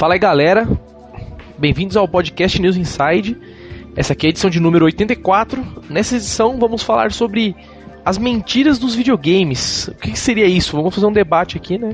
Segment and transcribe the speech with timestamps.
[0.00, 0.66] Fala aí, galera.
[1.58, 3.36] Bem-vindos ao podcast News Inside.
[3.94, 5.62] Essa aqui é a edição de número 84.
[5.90, 7.54] Nessa edição vamos falar sobre
[8.02, 9.88] as mentiras dos videogames.
[9.88, 10.74] O que seria isso?
[10.74, 11.90] Vamos fazer um debate aqui, né,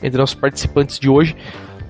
[0.00, 1.34] entre nossos participantes de hoje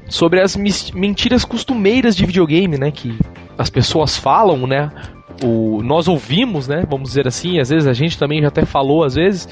[0.09, 3.19] sobre as mentiras costumeiras de videogame, né, que
[3.59, 4.91] as pessoas falam, né,
[5.45, 9.05] o, nós ouvimos, né, vamos dizer assim, às vezes a gente também já até falou
[9.05, 9.47] às vezes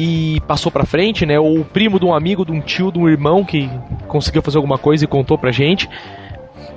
[0.00, 3.00] e passou pra frente, né, ou o primo de um amigo, de um tio, de
[3.00, 3.68] um irmão que
[4.06, 5.90] conseguiu fazer alguma coisa e contou pra gente.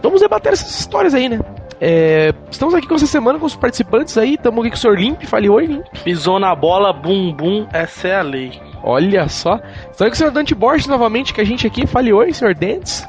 [0.02, 1.40] Vamos debater essas histórias aí, né?
[1.80, 4.34] É, estamos aqui com essa semana com os participantes aí.
[4.34, 5.00] Estamos aqui com o Sr.
[5.00, 5.22] Limp.
[5.26, 5.86] Fale oi, Limp.
[6.04, 8.60] Pisou na bola, bum bum, essa é a lei.
[8.84, 9.60] Olha só.
[9.92, 10.32] Estamos aqui com o Sr.
[10.32, 11.86] Dante Borges novamente, que a gente aqui.
[11.86, 12.56] Fale oi, Sr.
[12.56, 13.08] Dentes.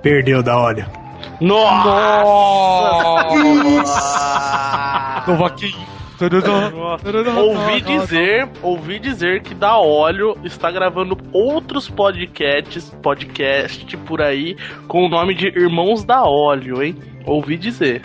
[0.00, 0.86] Perdeu da óleo.
[1.38, 1.92] Nossa!
[5.26, 5.99] Novaquinho.
[7.38, 15.06] Ouvi dizer, ouvi dizer que da Óleo está gravando outros podcasts, podcast por aí com
[15.06, 16.96] o nome de Irmãos da Óleo, hein?
[17.24, 18.02] Ouvi dizer.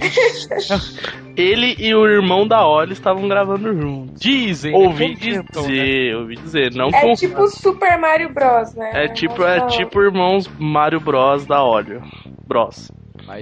[1.36, 4.20] Ele e o irmão da Oli estavam gravando juntos.
[4.20, 4.74] Dizem.
[4.74, 6.16] Ouvi dizer, então, né?
[6.16, 6.74] ouvi dizer.
[6.74, 7.14] Não é com...
[7.14, 8.90] tipo Super Mario Bros, né?
[8.92, 12.02] É tipo, é tipo irmãos Mario Bros da Óleo.
[12.46, 12.90] Bros.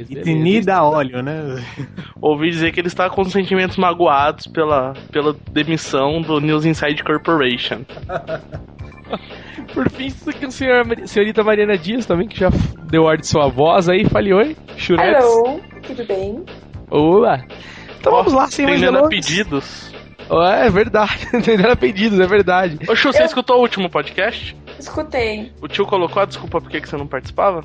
[0.08, 1.64] Itini da óleo, né?
[2.20, 7.84] Ouvi dizer que ele está com sentimentos magoados pela, pela demissão do News Inside Corporation.
[9.74, 12.50] Por fim, isso aqui é a senhora, senhorita Mariana Dias também, que já
[12.90, 14.04] deu ar de sua voz aí.
[14.04, 15.24] Fale oi, Churetes.
[15.24, 16.44] Hello, tudo bem?
[16.90, 17.44] Olá.
[17.98, 19.08] Então oh, vamos lá, sem mais delongas.
[19.08, 19.92] pedidos.
[20.28, 22.78] Oh, é verdade, atendendo a pedidos, é verdade.
[22.88, 23.26] Ô, Chu, você Eu...
[23.26, 24.56] escutou o último podcast?
[24.78, 25.52] Escutei.
[25.60, 27.64] O tio colocou a desculpa por que você não participava?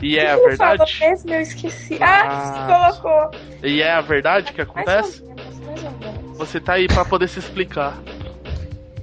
[0.00, 0.96] E é a verdade?
[1.00, 1.34] mesmo?
[1.34, 1.98] Eu esqueci.
[2.00, 3.40] Ah, ah, colocou.
[3.62, 5.22] E é a verdade que acontece?
[5.24, 6.38] Mais ou menos, mais ou menos.
[6.38, 7.94] Você tá aí pra poder se explicar.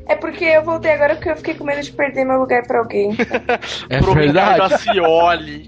[0.07, 2.79] É porque eu voltei agora porque eu fiquei com medo de perder meu lugar pra
[2.79, 3.17] alguém.
[3.89, 4.53] é pro verdade.
[4.53, 5.67] Ricardo Acioli.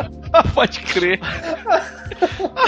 [0.54, 1.18] Pode crer.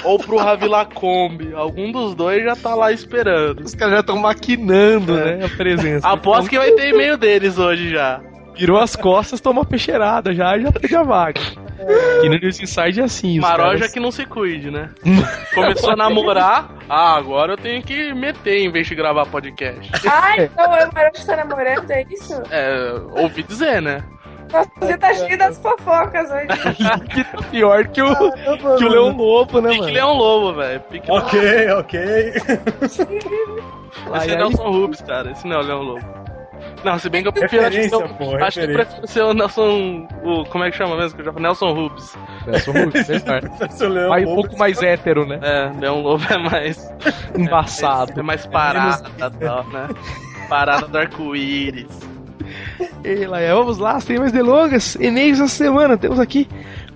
[0.04, 1.52] Ou pro Ravi Lacombe.
[1.54, 3.60] Algum dos dois já tá lá esperando.
[3.60, 5.36] Os caras já estão maquinando, é.
[5.36, 6.08] né, a presença.
[6.08, 8.20] Aposto que vai ter e-mail deles hoje já.
[8.56, 11.40] Virou as costas, toma peixeirada já já perde a vaga.
[12.22, 13.38] E no News Inside é assim.
[13.40, 13.92] Maroja caras...
[13.92, 14.90] que não se cuide, né?
[15.54, 19.90] Começou a namorar, ah, agora eu tenho que meter em vez de gravar podcast.
[20.08, 22.34] Ah, então o Maroja está namorando, é isso?
[22.50, 24.04] É, ouvi dizer, né?
[24.52, 26.46] Nossa, você tá cheio das fofocas hoje.
[27.14, 29.92] que tá pior que o, ah, que o Leão Lobo, né, Pique mano?
[29.92, 30.82] Leão Lobo, velho.
[31.08, 32.00] Ok, ok.
[32.82, 35.30] Esse é Nelson Rubens, cara.
[35.30, 36.29] Esse não é o Leão Lobo.
[36.84, 37.66] Não, se bem que eu prefiro.
[37.66, 40.08] Acho que, pô, acho que prefiro ser o Nelson.
[40.24, 41.16] O, como é que chama mesmo?
[41.16, 42.18] Que eu já Nelson Rubens.
[42.46, 43.06] Nelson Rubens,
[44.08, 45.38] Mas um pouco mais hétero, né?
[45.42, 46.90] É, Leão Lobo é mais.
[47.36, 48.12] Embaçado.
[48.16, 49.88] É, é mais parada, tal, né?
[50.48, 52.10] Parada do arco-íris.
[53.04, 54.94] E lá, vamos lá, sem mais delongas.
[54.96, 55.96] E-mails essa semana.
[55.96, 56.48] Temos aqui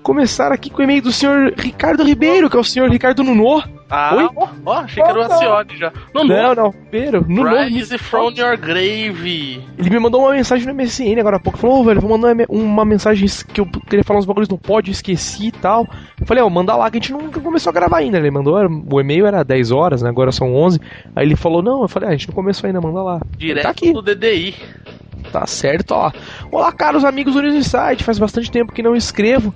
[0.05, 3.65] começar aqui com o e-mail do senhor Ricardo Ribeiro, que é o senhor Ricardo Nuno.
[3.89, 4.29] Ah, Oi?
[4.37, 5.93] ó, ó, achei que era o Acione já.
[6.15, 6.29] Nuno.
[6.29, 7.25] Não, não, Ribeiro.
[7.27, 7.57] Nuno.
[7.57, 9.63] Rise from your grave.
[9.79, 11.59] Ele me mandou uma mensagem no MSN agora há pouco.
[11.59, 14.93] Falou, oh, velho, vou mandar uma mensagem que eu queria falar uns bagulhos no pódio,
[14.93, 15.89] esqueci e tal.
[16.21, 18.19] Eu falei, ó, oh, manda lá, que a gente nunca começou a gravar ainda.
[18.19, 18.57] Ele mandou,
[18.93, 20.81] o e-mail era 10 horas, né, agora são 11.
[21.17, 23.21] Aí ele falou, não, eu falei, ah, a gente não começou ainda, manda lá.
[23.39, 23.91] Direto tá aqui.
[23.91, 24.55] do DDI.
[25.33, 26.13] Tá certo, ó.
[26.53, 28.05] Olá, caros amigos do News Insight.
[28.05, 29.55] Faz bastante tempo que não escrevo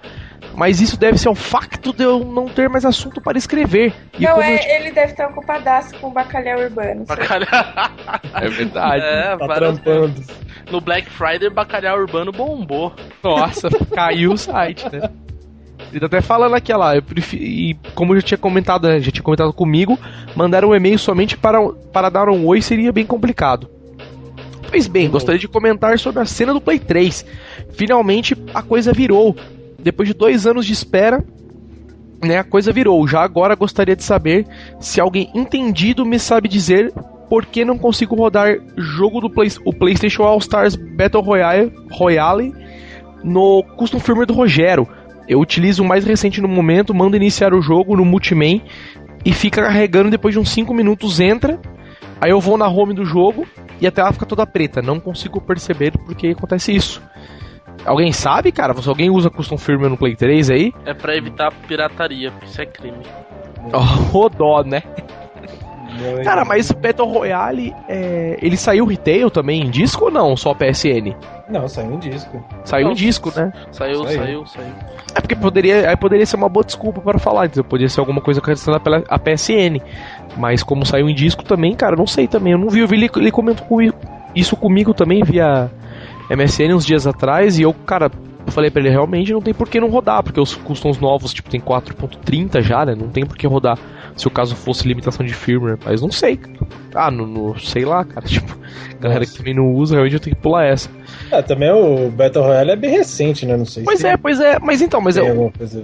[0.54, 3.92] mas isso deve ser o facto de eu não ter mais assunto para escrever.
[4.18, 4.80] E não, é, eu...
[4.80, 7.04] ele deve estar ocupadaço com bacalhau urbano.
[7.04, 7.48] Bacalhau...
[8.34, 9.04] é verdade.
[9.04, 10.24] É, tá trampando.
[10.70, 12.92] No Black Friday, bacalhau urbano bombou.
[13.22, 15.10] Nossa, caiu o site, né?
[15.90, 19.10] Ele tá até falando aqui, lá, eu prefiro, e como eu já tinha comentado, já
[19.10, 19.98] tinha comentado comigo,
[20.34, 23.70] mandar um e-mail somente para, para dar um oi seria bem complicado.
[24.68, 27.24] Pois bem, gostaria de comentar sobre a cena do Play 3.
[27.70, 29.34] Finalmente a coisa virou
[29.88, 31.24] depois de dois anos de espera,
[32.22, 33.08] né, a coisa virou.
[33.08, 34.46] Já agora gostaria de saber
[34.78, 36.92] se alguém entendido me sabe dizer
[37.26, 42.54] por que não consigo rodar jogo do Play, o PlayStation All Stars Battle Royale, Royale
[43.24, 44.86] no custom firmware do Rogério.
[45.26, 48.60] Eu utilizo o mais recente no momento, mando iniciar o jogo no Multiman
[49.24, 51.58] e fica carregando depois de uns 5 minutos entra.
[52.20, 53.46] Aí eu vou na home do jogo
[53.80, 54.82] e a tela fica toda preta.
[54.82, 57.00] Não consigo perceber porque acontece isso.
[57.84, 58.74] Alguém sabe, cara?
[58.80, 60.72] Se alguém usa custom firmware no Play 3 aí?
[60.84, 63.04] É pra evitar pirataria, isso é crime.
[64.12, 64.82] Oh, dó, né?
[66.22, 68.38] Cara, mas o Battle Royale, é...
[68.40, 70.36] ele saiu retail também em disco ou não?
[70.36, 71.14] Só PSN?
[71.48, 72.44] Não, saiu em disco.
[72.64, 73.52] Saiu não, em disco, né?
[73.72, 74.74] Saiu, saiu, saiu, saiu.
[75.14, 77.64] É porque poderia, aí poderia ser uma boa desculpa para falar, entendeu?
[77.64, 79.80] Poderia ser alguma coisa relacionada pela a PSN.
[80.36, 82.52] Mas como saiu em disco também, cara, não sei também.
[82.52, 83.66] Eu não vi, eu vi ele, ele comentou
[84.34, 85.70] isso comigo também via
[86.30, 88.10] MSN uns dias atrás e eu, cara,
[88.46, 91.34] Eu falei pra ele, realmente não tem por que não rodar, porque os customs novos,
[91.34, 92.94] tipo, tem 4.30 já, né?
[92.94, 93.78] Não tem por que rodar
[94.16, 95.76] se o caso fosse limitação de firmware.
[95.84, 96.40] Mas não sei.
[96.94, 98.24] Ah, no, no sei lá, cara.
[98.38, 98.56] Tipo,
[98.98, 100.88] galera que também não usa, realmente eu tenho que pular essa.
[101.30, 103.54] Ah, também o Battle Royale é bem recente, né?
[103.54, 104.58] Não sei Pois se é, pois é.
[104.58, 105.22] Mas então, mas é.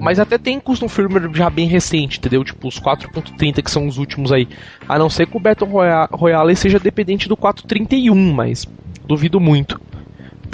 [0.00, 2.42] Mas até tem custom firmware já bem recente, entendeu?
[2.42, 4.48] Tipo, os 4.30 que são os últimos aí.
[4.88, 8.66] A não ser que o Battle Roya- Royale seja dependente do 4.31, mas
[9.06, 9.78] duvido muito.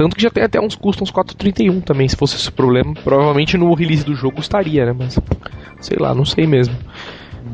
[0.00, 2.94] Tanto que já tem até uns customs 4.31 também, se fosse esse problema.
[3.04, 4.96] Provavelmente no release do jogo estaria, né?
[4.98, 5.18] Mas
[5.78, 6.74] sei lá, não sei mesmo.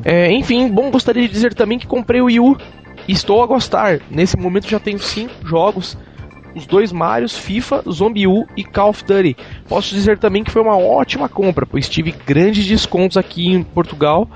[0.04, 2.56] É, enfim, bom, gostaria de dizer também que comprei o Wii U
[3.08, 3.98] estou a gostar.
[4.08, 5.98] Nesse momento já tenho cinco jogos
[6.54, 9.36] os dois Marios, FIFA, Zombie U e Call of Duty.
[9.68, 14.30] Posso dizer também que foi uma ótima compra, pois tive grandes descontos aqui em Portugal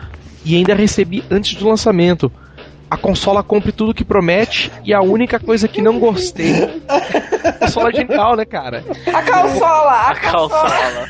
[0.45, 2.31] e ainda recebi antes do lançamento.
[2.91, 6.53] A consola cumpre tudo que promete e a única coisa que não gostei.
[6.89, 8.85] A consola é genial, né, cara?
[9.15, 10.71] A calçola, a, A calçola.
[10.71, 11.09] calçola.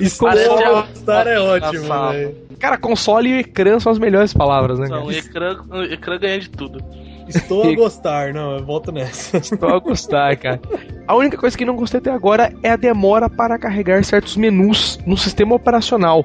[0.00, 2.12] Estou Parece a a- gostar é ótimo, Engraçado.
[2.12, 2.36] velho.
[2.58, 4.86] Cara, console e ecrã são as melhores palavras, né?
[4.88, 5.06] Não, Cara?
[5.06, 6.82] o ecrã, o ecrã ganha de tudo.
[7.28, 9.36] Estou a gostar, não, eu volto nessa.
[9.38, 10.58] Estou a gostar, cara.
[11.06, 14.98] A única coisa que não gostei até agora é a demora para carregar certos menus
[15.06, 16.24] no sistema operacional.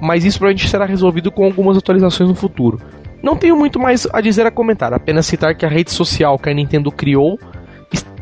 [0.00, 2.80] Mas isso provavelmente será resolvido com algumas atualizações no futuro.
[3.22, 6.48] Não tenho muito mais a dizer a comentar, apenas citar que a rede social que
[6.48, 7.38] a Nintendo criou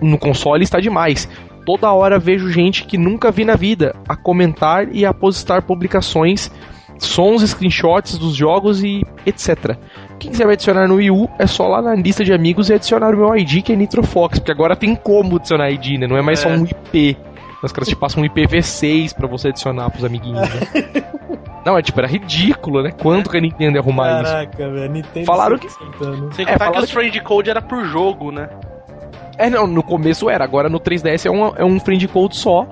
[0.00, 1.28] no console está demais.
[1.66, 6.50] Toda hora vejo gente que nunca vi na vida a comentar e a postar publicações,
[6.98, 9.76] sons, screenshots dos jogos e etc.
[10.18, 12.74] Quem quiser me adicionar no Wii U, é só lá na lista de amigos e
[12.74, 16.06] adicionar o meu ID, que é NitroFox, porque agora tem como adicionar ID, né?
[16.06, 16.56] Não é mais só É.
[16.56, 17.16] um IP.
[17.62, 20.42] Os caras te passam um IPv6 pra você adicionar pros amiguinhos.
[20.42, 20.60] né?
[21.64, 22.90] Não, é tipo, era ridículo, né?
[22.92, 24.32] Quanto que a Nintendo ia arrumar isso?
[24.32, 26.34] Caraca, velho, Nintendo Falaram acertando.
[26.34, 28.48] Sem É, contar que falaram os friend code era por jogo, né?
[29.38, 32.66] É, não, no começo era, agora no 3DS é um, é um friend code só.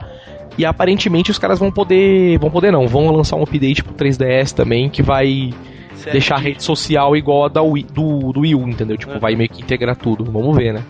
[0.58, 2.38] E aparentemente os caras vão poder.
[2.38, 5.50] Vão poder não, vão lançar um update pro 3DS também que vai
[5.94, 6.12] Sério.
[6.12, 8.98] deixar a rede social igual a da Wii, do, do Wii U, entendeu?
[8.98, 9.18] Tipo, É.
[9.18, 10.24] vai meio que integrar tudo.
[10.30, 10.82] Vamos ver, né?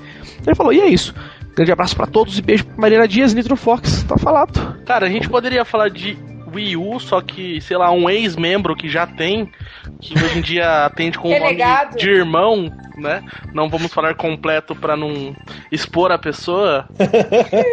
[0.44, 1.14] Ele falou, e é isso.
[1.54, 4.76] Grande abraço pra todos e beijo pra Mariana Dias, Nitro Fox, tá falado.
[4.84, 6.18] Cara, a gente poderia falar de
[6.54, 9.50] Wii U, só que, sei lá, um ex-membro que já tem,
[10.00, 11.56] que hoje em dia atende com o nome
[11.96, 13.22] de irmão, né?
[13.52, 15.34] Não vamos falar completo pra não
[15.70, 16.86] expor a pessoa.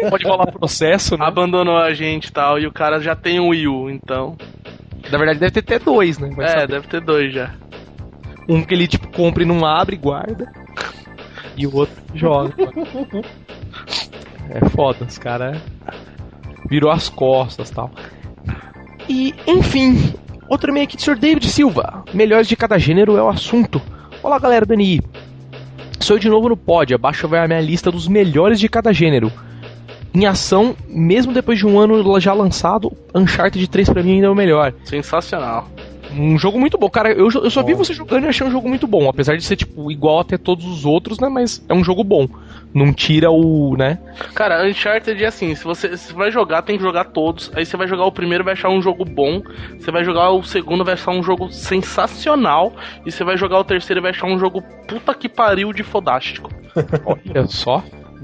[0.08, 1.24] Pode rolar processo, né?
[1.24, 4.36] Abandonou a gente e tal, e o cara já tem um Wii U, então.
[5.10, 6.30] Na verdade deve ter até dois, né?
[6.34, 6.68] Vai é, saber.
[6.68, 7.54] deve ter dois já.
[8.48, 10.50] Um que ele, tipo, compra e não abre e guarda.
[11.56, 12.54] E o outro joga.
[14.50, 15.60] é foda, os caras
[16.68, 17.90] virou as costas tal.
[19.10, 20.14] E, enfim,
[20.48, 21.18] outro e-mail aqui do Sr.
[21.18, 22.04] David Silva.
[22.14, 23.82] Melhores de cada gênero é o assunto.
[24.22, 25.02] Olá, galera do NI.
[25.98, 26.94] Sou de novo no pod.
[26.94, 29.32] Abaixo vai a minha lista dos melhores de cada gênero.
[30.14, 34.30] Em ação, mesmo depois de um ano já lançado, Uncharted 3 pra mim ainda é
[34.30, 34.72] o melhor.
[34.84, 35.68] Sensacional.
[36.12, 36.88] Um jogo muito bom.
[36.88, 39.08] Cara, eu, eu só vi você jogando e achei um jogo muito bom.
[39.08, 41.28] Apesar de ser, tipo, igual até todos os outros, né?
[41.28, 42.28] Mas é um jogo bom.
[42.72, 43.98] Não tira o, né?
[44.34, 47.50] Cara, Uncharted é assim, se você se vai jogar, tem que jogar todos.
[47.54, 49.42] Aí você vai jogar o primeiro, vai achar um jogo bom.
[49.78, 52.72] Você vai jogar o segundo, vai achar um jogo sensacional.
[53.04, 55.82] E você vai jogar o terceiro e vai achar um jogo puta que pariu de
[55.82, 56.50] fodástico.
[57.04, 57.82] Olha só.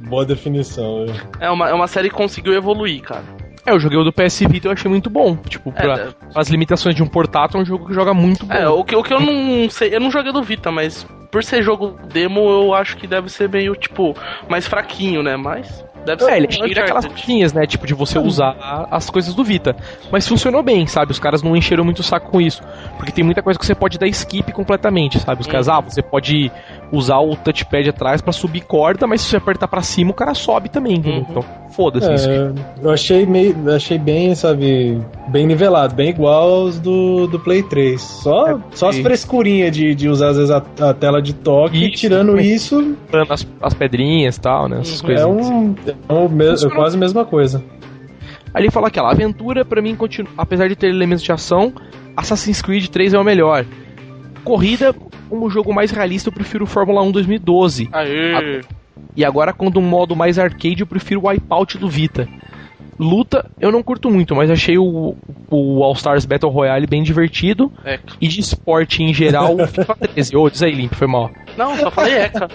[0.09, 1.21] Boa definição, velho.
[1.41, 3.25] É uma, é uma série que conseguiu evoluir, cara.
[3.67, 5.37] É, eu joguei o do PS Vita e eu achei muito bom.
[5.37, 8.55] Tipo, pra, É, as limitações de um portátil, é um jogo que joga muito bom.
[8.55, 11.43] É, o que, o que eu não sei, eu não joguei do Vita, mas por
[11.43, 14.15] ser jogo demo, eu acho que deve ser meio, tipo,
[14.49, 15.37] mais fraquinho, né?
[15.37, 16.31] Mas deve ser.
[16.31, 17.15] É, ele é cheio daquelas Uncharted.
[17.27, 17.67] coisinhas, né?
[17.67, 19.77] Tipo, de você usar as coisas do Vita.
[20.11, 21.11] Mas funcionou bem, sabe?
[21.13, 22.63] Os caras não encheram muito o saco com isso.
[22.97, 25.41] Porque tem muita coisa que você pode dar skip completamente, sabe?
[25.41, 25.75] Os caras, Uhum.
[25.75, 26.51] ah, você pode
[26.93, 30.35] usar o touchpad atrás pra subir corda, mas se você apertar pra cima, o cara
[30.35, 30.97] sobe também?
[31.05, 31.27] Uhum.
[31.29, 32.29] Então, foda-se isso.
[32.31, 32.53] É,
[32.83, 33.55] eu achei meio.
[33.75, 38.01] achei bem, sabe, bem nivelado, bem igual aos do, do Play 3.
[38.01, 41.89] Só, só as frescurinhas de, de usar às vezes a, a tela de toque, e
[41.89, 42.97] Isso, tirando isso,
[43.29, 44.79] As, as pedrinhas e tal, né?
[44.81, 45.07] Essas Uhum.
[45.07, 45.23] coisas.
[45.25, 45.75] é, um,
[46.09, 47.63] é, um me- é quase a mesma coisa.
[48.55, 51.73] Aí ele fala aquela aventura, pra mim, continua, apesar de ter elementos de ação,
[52.17, 53.67] Assassin's Creed 3 é o melhor.
[54.47, 54.95] Corrida,
[55.29, 57.89] como jogo mais realista, eu prefiro o Fórmula 1 2012.
[57.91, 58.61] Aê!
[59.17, 62.29] E agora, quando um modo mais arcade, eu prefiro o Wipeout do Vita.
[62.97, 65.17] Luta, eu não curto muito, mas achei o,
[65.51, 67.73] o All Stars Battle Royale bem divertido.
[67.85, 67.99] É.
[68.21, 70.37] E de esporte em geral, o FIFA 13.
[70.37, 71.29] Ô, diz aí, Limp, foi mal.
[71.59, 72.49] Não, só falei Eca.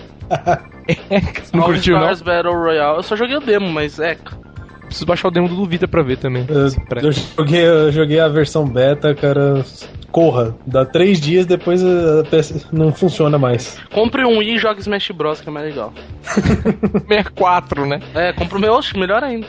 [1.53, 2.11] não All curtiu, não?
[2.11, 2.97] Stars Battle Royale.
[2.97, 4.39] Eu só joguei o demo, mas Eca.
[4.85, 6.45] Preciso baixar o demo do Vita pra ver também.
[6.49, 6.69] Eu,
[7.01, 9.63] eu joguei, eu joguei a versão beta, cara.
[10.11, 13.79] Corra, dá três dias depois a PS não funciona mais.
[13.93, 15.93] Compre um Wii e jogue Smash Bros, que é mais legal.
[17.07, 18.01] 64, né?
[18.13, 19.47] É, compre o meu, oxe, melhor ainda.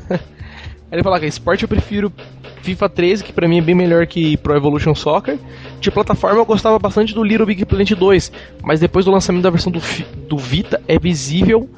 [0.92, 2.12] Ele fala que esporte eu prefiro
[2.62, 5.38] FIFA 13, que pra mim é bem melhor que Pro Evolution Soccer.
[5.80, 8.32] De plataforma eu gostava bastante do Little Big Planet 2,
[8.62, 9.80] mas depois do lançamento da versão do,
[10.28, 11.70] do Vita é visível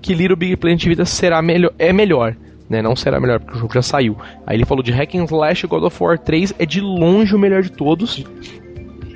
[0.00, 2.36] que Little Big Planet Vita será melhor, é melhor.
[2.68, 4.16] Né, não será melhor, porque o jogo já saiu.
[4.46, 7.38] Aí ele falou de Hack and Slash God of War 3 é de longe o
[7.38, 8.24] melhor de todos.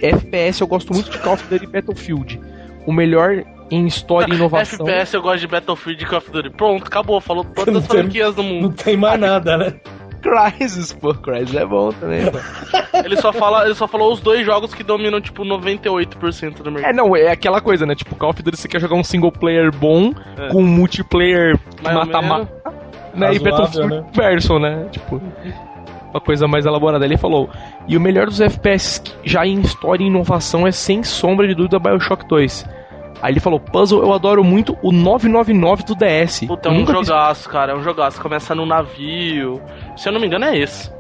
[0.01, 2.41] FPS eu gosto muito de Call of Duty Battlefield.
[2.87, 4.87] O melhor em história e inovação.
[4.87, 6.51] FPS eu gosto de Battlefield e Call of Duty.
[6.51, 8.63] Pronto, acabou, falou todas as franquias do mundo.
[8.63, 9.75] Não tem mais nada, né?
[10.23, 12.21] Crysis, pô, Crysis é bom também,
[13.05, 16.91] ele, só fala, ele só falou os dois jogos que dominam, tipo, 98% do mercado.
[16.91, 17.97] É, não, é aquela coisa, né?
[17.97, 20.49] Tipo, Call of Duty você quer jogar um single player bom, é.
[20.49, 22.49] com um multiplayer mata-mata,
[23.15, 23.35] né?
[23.35, 24.05] E Battlefield né?
[24.13, 24.87] verso, né?
[24.91, 25.21] Tipo,
[26.11, 27.05] uma coisa mais elaborada.
[27.05, 27.49] Ele falou,
[27.89, 31.79] e o melhor dos FPS já em história e inovação é sem sombra de dúvida
[31.79, 32.83] Bioshock 2
[33.23, 36.41] Aí ele falou: Puzzle, eu adoro muito o 999 do DS.
[36.41, 37.53] Puta, é um jogaço, vi...
[37.53, 37.73] cara.
[37.73, 38.21] É um jogaço.
[38.21, 39.63] Começa no navio.
[39.97, 40.93] Se eu não me engano, é esse.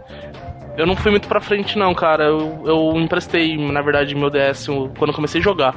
[0.77, 2.27] Eu não fui muito pra frente, não, cara.
[2.27, 5.75] Eu, eu emprestei, na verdade, meu DS quando comecei a jogar.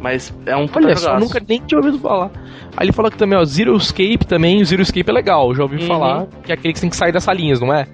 [0.00, 2.30] Mas é um Olha só, eu nunca nem tinha ouvido falar.
[2.76, 5.62] Aí ele falou que também, ó, Zero Escape também, o Zero Escape é legal, já
[5.62, 5.86] ouvi uhum.
[5.86, 7.86] falar, que é aquele que você tem que sair das salinhas, não é?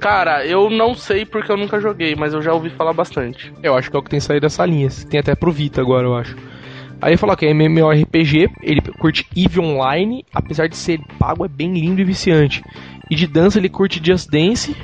[0.00, 3.52] Cara, eu não sei porque eu nunca joguei, mas eu já ouvi falar bastante.
[3.62, 5.04] Eu acho que é o que tem que sair das salinhas.
[5.04, 6.34] Tem até pro Vita agora, eu acho.
[7.02, 11.48] Aí ele falou que é MMORPG, ele curte EVE Online, apesar de ser pago, é
[11.48, 12.62] bem lindo e viciante.
[13.10, 14.74] E de dança ele curte Just Dance.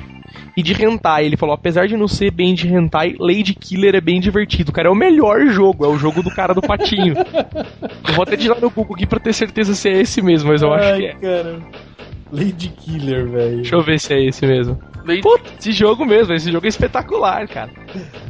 [0.57, 4.01] E de hentai, ele falou, apesar de não ser bem de hentai, Lady Killer é
[4.01, 4.71] bem divertido.
[4.71, 7.13] Cara, é o melhor jogo, é o jogo do cara do patinho.
[7.15, 10.63] eu vou até tirar no Google aqui pra ter certeza se é esse mesmo, mas
[10.63, 11.13] eu Ai, acho que é.
[11.13, 11.59] Cara.
[12.31, 13.55] Lady Killer, velho.
[13.57, 14.79] Deixa eu ver se é esse mesmo.
[15.05, 15.21] Lady...
[15.21, 17.69] Puta, esse jogo mesmo, esse jogo é espetacular, cara.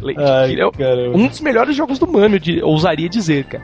[0.02, 3.64] Lady Ai, Killer é um dos melhores jogos do Mano, de, ousaria dizer, cara.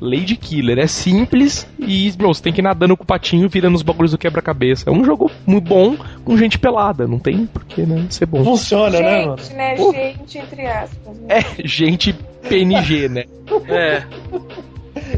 [0.00, 3.74] Lady Killer é simples e, meu, você tem que ir nadando com o patinho virando
[3.74, 4.88] os bagulhos do quebra-cabeça.
[4.88, 8.06] É um jogo muito bom com gente pelada, não tem porquê, né?
[8.08, 8.42] Ser bom.
[8.42, 9.36] Funciona, gente, né, mano?
[9.52, 9.76] né?
[9.76, 11.18] Gente, entre aspas.
[11.18, 11.26] Né?
[11.28, 12.14] É, gente
[12.48, 13.24] PNG, né?
[13.68, 14.02] é.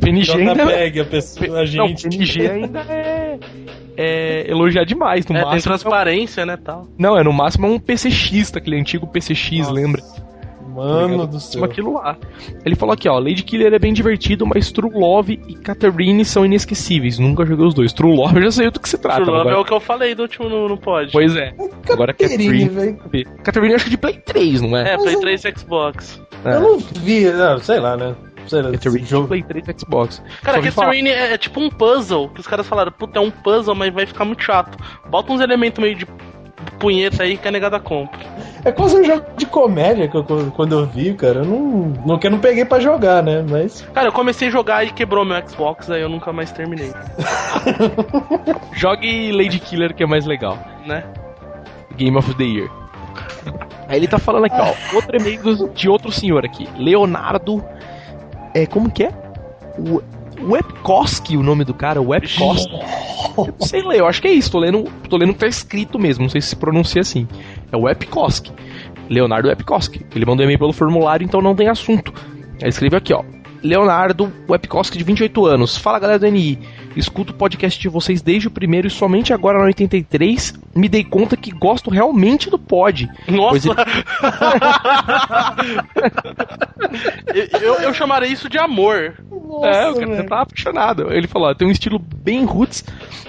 [0.01, 0.67] PNG ainda.
[0.67, 2.05] Peg, a pessoa, a gente.
[2.05, 3.39] Não, PNG ainda é
[3.97, 5.27] é, elogiar demais.
[5.27, 6.87] No é, máximo, tem transparência, né, tal.
[6.99, 9.73] Não, é no máximo é um PCX, aquele antigo PCX, Nossa.
[9.73, 10.03] lembra?
[10.75, 11.65] Mano do céu.
[11.65, 12.17] Aquilo lá.
[12.65, 16.45] Ele falou aqui, ó, Lady Killer é bem divertido, mas True Love e Catherine são
[16.45, 17.19] inesquecíveis.
[17.19, 17.93] Nunca joguei os dois.
[17.93, 19.23] True Love eu já sei do que se trata.
[19.23, 19.57] True Love agora.
[19.57, 21.11] é o que eu falei do último no, no pod.
[21.13, 21.55] Pois é.
[21.91, 22.99] Agora Catherine, velho.
[23.43, 24.95] Catherine acho que de Play 3, não é?
[24.95, 26.21] É, Play 3 e Xbox.
[26.45, 26.55] É.
[26.55, 28.15] Eu não vi, não, sei lá, né?
[28.49, 30.23] Catherine jogo Play 3 Xbox.
[30.43, 33.75] Cara, Catherine é, é, tipo um puzzle, que os caras falaram, puta, é um puzzle,
[33.75, 34.77] mas vai ficar muito chato.
[35.09, 36.07] Bota uns elementos meio de
[36.79, 38.21] punheta aí que a negada compra.
[38.65, 40.25] É quase um jogo de comédia que eu,
[40.55, 41.41] quando eu vi, cara.
[41.41, 43.45] Eu não, não, que eu não peguei pra jogar, né?
[43.49, 43.83] Mas.
[43.95, 46.93] Cara, eu comecei a jogar e quebrou meu Xbox, aí eu nunca mais terminei.
[48.73, 51.05] Jogue Lady Killer que é mais legal, né?
[51.97, 52.71] Game of the Year.
[53.89, 54.97] Aí ele tá falando aqui, ó.
[54.97, 56.69] Outro e-mail de outro senhor aqui.
[56.79, 57.63] Leonardo
[58.55, 59.13] é, como que é?
[59.79, 60.03] O
[60.43, 62.73] Webkoski, o nome do cara, Webkoski.
[63.61, 65.99] sei ler, eu acho que é isso, tô lendo, tô lendo o que tá escrito
[65.99, 67.27] mesmo, não sei se se pronuncia assim.
[67.71, 68.53] É Webkoski.
[69.09, 70.05] Leonardo Webkoski.
[70.15, 72.13] Ele mandou e-mail pelo formulário, então não tem assunto.
[72.61, 73.23] Ele escreveu aqui, ó.
[73.63, 75.77] Leonardo Webkoski, de 28 anos.
[75.77, 76.59] Fala galera do NI.
[76.97, 81.05] Escuto o podcast de vocês desde o primeiro e somente agora no 83 me dei
[81.05, 83.09] conta que gosto realmente do pod.
[83.29, 83.69] Nossa!
[87.35, 87.51] Ele...
[87.61, 89.15] eu, eu chamaria isso de amor.
[89.31, 91.13] Nossa, é, o cara tá apaixonado.
[91.13, 92.85] Ele falou: ó, tem um estilo bem roots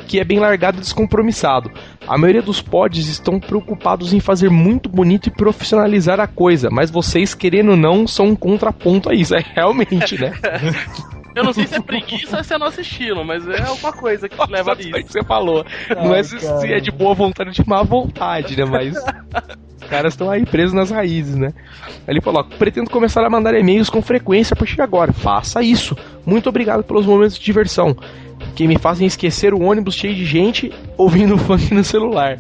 [0.08, 1.72] que é bem largado e descompromissado.
[2.08, 6.92] A maioria dos pods estão preocupados em fazer muito bonito e profissionalizar a coisa, mas
[6.92, 9.36] vocês, querendo ou não, são um contraponto a isso.
[9.36, 10.34] É realmente, né?
[11.36, 14.30] Eu não sei se é preguiça ou se é nosso estilo, mas é alguma coisa
[14.30, 14.92] que leva a isso.
[14.92, 15.66] que você falou.
[15.90, 18.66] Ai, não é se, se, é de boa vontade ou de má vontade, né?
[18.66, 21.54] Mas os caras estão aí presos nas raízes, né?
[22.08, 25.12] Ele falou: pretendo começar a mandar e-mails com frequência a partir de agora.
[25.12, 25.96] Faça isso.
[26.26, 27.96] Muito obrigado pelos momentos de diversão
[28.56, 32.38] que me fazem esquecer o ônibus cheio de gente ouvindo funk no celular.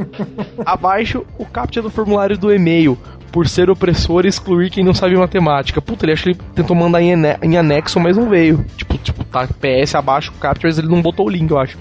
[0.64, 2.98] Abaixo, o captcha do formulário do e-mail.
[3.32, 5.80] Por ser opressor e excluir quem não sabe matemática.
[5.80, 8.64] Puta, ele acho que ele tentou mandar em, em anexo, mas não veio.
[8.76, 11.78] Tipo, tipo, tá PS abaixo o mas ele não botou o link, eu acho.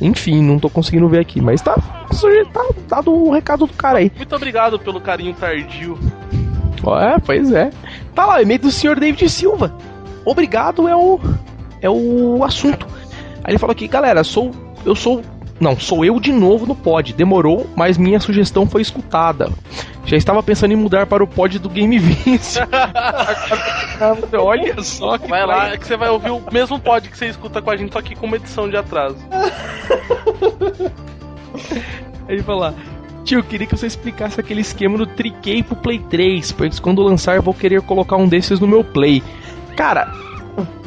[0.00, 1.76] Enfim, não tô conseguindo ver aqui, mas tá,
[2.52, 4.12] tá dado o recado do cara aí.
[4.14, 5.98] Muito obrigado pelo carinho tardio.
[7.00, 7.70] É, pois é.
[8.14, 9.74] Tá lá, e-mail do senhor David Silva.
[10.24, 11.18] Obrigado é o
[11.80, 12.86] é o assunto.
[13.42, 14.50] Aí ele fala aqui, galera, sou
[14.84, 15.22] eu sou
[15.60, 17.12] não, sou eu de novo no pod.
[17.12, 19.50] Demorou, mas minha sugestão foi escutada.
[20.06, 22.60] Já estava pensando em mudar para o pod do Game Vince.
[24.38, 25.28] Olha só que.
[25.28, 27.92] Vai lá, que você vai ouvir o mesmo pod que você escuta com a gente,
[27.92, 29.16] só que com uma edição de atraso.
[32.28, 32.74] Aí ele fala:
[33.24, 37.36] Tio, queria que você explicasse aquele esquema do Triquei pro Play 3, pois quando lançar
[37.36, 39.22] eu vou querer colocar um desses no meu Play.
[39.74, 40.12] Cara,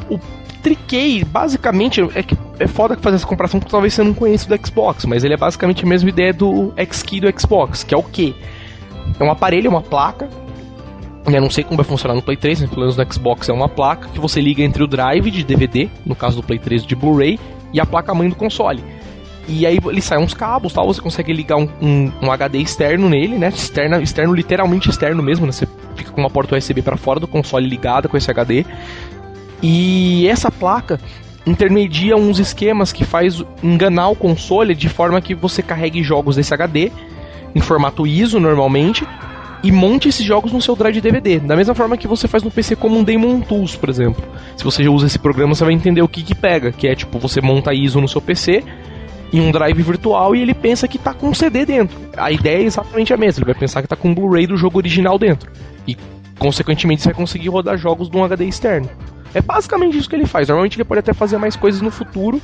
[0.08, 0.20] o, o
[0.62, 4.66] Triquei, basicamente, é que é foda fazer essa comparação porque talvez você não conheça do
[4.66, 8.02] Xbox, mas ele é basicamente a mesma ideia do X-Key do Xbox, que é o
[8.02, 8.34] quê?
[9.18, 10.28] É um aparelho, é uma placa.
[11.26, 13.52] Eu não sei como vai funcionar no Play 3, mas pelo menos no Xbox é
[13.52, 16.86] uma placa que você liga entre o drive de DVD, no caso do Play 3
[16.86, 17.38] de Blu-ray,
[17.72, 18.82] e a placa-mãe do console.
[19.46, 23.08] E aí ele sai uns cabos, tal, você consegue ligar um, um, um HD externo
[23.08, 23.48] nele, né?
[23.48, 25.52] Externo, externo, literalmente externo mesmo, né?
[25.52, 28.64] Você fica com uma porta USB para fora do console ligada com esse HD.
[29.62, 31.00] E essa placa
[31.46, 36.52] intermedia uns esquemas que faz enganar o console de forma que você carregue jogos desse
[36.52, 36.92] HD
[37.54, 39.06] em formato ISO normalmente
[39.62, 41.40] e monte esses jogos no seu drive DVD.
[41.40, 44.22] Da mesma forma que você faz no PC como um Daemon Tools, por exemplo.
[44.56, 47.18] Se você usa esse programa, você vai entender o que que pega, que é tipo,
[47.18, 48.62] você monta ISO no seu PC
[49.32, 51.98] em um drive virtual e ele pensa que tá com um CD dentro.
[52.16, 54.56] A ideia é exatamente a mesma, ele vai pensar que tá com um Blu-ray do
[54.56, 55.50] jogo original dentro.
[55.86, 55.96] E
[56.38, 58.88] consequentemente você vai conseguir rodar jogos de um HD externo.
[59.34, 60.48] É basicamente isso que ele faz.
[60.48, 62.40] Normalmente ele pode até fazer mais coisas no futuro,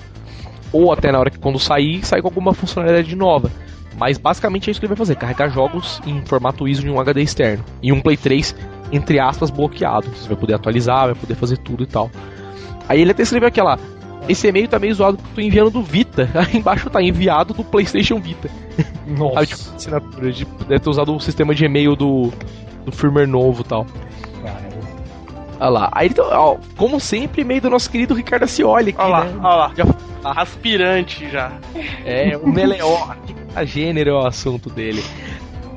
[0.73, 3.51] ou até na hora que quando sair, sair com alguma funcionalidade nova.
[3.97, 7.01] Mas basicamente é isso que ele vai fazer: carregar jogos em formato ISO em um
[7.01, 7.65] HD externo.
[7.83, 8.55] E um Play 3,
[8.93, 10.09] entre aspas, bloqueado.
[10.11, 12.11] Você vai poder atualizar, vai poder fazer tudo e tal.
[12.89, 13.79] Aí ele até escreveu aquela.
[14.29, 16.29] Esse e-mail tá meio zoado porque tô enviando do Vita.
[16.35, 18.49] Aí embaixo tá enviado do PlayStation Vita.
[19.07, 19.41] Nossa.
[19.41, 20.33] Aí, tipo, assinatura.
[20.33, 22.33] De, deve ter usado o sistema de e-mail do,
[22.85, 23.87] do firmware novo e tal.
[25.61, 25.89] Olha lá.
[25.93, 29.33] Aí, então, ó, como sempre, e-mail do nosso querido Ricardo Acioli aqui, Olha lá, né?
[29.43, 29.73] olha lá.
[29.77, 29.85] Já-
[30.43, 31.53] Aspirante já.
[32.05, 33.09] É, o Meleó,
[33.55, 35.03] a gênero é o assunto dele.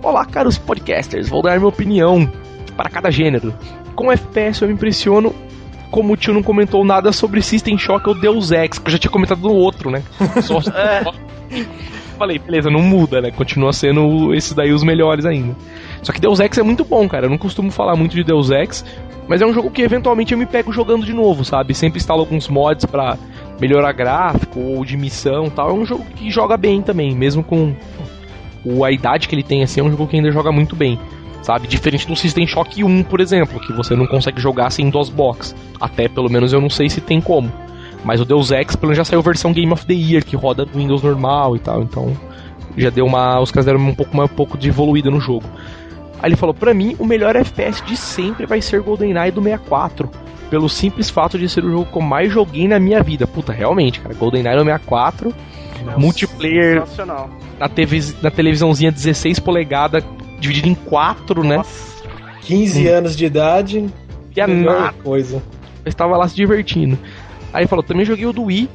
[0.01, 2.31] Olá, caros podcasters, vou dar minha opinião
[2.77, 3.53] para cada gênero.
[3.95, 5.35] Com FPS eu me impressiono
[5.91, 8.97] como o tio não comentou nada sobre System Shock ou Deus Ex, que eu já
[8.97, 10.01] tinha comentado no outro, né?
[10.43, 11.03] Só É.
[12.17, 13.31] Falei, beleza, não muda, né?
[13.31, 15.55] Continua sendo esses daí os melhores ainda.
[16.01, 17.25] Só que Deus Ex é muito bom, cara.
[17.25, 18.83] Eu não costumo falar muito de Deus Ex,
[19.27, 21.73] mas é um jogo que eventualmente eu me pego jogando de novo, sabe?
[21.73, 23.17] Sempre instalo alguns mods pra
[23.59, 25.69] melhorar gráfico ou de missão tal.
[25.69, 27.75] É um jogo que joga bem também, mesmo com
[28.83, 30.99] a idade que ele tem, assim, é um jogo que ainda joga muito bem.
[31.41, 31.67] Sabe?
[31.67, 35.55] Diferente do System Shock 1, por exemplo, que você não consegue jogar sem DOS box.
[35.79, 37.49] Até pelo menos eu não sei se tem como.
[38.03, 40.65] Mas o Deus Ex, pelo menos já saiu versão Game of the Year, que roda
[40.65, 41.83] no Windows normal e tal.
[41.83, 42.11] Então,
[42.77, 43.39] já deu uma.
[43.39, 45.45] Os caras deram um pouco, mais, um pouco de evoluída no jogo.
[46.21, 50.09] Aí ele falou: pra mim, o melhor FPS de sempre vai ser GoldenEye do 64.
[50.49, 53.27] Pelo simples fato de ser o jogo que eu mais joguei na minha vida.
[53.27, 54.15] Puta, realmente, cara.
[54.15, 55.33] GoldenEye no 64.
[55.97, 57.29] multiplayer Sensacional.
[57.59, 60.03] na, TV, na televisãozinha 16 polegadas,
[60.39, 61.57] dividido em quatro, né?
[61.57, 61.97] Nossa.
[62.41, 63.85] 15 anos de idade,
[64.35, 64.93] E a melhor nada.
[65.03, 65.43] coisa.
[65.83, 66.97] Eu estava lá se divertindo.
[67.53, 68.69] Aí ele falou, também joguei o do Wii,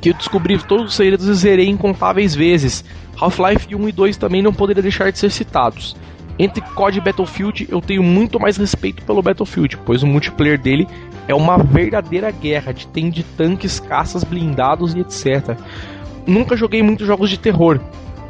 [0.00, 2.82] que eu descobri todos os segredos e zerei incontáveis vezes.
[3.20, 5.96] Half-Life 1 e 2 também não poderiam deixar de ser citados.
[6.38, 10.86] Entre COD e Battlefield, eu tenho muito mais respeito pelo Battlefield, pois o multiplayer dele
[11.26, 15.56] é uma verdadeira guerra, de tem de tanques, caças, blindados e etc.
[16.26, 17.80] Nunca joguei muitos jogos de terror,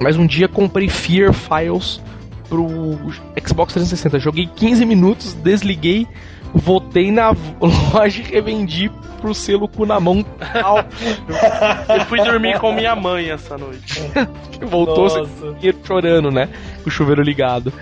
[0.00, 2.00] mas um dia comprei Fear Files
[2.48, 2.66] pro
[3.44, 4.18] Xbox 360.
[4.20, 6.06] Joguei 15 minutos, desliguei,
[6.56, 7.34] voltei na
[7.92, 8.90] loja e revendi
[9.20, 10.24] pro selo cu na mão.
[11.88, 14.02] Eu fui dormir com minha mãe essa noite.
[14.66, 15.08] Voltou
[15.84, 16.48] chorando, né?
[16.82, 17.72] Com o chuveiro ligado.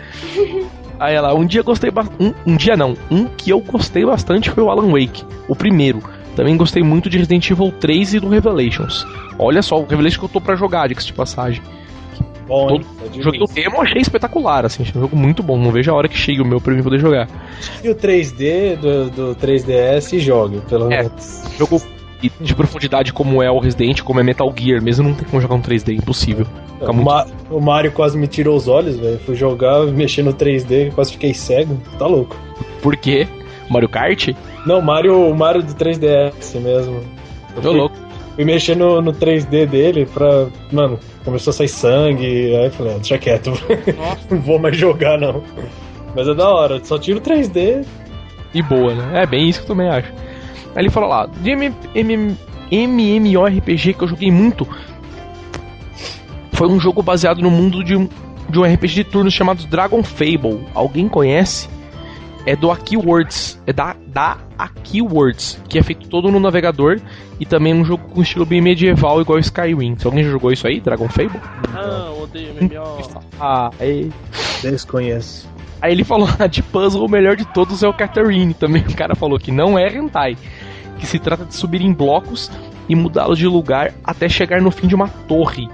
[0.98, 2.22] Aí ela, um dia gostei bastante.
[2.22, 6.02] Um, um dia não, um que eu gostei bastante foi o Alan Wake, o primeiro.
[6.37, 9.06] Também gostei muito de Resident Evil 3 e do Revelations.
[9.38, 11.62] Olha só, o Revelations que eu tô pra jogar, diga de passagem.
[12.46, 12.87] Bom, Todo-?
[13.18, 13.22] É.
[13.22, 15.59] Joguei o demo, achei espetacular, assim, achei um jogo muito bom.
[15.59, 17.28] Não vejo a hora que chegue o meu pra mim poder jogar.
[17.83, 20.98] E o 3D do, do 3DS e jogue, pelo É.
[21.02, 21.44] menos.
[21.59, 21.80] Jogo
[22.40, 25.54] de profundidade como é o Resident, como é Metal Gear, mesmo não tem como jogar
[25.57, 26.46] um 3D, impossível.
[26.78, 29.18] Fica O, muito- Ma- o Mario quase me tirou os olhos, velho.
[29.20, 31.78] Fui jogar, mexer no 3D, quase fiquei cego.
[31.98, 32.35] Tá louco.
[32.83, 33.26] Por quê?
[33.68, 34.28] Mario Kart?
[34.66, 37.00] Não, Mario, o Mario do 3DS mesmo.
[37.57, 37.96] Eu Tô fui, louco.
[38.37, 40.46] fui mexer no, no 3D dele pra.
[40.72, 42.54] Mano, começou a sair sangue.
[42.56, 43.52] Aí eu falei, ah, deixa quieto.
[44.30, 45.42] não vou mais jogar, não.
[46.14, 47.84] Mas é da hora, só tiro o 3D.
[48.52, 49.22] E boa, né?
[49.22, 50.12] É bem isso que eu também acho.
[50.74, 51.50] Aí ele fala lá, de
[52.70, 54.66] MMORPG que eu joguei muito
[56.54, 58.08] foi um jogo baseado no mundo de um,
[58.48, 60.60] de um RPG de turnos chamado Dragon Fable.
[60.72, 61.68] Alguém conhece?
[62.46, 67.00] É do Aki Words, é da, da Aki Words, que é feito todo no navegador
[67.40, 69.96] e também é um jogo com estilo bem medieval igual Skyrim.
[69.98, 71.40] Se alguém já jogou isso aí, Dragon Fable?
[71.74, 73.22] Ah, odeio MMO.
[73.40, 74.11] Ah, aí
[74.70, 75.48] Desconheço.
[75.80, 78.54] Aí ele falou, ah, de puzzle o melhor de todos é o Catherine.
[78.54, 80.37] Também o cara falou que não é hentai,
[80.98, 82.50] que se trata de subir em blocos
[82.88, 85.68] e mudá-los de lugar até chegar no fim de uma torre.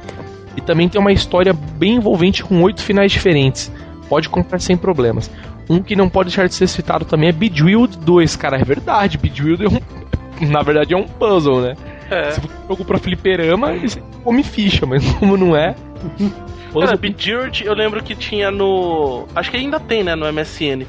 [0.56, 3.70] E também tem uma história bem envolvente com oito finais diferentes.
[4.11, 5.31] Pode comprar sem problemas.
[5.68, 8.61] Um que não pode deixar de ser citado também é Bejeweled 2, cara.
[8.61, 9.81] É verdade, Bejeweled é um,
[10.51, 11.75] na verdade é um puzzle, né?
[12.11, 12.33] É.
[12.33, 15.77] Se você jogou pra fliperama, você come ficha, mas como não é.
[16.75, 19.27] Cara, Bejeweled eu lembro que tinha no.
[19.35, 20.87] Acho que ainda tem, né, no MSN.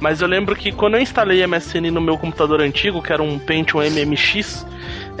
[0.00, 3.38] Mas eu lembro que quando eu instalei MSN no meu computador antigo, que era um
[3.38, 4.66] Pentium MMX,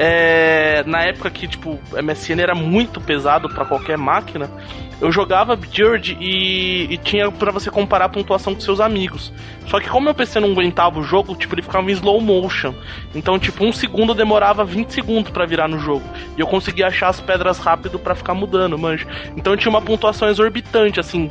[0.02, 4.50] é, na época que, tipo, MSN era muito pesado para qualquer máquina,
[4.98, 9.30] eu jogava Bjord e, e tinha para você comparar a pontuação com seus amigos.
[9.66, 12.72] Só que como meu PC não aguentava o jogo, tipo, ele ficava em slow motion.
[13.14, 16.04] Então, tipo, um segundo demorava 20 segundos para virar no jogo.
[16.34, 19.06] E eu conseguia achar as pedras rápido para ficar mudando, manjo.
[19.36, 21.30] Então tinha uma pontuação exorbitante, assim,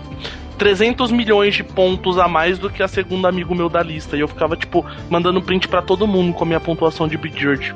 [0.59, 4.15] 300 milhões de pontos a mais do que a segunda amigo meu da lista.
[4.15, 7.73] E eu ficava, tipo, mandando print para todo mundo com a minha pontuação de Bjord.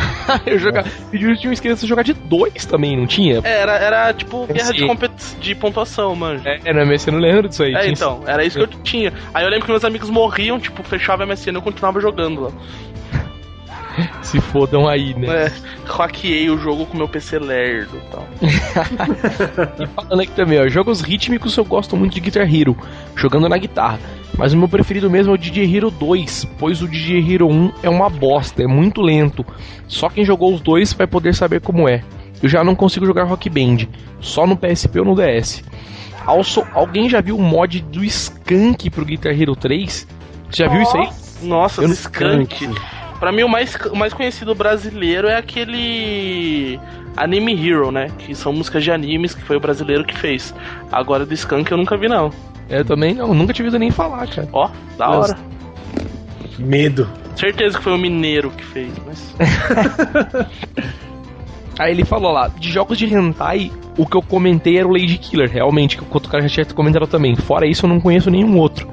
[0.46, 0.88] eu jogava.
[1.10, 3.40] Videogames tinha um de jogar de dois também, não tinha?
[3.42, 6.40] É, era, era tipo guerra de, competi de pontuação, mano.
[6.44, 7.74] É, era MSN, eu não lembro disso aí.
[7.74, 9.12] É, então, era isso que eu tinha.
[9.32, 12.42] Aí eu lembro que meus amigos morriam, tipo, fechava a MSN e eu continuava jogando
[12.42, 12.50] lá.
[14.22, 15.46] Se fodam aí, né?
[15.46, 15.52] É,
[15.86, 18.28] hackeei o jogo com meu PC lerdo e tal.
[19.80, 22.76] e falando aqui também, ó, jogos rítmicos eu gosto muito de Guitar Hero,
[23.14, 23.98] jogando na guitarra.
[24.36, 27.72] Mas o meu preferido mesmo é o DJ Hero 2, pois o DJ Hero 1
[27.82, 29.44] é uma bosta, é muito lento.
[29.88, 32.02] Só quem jogou os dois vai poder saber como é.
[32.42, 33.86] Eu já não consigo jogar Rock Band,
[34.20, 35.64] só no PSP ou no DS.
[36.26, 40.06] Also, alguém já viu o mod do Skunk pro Guitar Hero 3?
[40.50, 41.08] Você já viu isso aí?
[41.42, 42.64] Nossa, do Skunk.
[42.64, 42.80] Skunk.
[43.18, 46.78] Pra mim, o mais, o mais conhecido brasileiro é aquele
[47.16, 48.10] Anime Hero, né?
[48.18, 50.54] Que são músicas de animes que foi o brasileiro que fez.
[50.92, 52.30] Agora do Skunk eu nunca vi, não.
[52.68, 54.48] Eu também não, nunca tive nem falar, cara.
[54.52, 55.38] Ó, da hora.
[56.58, 57.08] Medo.
[57.36, 59.34] Certeza que foi o mineiro que fez, mas.
[61.78, 65.18] Aí ele falou lá, de jogos de hentai, o que eu comentei era o Lady
[65.18, 67.36] Killer, realmente, que o outro cara já tinha comentado também.
[67.36, 68.88] Fora isso, eu não conheço nenhum outro.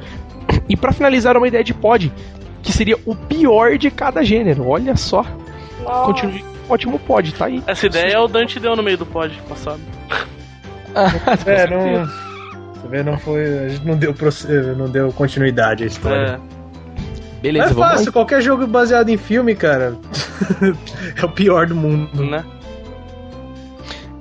[0.67, 2.11] E para finalizar, uma ideia de pod,
[2.61, 4.67] que seria o pior de cada gênero.
[4.67, 5.25] Olha só.
[6.05, 7.63] Continue ótimo pod, tá aí.
[7.67, 9.81] Essa ideia é o Dante deu no meio do pod passado.
[11.45, 12.07] é, não.
[12.83, 13.65] Você vê, não foi.
[13.65, 14.13] A gente não deu,
[14.77, 16.39] não deu continuidade à história.
[16.49, 17.41] É.
[17.41, 19.97] Beleza, é fácil, qualquer jogo baseado em filme, cara.
[21.21, 22.23] é o pior do mundo.
[22.25, 22.43] Né?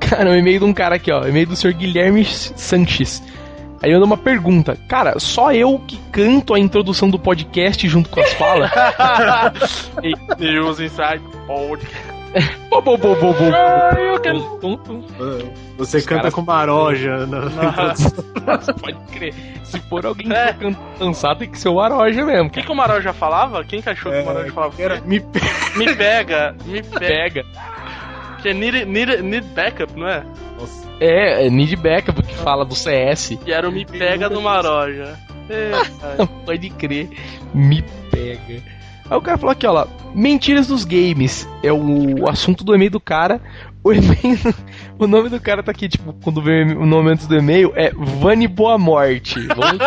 [0.01, 1.27] Cara, o e-mail de um cara aqui, ó.
[1.27, 3.23] E-mail do senhor Guilherme Sanches.
[3.83, 4.77] Aí eu dou uma pergunta.
[4.89, 8.71] Cara, só eu que canto a introdução do podcast junto com as falas?
[10.39, 12.12] News Inside Podcast.
[15.77, 17.27] Você Os canta com maroja.
[17.27, 17.95] Na...
[18.81, 19.35] Pode crer.
[19.65, 20.53] Se for alguém é.
[20.53, 22.49] que cansado, tem que ser o Maroja mesmo.
[22.49, 23.65] O que, que o Maroja falava?
[23.65, 24.83] Quem que achou é, que o Maroja falava?
[24.83, 25.47] Era, me, pega.
[25.77, 27.45] me pega, me pega.
[28.41, 30.25] Que é need, need, need backup, não é?
[30.59, 30.89] Nossa.
[31.01, 33.39] É, é need backup que fala do CS.
[33.47, 35.19] E era o me pega do Maroja.
[35.51, 35.73] É,
[36.47, 37.11] Pode crer.
[37.53, 38.63] Me pega.
[39.11, 41.49] Aí o cara falou aqui, ó lá, mentiras dos games.
[41.63, 43.41] É o assunto do e-mail do cara.
[43.85, 44.39] O e-mail.
[44.99, 47.91] O nome do cara tá aqui, tipo, quando vê o nome antes do e-mail, é
[47.91, 49.41] Vani Boa Morte.
[49.49, 49.81] Vamos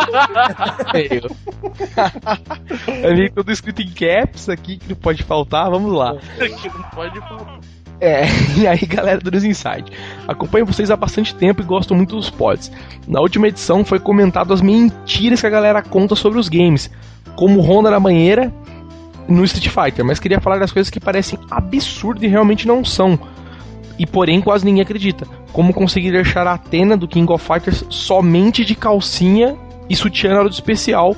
[2.87, 6.17] é meio tudo escrito em caps aqui, que não pode faltar, vamos lá.
[6.37, 7.59] que não pode faltar.
[8.01, 8.25] É,
[8.59, 9.91] e aí galera do Inside.
[10.27, 12.71] Acompanho vocês há bastante tempo e gosto muito dos pods.
[13.07, 16.91] Na última edição foi comentado as mentiras que a galera conta sobre os games,
[17.35, 18.51] como Honda na banheira
[19.27, 23.19] no Street Fighter, mas queria falar das coisas que parecem absurdas e realmente não são.
[23.97, 25.25] E porém quase ninguém acredita.
[25.51, 29.55] Como conseguir deixar a Atena do King of Fighters somente de calcinha
[29.89, 31.15] e sutiã na hora do especial,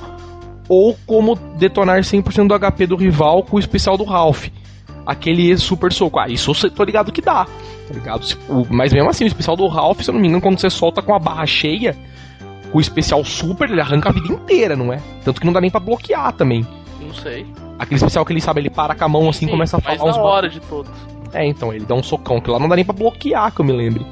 [0.68, 4.48] ou como detonar 100% do HP do rival com o especial do Ralph.
[5.06, 6.18] Aquele super soco.
[6.18, 7.46] Ah, isso eu tô ligado que dá.
[7.46, 8.26] Tá ligado?
[8.70, 11.00] Mas mesmo assim, o especial do Ralph, se eu não me engano, quando você solta
[11.00, 11.96] com a barra cheia,
[12.72, 15.00] o especial super, ele arranca a vida inteira, não é?
[15.24, 16.66] Tanto que não dá nem pra bloquear também.
[17.08, 17.46] Não sei.
[17.78, 20.04] Aquele especial que ele sabe, ele para com a mão assim e começa a falar
[20.04, 20.16] uns.
[20.16, 20.92] hora de todos.
[21.32, 23.64] É, então, ele dá um socão, que lá não dá nem pra bloquear, que eu
[23.64, 24.06] me lembre.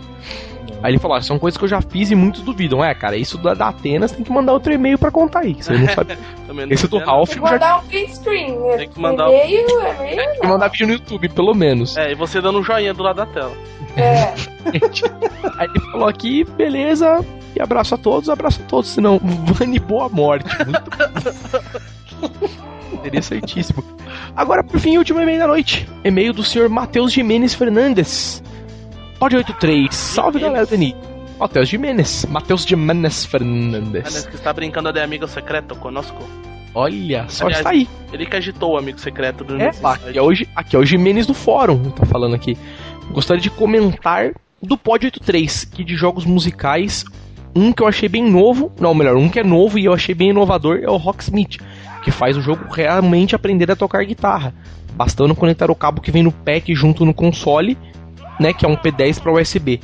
[0.82, 2.85] Aí ele falou: ah, são coisas que eu já fiz e muitos duvidam.
[2.85, 5.54] É, cara, isso da, da Atenas tem que mandar outro e-mail pra contar aí.
[5.54, 6.18] Você não sabe.
[6.46, 7.30] não Esse do Ralph.
[7.30, 8.59] Tem que mandar um print screen.
[8.59, 8.76] Né?
[8.76, 10.16] Tem que mandar e-mail, e-mail.
[10.16, 11.96] Tem que mandar vídeo no YouTube, pelo menos.
[11.96, 13.52] É, e você dando um joinha do lado da tela.
[13.96, 14.35] É.
[15.59, 17.24] aí ele falou aqui, beleza.
[17.54, 18.90] E abraço a todos, abraço a todos.
[18.90, 20.46] Senão, Vani Boa Morte.
[20.64, 20.90] Muito.
[22.92, 23.85] Interessantíssimo.
[24.35, 25.88] Agora, por fim, último e-mail da noite.
[26.05, 28.42] E-mail do senhor Matheus Jimenez Fernandes.
[29.18, 29.94] Pode 83.
[29.94, 30.94] Salve, galera Dani.
[31.38, 32.27] Matheus Jimenez.
[32.29, 34.27] Matheus Jimenez Fernandes.
[34.27, 36.22] que está brincando de amigo secreto conosco.
[36.75, 37.88] Olha, só Aliás, está aí.
[38.12, 41.27] Ele que agitou o amigo secreto do é, aqui é, hoje, aqui é o Jimenez
[41.27, 42.57] do fórum, tá falando aqui.
[43.11, 47.03] Gostaria de comentar do Pod 83, que de jogos musicais,
[47.55, 50.14] um que eu achei bem novo, não, melhor, um que é novo e eu achei
[50.14, 51.59] bem inovador é o Rocksmith,
[52.06, 54.54] que faz o jogo realmente aprender a tocar guitarra,
[54.94, 57.76] bastando conectar o cabo que vem no pack junto no console,
[58.38, 59.80] né, que é um P10 para USB.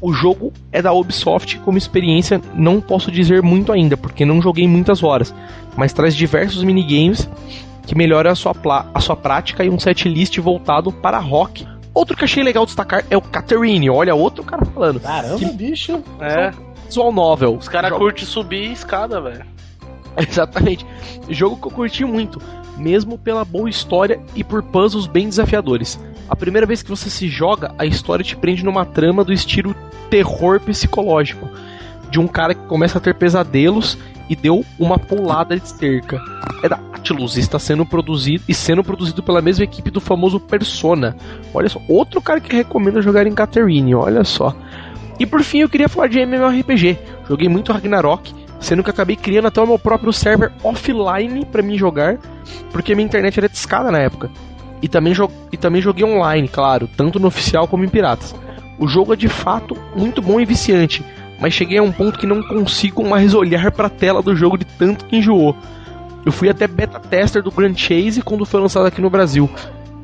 [0.00, 4.66] O jogo é da Ubisoft, como experiência não posso dizer muito ainda, porque não joguei
[4.66, 5.32] muitas horas,
[5.76, 7.30] mas traz diversos minigames
[7.86, 8.56] que melhoram a sua,
[8.92, 11.64] a sua prática e um setlist voltado para rock.
[11.94, 14.98] Outro que achei legal destacar é o Catherine, olha, outro cara falando.
[14.98, 16.02] Caramba, que bicho.
[16.20, 16.50] É.
[16.86, 17.54] Visual novel.
[17.54, 19.51] Os caras curtem subir escada, velho.
[20.28, 20.86] Exatamente.
[21.28, 22.40] Jogo que eu curti muito,
[22.76, 25.98] mesmo pela boa história e por puzzles bem desafiadores.
[26.28, 29.74] A primeira vez que você se joga, a história te prende numa trama do estilo
[30.08, 31.48] terror psicológico.
[32.10, 33.98] De um cara que começa a ter pesadelos
[34.28, 36.20] e deu uma pulada de cerca.
[36.62, 41.16] É da Atlus, está sendo produzido e sendo produzido pela mesma equipe do famoso Persona.
[41.52, 44.54] Olha só, outro cara que recomenda jogar em Catherine, olha só.
[45.18, 46.98] E por fim eu queria falar de MMORPG.
[47.28, 51.76] Joguei muito Ragnarok, sendo que acabei criando até o meu próprio server offline para mim
[51.76, 52.16] jogar,
[52.70, 54.30] porque minha internet era discada na época.
[54.80, 55.12] E também,
[55.52, 58.34] e também joguei online, claro, tanto no oficial como em piratas.
[58.78, 61.04] O jogo é de fato muito bom e viciante,
[61.40, 64.56] mas cheguei a um ponto que não consigo mais olhar para a tela do jogo
[64.56, 65.56] de tanto que enjoou.
[66.24, 69.50] Eu fui até beta tester do Grand Chase quando foi lançado aqui no Brasil,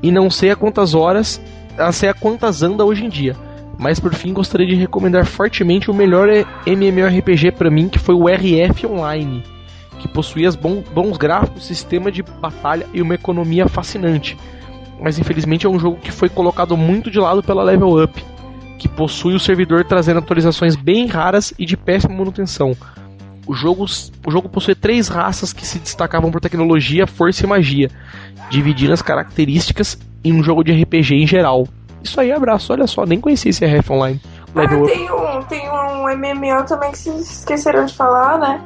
[0.03, 1.41] e não sei a quantas horas,
[1.77, 3.37] a sei a quantas anda hoje em dia.
[3.79, 6.29] Mas por fim gostaria de recomendar fortemente o melhor
[6.67, 9.43] MMORPG para mim, que foi o RF Online,
[10.01, 14.37] que possuía bons, bons gráficos, sistema de batalha e uma economia fascinante.
[15.01, 18.21] Mas infelizmente é um jogo que foi colocado muito de lado pela Level Up
[18.79, 22.75] que possui o servidor trazendo atualizações bem raras e de péssima manutenção.
[23.47, 23.85] O jogo,
[24.27, 27.91] o jogo possui três raças que se destacavam por tecnologia, força e magia,
[28.51, 31.67] dividindo as características em um jogo de RPG em geral.
[32.03, 34.21] Isso aí, abraço, olha só, nem conhecia esse RF Online.
[34.55, 38.61] Ah, tem um, tem um MMO também que vocês esqueceram de falar, né?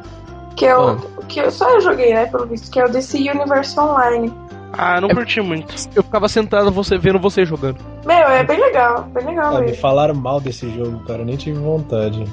[0.56, 0.90] Que é o.
[0.90, 0.98] Ah.
[1.28, 4.32] Que eu, só eu joguei, né, pelo visto, que é o DC Universe Online.
[4.72, 5.74] Ah, não é, curti muito.
[5.94, 7.78] Eu ficava sentado você vendo você jogando.
[8.06, 9.56] Meu, é bem legal, bem legal.
[9.56, 12.24] Ah, me falaram mal desse jogo, cara, nem tive vontade.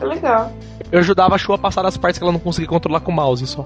[0.00, 0.52] É legal.
[0.90, 3.14] Eu ajudava a Chu a passar as partes que ela não conseguia controlar com o
[3.14, 3.64] mouse só.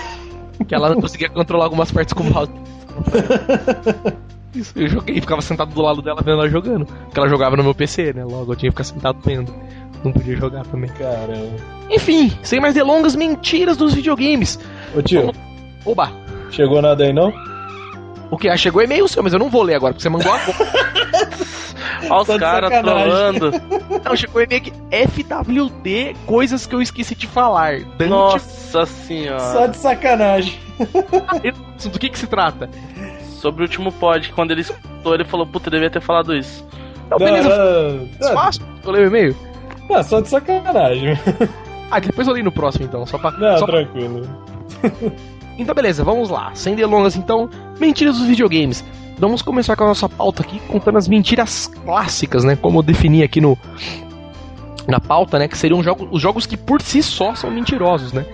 [0.66, 2.52] que ela não conseguia controlar algumas partes com o mouse.
[4.54, 6.86] Isso, eu joguei, e ficava sentado do lado dela vendo ela jogando.
[6.86, 8.24] Porque ela jogava no meu PC, né?
[8.24, 9.54] Logo eu tinha que ficar sentado vendo.
[10.02, 10.90] Não podia jogar também.
[10.90, 11.56] Caramba.
[11.90, 14.58] Enfim, sem mais delongas, mentiras dos videogames.
[14.94, 15.20] Ô tio.
[15.20, 15.36] Vamos...
[15.84, 16.10] Oba!
[16.50, 17.32] Chegou nada aí não?
[18.30, 18.48] O que?
[18.48, 20.56] Ah, chegou e-mail seu, mas eu não vou ler agora, porque você mandou agora.
[22.08, 23.52] Olha os caras trolando.
[24.04, 24.72] Não, chegou e-mail aqui.
[24.90, 27.80] FWD, coisas que eu esqueci de falar.
[27.98, 28.10] Dante...
[28.10, 29.52] Nossa senhora.
[29.52, 30.58] Só de sacanagem.
[31.92, 32.70] Do que que se trata?
[33.40, 36.62] Sobre o último pod, quando ele escutou, ele falou, puta, devia ter falado isso.
[37.10, 38.06] Não, beleza.
[38.20, 39.36] Não, Fácil, eu leio o e-mail.
[39.88, 41.18] Não, só de sacanagem.
[41.90, 43.32] Ah, depois eu leio no próximo então, só pra.
[43.32, 44.28] Não, só tranquilo.
[44.80, 44.90] Pra...
[45.58, 46.52] Então, beleza, vamos lá.
[46.54, 47.50] Sem delongas, então,
[47.80, 48.84] mentiras dos videogames.
[49.18, 52.56] Vamos começar com a nossa pauta aqui, contando as mentiras clássicas, né?
[52.56, 53.58] Como eu defini aqui no
[54.86, 55.48] na pauta, né?
[55.48, 58.24] Que seriam jogos, os jogos que por si só são mentirosos, né?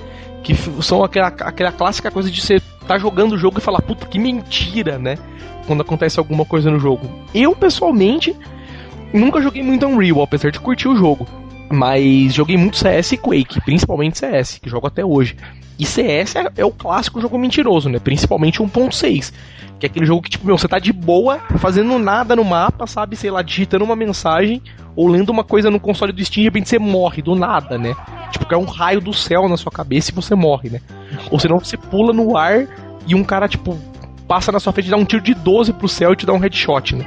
[0.43, 4.07] Que são aquela, aquela clássica coisa de você tá jogando o jogo e falar, puta,
[4.07, 5.19] que mentira, né?
[5.67, 7.09] Quando acontece alguma coisa no jogo.
[7.35, 8.35] Eu, pessoalmente,
[9.13, 11.27] nunca joguei muito Unreal, apesar de curtir o jogo.
[11.71, 15.37] Mas joguei muito CS e Quake, principalmente CS, que jogo até hoje.
[15.79, 17.99] E CS é, é o clássico jogo mentiroso, né?
[17.99, 19.33] Principalmente 1.6.
[19.79, 22.87] Que é aquele jogo que, tipo, meu, você tá de boa, fazendo nada no mapa,
[22.87, 23.15] sabe?
[23.15, 24.63] Sei lá, digitando uma mensagem
[24.95, 27.77] ou lendo uma coisa no console do Steam e de repente você morre do nada,
[27.77, 27.95] né?
[28.31, 30.81] Tipo, cai um raio do céu na sua cabeça e você morre, né?
[31.31, 32.67] Ou senão você pula no ar
[33.07, 33.79] e um cara, tipo,
[34.27, 36.39] passa na sua frente dá um tiro de 12 pro céu e te dá um
[36.39, 37.07] headshot, né?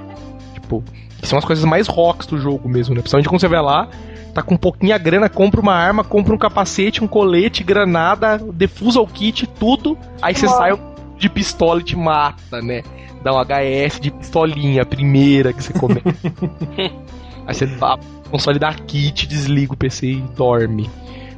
[0.54, 0.84] Tipo,
[1.24, 3.02] são as coisas mais rocks do jogo mesmo, né?
[3.02, 3.89] Principalmente quando você vai lá,
[4.34, 9.08] tá com pouquinha grana, compra uma arma, compra um capacete, um colete, granada, defusa o
[9.08, 9.98] kit, tudo.
[10.22, 10.72] Aí você sai
[11.18, 12.84] de pistola e te mata, né?
[13.22, 16.02] Dá um HS de pistolinha, a primeira que você come.
[17.46, 17.98] aí você tá,
[18.30, 20.89] console dá kit, desliga o PC e dorme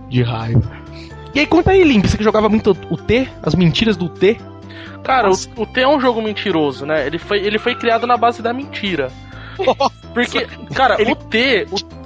[0.09, 0.81] de raiva.
[1.33, 4.37] E aí, conta aí, Limp, você que jogava muito o T, as mentiras do T?
[5.01, 7.07] Cara, o, o, T é um jogo mentiroso, né?
[7.07, 9.09] Ele foi, ele foi criado na base da mentira.
[10.13, 11.11] Porque, cara, ele...
[11.11, 11.67] o T.
[11.71, 12.01] O...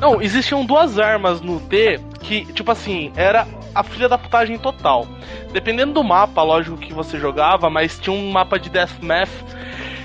[0.00, 5.06] Não, existiam duas armas no T que, tipo assim, era a filha da putagem total.
[5.52, 9.30] Dependendo do mapa, lógico que você jogava, mas tinha um mapa de Deathmatch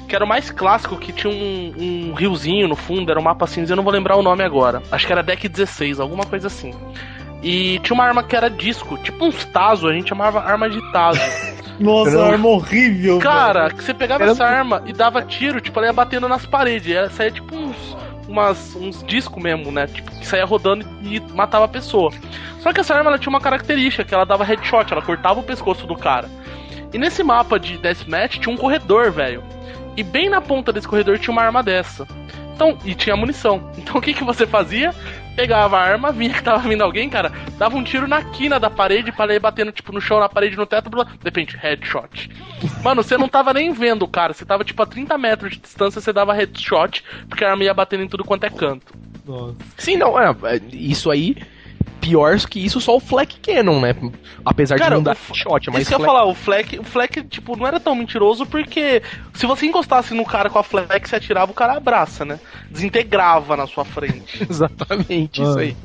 [0.07, 3.45] que era o mais clássico, que tinha um, um riozinho no fundo, era um mapa
[3.45, 4.81] cinza, eu não vou lembrar o nome agora.
[4.89, 6.73] Acho que era Deck 16, alguma coisa assim.
[7.41, 10.81] E tinha uma arma que era disco, tipo uns Tazo, a gente chamava arma de
[10.91, 11.19] Tazo.
[11.79, 13.19] Nossa, arma horrível.
[13.19, 13.75] Cara, velho.
[13.75, 14.31] que você pegava era...
[14.31, 16.91] essa arma e dava tiro, tipo, ela ia batendo nas paredes.
[16.91, 17.95] Ela saía tipo uns,
[18.27, 19.85] umas, uns discos mesmo, né?
[19.85, 22.11] Tipo, que saía rodando e matava a pessoa.
[22.59, 25.43] Só que essa arma ela tinha uma característica, que ela dava headshot, ela cortava o
[25.43, 26.29] pescoço do cara.
[26.91, 29.43] E nesse mapa de Deathmatch tinha um corredor, velho.
[29.97, 32.07] E bem na ponta desse corredor tinha uma arma dessa.
[32.53, 33.71] Então, e tinha munição.
[33.87, 34.93] Então o que, que você fazia?
[35.35, 38.69] Pegava a arma, vinha que tava vindo alguém, cara, dava um tiro na quina da
[38.69, 42.29] parede para ir batendo, tipo, no chão, na parede, no teto, de repente, headshot.
[42.83, 45.59] Mano, você não tava nem vendo o cara, você tava, tipo, a 30 metros de
[45.59, 48.93] distância, você dava headshot, porque a arma ia batendo em tudo quanto é canto.
[49.25, 49.55] Nossa.
[49.77, 51.35] Sim, não, é, é isso aí
[51.99, 53.95] pior que isso só o Fleck Cannon, né?
[54.45, 55.81] Apesar Cara, de não dar shot, mas.
[55.81, 55.93] Isso Fleck...
[55.93, 59.01] eu ia falar, o Fleck, o Fleck, tipo, não era tão mentiroso porque
[59.33, 62.39] se você encostasse no cara com a Fleck, você atirava, o cara abraça, né?
[62.69, 64.45] Desintegrava na sua frente.
[64.49, 65.77] Exatamente, Mano, isso aí.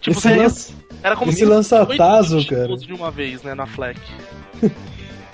[0.00, 0.74] Tipo, esse você lança...
[1.02, 2.76] era como esse se lança-taso, cara.
[2.76, 4.00] de uma vez, né, na Fleck.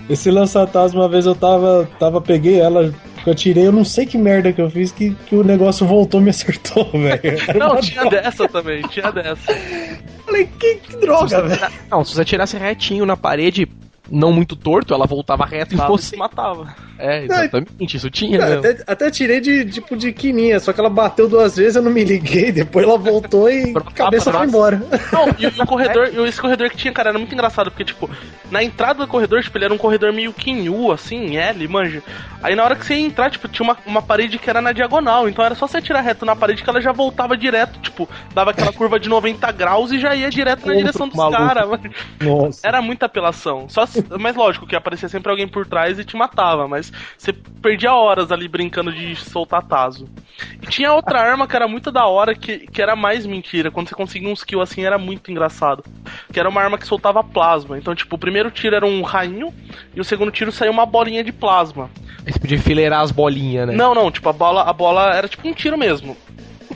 [0.08, 2.94] esse lança-taso, uma vez eu tava, tava, peguei ela
[3.30, 6.20] eu tirei, eu não sei que merda que eu fiz, que, que o negócio voltou
[6.20, 7.58] e me acertou, velho.
[7.58, 8.22] Não, tinha droga.
[8.22, 9.52] dessa também, tinha dessa.
[10.24, 11.72] Falei, que, que droga, velho.
[11.90, 13.68] Não, se você tirasse retinho na parede,
[14.10, 16.74] não muito torto, ela voltava reto e você matava.
[16.98, 18.38] É, exatamente, isso tinha.
[18.38, 21.82] Não, até, até, tirei de tipo de quininha, só que ela bateu duas vezes, eu
[21.82, 24.82] não me liguei, depois ela voltou e a cabeça foi embora.
[25.12, 27.84] Não, e, e o corredor, e esse corredor que tinha, cara, era muito engraçado, porque,
[27.84, 28.08] tipo,
[28.50, 32.02] na entrada do corredor, tipo, ele era um corredor meio quinhu, assim, L, manja.
[32.42, 34.72] Aí na hora que você ia entrar, tipo, tinha uma, uma parede que era na
[34.72, 38.08] diagonal, então era só você tirar reto na parede que ela já voltava direto, tipo,
[38.34, 41.66] dava aquela curva de 90 graus e já ia direto na direção dos caras.
[42.20, 42.60] Nossa.
[42.66, 43.68] Era muita apelação.
[43.68, 43.84] Só,
[44.20, 48.30] mas lógico que aparecia sempre alguém por trás e te matava, mas você perdia horas
[48.30, 50.08] ali brincando de soltar taso.
[50.62, 53.70] E tinha outra arma que era muito da hora, que, que era mais mentira.
[53.70, 55.84] Quando você conseguia um skill assim, era muito engraçado.
[56.32, 57.78] Que era uma arma que soltava plasma.
[57.78, 59.52] Então, tipo, o primeiro tiro era um rainho
[59.94, 61.90] e o segundo tiro saía uma bolinha de plasma.
[62.26, 63.74] Aí você podia enfileirar as bolinhas, né?
[63.74, 66.16] Não, não, tipo, a bola, a bola era tipo um tiro mesmo.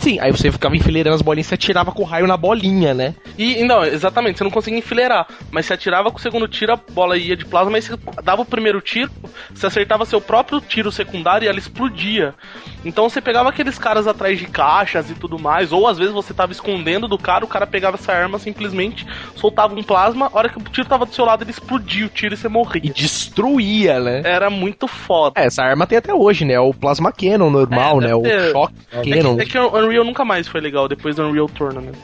[0.00, 2.94] Sim, aí você ficava enfileirando as bolinhas e você atirava com o raio na bolinha,
[2.94, 3.14] né?
[3.36, 5.26] E, não, exatamente, você não conseguia enfileirar.
[5.50, 8.40] Mas você atirava com o segundo tiro, a bola ia de plasma, mas você dava
[8.40, 9.10] o primeiro tiro,
[9.54, 12.34] você acertava seu próprio tiro secundário e ela explodia.
[12.82, 16.32] Então você pegava aqueles caras atrás de caixas e tudo mais, ou às vezes você
[16.32, 20.48] tava escondendo do cara, o cara pegava essa arma simplesmente, soltava um plasma, a hora
[20.48, 22.82] que o tiro tava do seu lado, ele explodia o tiro e você morria.
[22.84, 24.22] E destruía, né?
[24.24, 25.38] Era muito foda.
[25.38, 26.58] É, essa arma tem até hoje, né?
[26.58, 28.14] O plasma cannon normal, é, né?
[28.14, 29.34] O choque é cannon.
[29.34, 29.58] É que, é que
[29.90, 31.96] Unreal nunca mais foi legal depois do Unreal Tournament.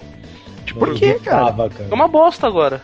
[0.65, 1.55] Tipo, Por quê, cara?
[1.91, 2.83] É uma bosta agora.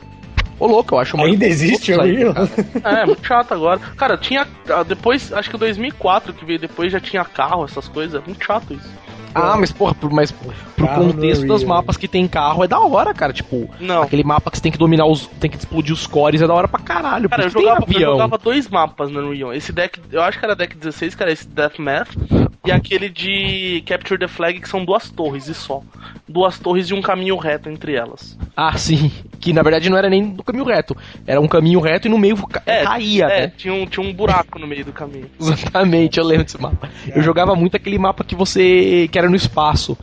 [0.59, 2.35] Ô, louco, eu acho uma Ainda existe o Unreal?
[2.85, 3.81] É, muito chato agora.
[3.97, 4.47] Cara, tinha.
[4.69, 8.23] Ah, depois, acho que 2004 que veio depois já tinha carro, essas coisas.
[8.25, 8.89] Muito chato isso.
[9.35, 13.33] Ah, mas porra, mas pro contexto dos mapas que tem carro é da hora, cara.
[13.33, 14.03] Tipo, não.
[14.03, 15.27] aquele mapa que você tem que dominar os.
[15.41, 17.29] tem que explodir os cores é da hora pra caralho.
[17.29, 19.55] Cara, eu jogava, eu jogava, dois mapas no Unreal.
[19.55, 22.15] Esse deck, eu acho que era deck 16, que era esse Deathmatch,
[22.65, 25.83] e aquele de Capture the Flag, que são duas torres e só.
[26.29, 28.39] Duas torres e um caminho reto entre elas.
[28.57, 29.11] Ah, sim.
[29.41, 30.97] Que na verdade não era nem do caminho reto.
[31.27, 33.53] Era um caminho reto e no meio é, caía, é, né?
[33.57, 35.29] Tinha um, tinha um buraco no meio do caminho.
[35.41, 36.89] Exatamente, eu lembro desse mapa.
[37.15, 39.09] Eu jogava muito aquele mapa que você.
[39.11, 39.99] que era no espaço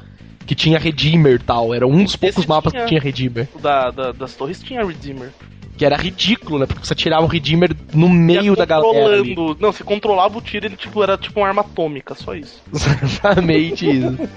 [0.45, 1.73] que tinha Redeemer e tal.
[1.73, 3.47] Era um dos poucos Esse mapas tinha, que tinha Redeemer.
[3.61, 5.31] Da, da, das torres tinha Redeemer
[5.79, 6.65] que era ridículo, né?
[6.65, 9.15] Porque você tirava o Redeemer no meio da galera.
[9.15, 9.33] Ali.
[9.33, 12.61] Não, você controlava o tiro, ele tipo, era tipo uma arma atômica, só isso.
[13.01, 14.29] Exatamente isso.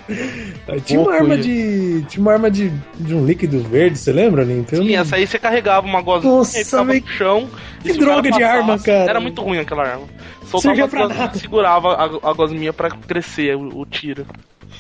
[0.85, 2.05] tinha uma arma de.
[2.09, 4.77] Tinha uma arma de, de um líquido verde, você lembra, Limpo?
[4.77, 7.51] Sim, essa aí você carregava uma gozinha Nossa, e ficava no chão.
[7.83, 9.11] Que droga de arma, cara.
[9.11, 10.07] Era muito ruim aquela arma.
[10.45, 11.37] Soltava pra nada.
[11.37, 14.25] segurava a, a gosminha pra crescer o, o tiro.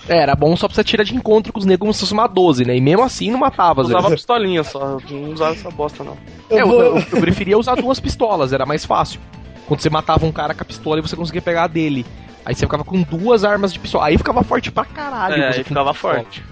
[0.08, 2.12] É, era bom só pra você tirar de encontro com os negros como se fosse
[2.12, 2.76] uma 12, né?
[2.76, 3.82] E mesmo assim não matava.
[3.82, 4.16] Usava vezes.
[4.16, 6.16] pistolinha só, não usava essa bosta não.
[6.50, 6.82] Eu, é, vou...
[6.82, 9.20] eu, eu, preferia usar duas pistolas, era mais fácil.
[9.66, 12.04] Quando você matava um cara com a pistola e você conseguia pegar a dele.
[12.44, 14.06] Aí você ficava com duas armas de pistola.
[14.06, 15.40] Aí ficava forte pra caralho.
[15.40, 16.42] É, aí ficava forte.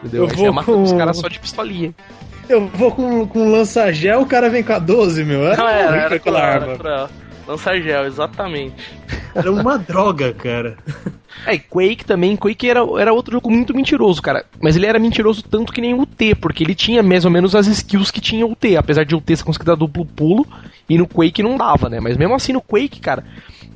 [0.00, 0.24] Entendeu?
[0.24, 0.82] Eu aí vou você com...
[0.82, 1.94] os caras só de pistolinha.
[2.48, 5.46] Eu vou com, com lança-gel, o cara vem com a 12, meu.
[5.46, 7.08] Era, não, era, era aquela arma.
[7.44, 7.52] Pra...
[7.52, 8.74] Lança-gel, exatamente.
[9.34, 10.76] Era uma droga, cara.
[11.46, 14.44] É, Quake também, Quake era, era outro jogo muito mentiroso, cara.
[14.60, 17.54] Mas ele era mentiroso tanto que nem o T, porque ele tinha mais ou menos
[17.54, 18.76] as skills que tinha o T.
[18.76, 20.46] Apesar de o T você conseguir dar duplo pulo,
[20.88, 21.98] e no Quake não dava, né?
[22.00, 23.24] Mas mesmo assim no Quake, cara,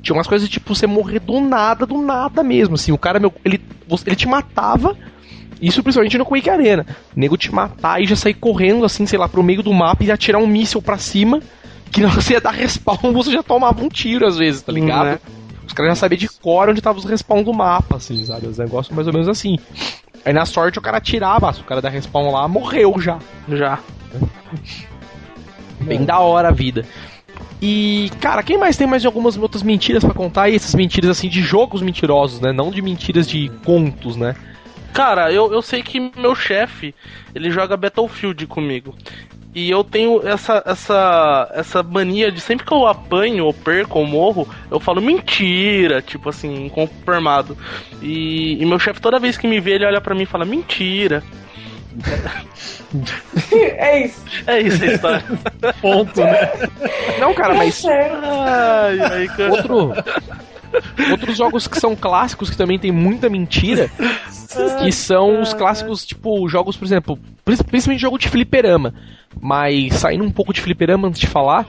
[0.01, 2.75] tinha umas coisas tipo você morrer do nada, do nada mesmo.
[2.75, 3.59] Assim, o cara, meu, ele,
[4.05, 4.95] ele te matava.
[5.61, 6.85] Isso principalmente no Quake Arena.
[7.15, 10.03] O nego te matar e já sair correndo assim, sei lá, pro meio do mapa
[10.03, 11.41] e atirar um míssil pra cima
[11.91, 15.07] que não você ia dar respawn, você já tomava um tiro às vezes, tá ligado?
[15.07, 15.19] Hum, né?
[15.65, 18.47] Os caras já sabiam de cor onde tava os respawn do mapa, assim, sabe?
[18.47, 19.57] Os negócios mais ou menos assim.
[20.23, 23.19] Aí na sorte o cara tirava, se o cara da respawn lá morreu já.
[23.49, 23.79] Já.
[25.81, 26.85] Bem da hora a vida.
[27.61, 30.49] E, cara, quem mais tem mais algumas outras mentiras para contar?
[30.49, 32.51] E essas mentiras assim de jogos mentirosos, né?
[32.51, 34.35] Não de mentiras de contos, né?
[34.93, 36.93] Cara, eu, eu sei que meu chefe,
[37.33, 38.95] ele joga Battlefield comigo.
[39.55, 44.05] E eu tenho essa, essa, essa mania de sempre que eu apanho, ou perco, ou
[44.05, 47.57] morro, eu falo mentira, tipo assim, inconformado.
[48.01, 50.45] E, e meu chefe, toda vez que me vê, ele olha para mim e fala
[50.45, 51.23] mentira.
[53.51, 54.23] é isso.
[54.45, 55.23] É isso a história.
[55.81, 56.51] Ponto, né?
[57.19, 57.83] Não, cara, mas.
[57.85, 59.51] Ai, ai, cara.
[59.51, 59.93] Outro.
[61.11, 63.89] Outros jogos que são clássicos, que também tem muita mentira,
[64.83, 68.93] que são os clássicos, tipo, jogos, por exemplo, principalmente jogo de fliperama.
[69.39, 71.65] Mas saindo um pouco de fliperama antes de falar,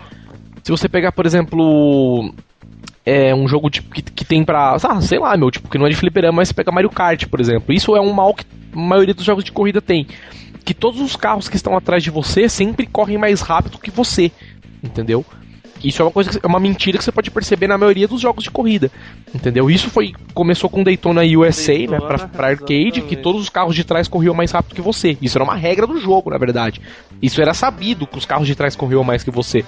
[0.62, 2.32] se você pegar, por exemplo,
[3.05, 4.76] é um jogo tipo, que, que tem pra.
[4.82, 7.26] Ah, sei lá, meu, tipo, que não é de fliperama, mas você pega Mario Kart,
[7.26, 7.74] por exemplo.
[7.74, 10.07] Isso é um mal que a maioria dos jogos de corrida tem.
[10.64, 14.30] Que todos os carros que estão atrás de você sempre correm mais rápido que você.
[14.82, 15.24] Entendeu?
[15.83, 18.45] Isso é uma coisa, é uma mentira que você pode perceber na maioria dos jogos
[18.45, 18.91] de corrida,
[19.35, 19.70] entendeu?
[19.70, 23.09] Isso foi começou com Daytona USA, né, Daytona, né, para pra arcade, exatamente.
[23.09, 25.16] que todos os carros de trás corriam mais rápido que você.
[25.22, 26.81] Isso era uma regra do jogo, na verdade.
[27.22, 29.64] Isso era sabido que os carros de trás corriam mais que você.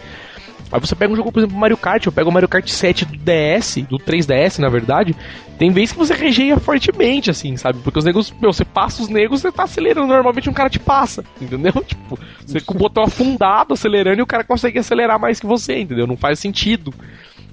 [0.73, 3.05] Aí você pega um jogo, por exemplo, Mario Kart, eu pego o Mario Kart 7
[3.05, 5.17] do DS, do 3DS, na verdade,
[5.59, 7.81] tem vezes que você rejeia fortemente, assim, sabe?
[7.81, 10.79] Porque os negros, meu, você passa os negros, você tá acelerando, normalmente um cara te
[10.79, 11.73] passa, entendeu?
[11.85, 15.81] Tipo, você com o botão afundado, acelerando, e o cara consegue acelerar mais que você,
[15.81, 16.07] entendeu?
[16.07, 16.95] Não faz sentido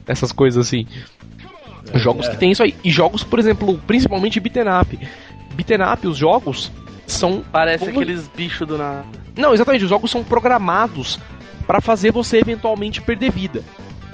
[0.06, 0.86] essas coisas assim.
[1.96, 2.76] Jogos que tem isso aí.
[2.84, 5.00] E jogos, por exemplo, principalmente beaten up.
[5.56, 6.72] Beaten up, os jogos
[7.08, 7.44] são.
[7.52, 8.00] Parece como...
[8.00, 9.06] aqueles bichos do nada.
[9.36, 11.20] Não, exatamente, os jogos são programados
[11.68, 13.64] para fazer você eventualmente perder vida.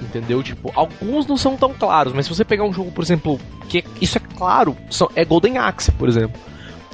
[0.02, 0.42] Entendeu?
[0.42, 3.84] Tipo, alguns não são tão claros, mas se você pegar um jogo, por exemplo, que
[4.00, 4.76] isso é claro,
[5.14, 6.38] é Golden Axe, por exemplo.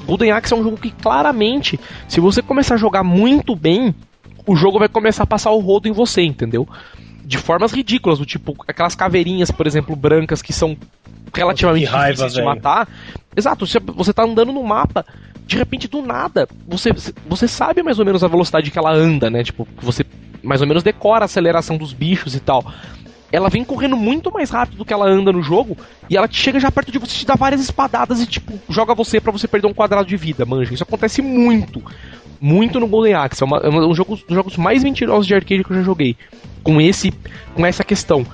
[0.04, 3.94] Golden Axe é um jogo que claramente, se você começar a jogar muito bem,
[4.46, 6.68] o jogo vai começar a passar o rodo em você, entendeu?
[7.24, 10.76] De formas ridículas, do tipo aquelas caveirinhas, por exemplo, brancas que são
[11.34, 12.88] relativamente raiva, difíceis de matar.
[13.36, 15.04] Exato, você, você tá andando no mapa,
[15.46, 16.90] de repente do nada, você,
[17.26, 19.42] você sabe mais ou menos a velocidade que ela anda, né?
[19.42, 20.04] Tipo, você
[20.43, 22.64] mais ou menos decora a aceleração dos bichos e tal.
[23.32, 25.76] Ela vem correndo muito mais rápido do que ela anda no jogo
[26.09, 29.20] e ela chega já perto de você, te dá várias espadadas e tipo, joga você
[29.20, 30.74] para você perder um quadrado de vida, manja.
[30.74, 31.82] Isso acontece muito.
[32.41, 33.43] Muito no Golden Axe.
[33.43, 36.16] É, uma, é um jogo, dos jogos mais mentirosos de arcade que eu já joguei.
[36.62, 37.12] Com esse
[37.55, 38.26] com essa questão.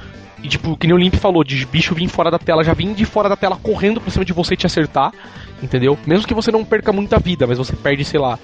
[0.43, 2.93] E tipo, que nem o Limp falou, de bicho vir fora da tela, já vim
[2.93, 5.13] de fora da tela correndo pra cima de você te acertar,
[5.63, 5.99] entendeu?
[6.07, 8.39] Mesmo que você não perca muita vida, mas você perde, sei lá,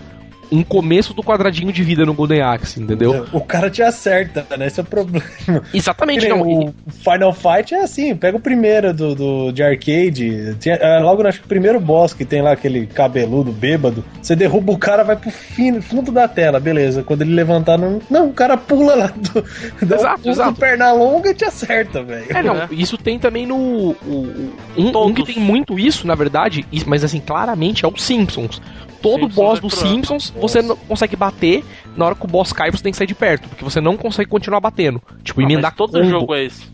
[0.52, 3.26] um começo do quadradinho de vida no Golden Axe, entendeu?
[3.32, 4.66] O cara te acerta, né?
[4.66, 5.24] Esse é o problema.
[5.72, 6.28] Exatamente.
[6.28, 10.98] Não, o Final Fight é assim, pega o primeiro do, do de arcade, tinha, é,
[10.98, 14.78] logo acho que o primeiro boss que tem lá aquele cabeludo bêbado, você derruba o
[14.78, 17.02] cara, vai pro fim, fundo da tela, beleza.
[17.02, 19.44] Quando ele levantar, não, não o cara pula lá do,
[19.82, 20.60] exato, um exato.
[20.60, 22.26] perna longa e te acerta, velho.
[22.28, 23.56] É, não, isso tem também no...
[23.56, 28.60] O, um, um que tem muito isso, na verdade, mas assim, claramente é o Simpsons
[29.02, 31.64] todo Simpsons boss é dos Simpsons você não consegue bater,
[31.96, 33.96] na hora que o boss cai você tem que sair de perto, porque você não
[33.96, 35.02] consegue continuar batendo.
[35.22, 36.04] Tipo, ah, emendar todo combo.
[36.04, 36.72] jogo é esse.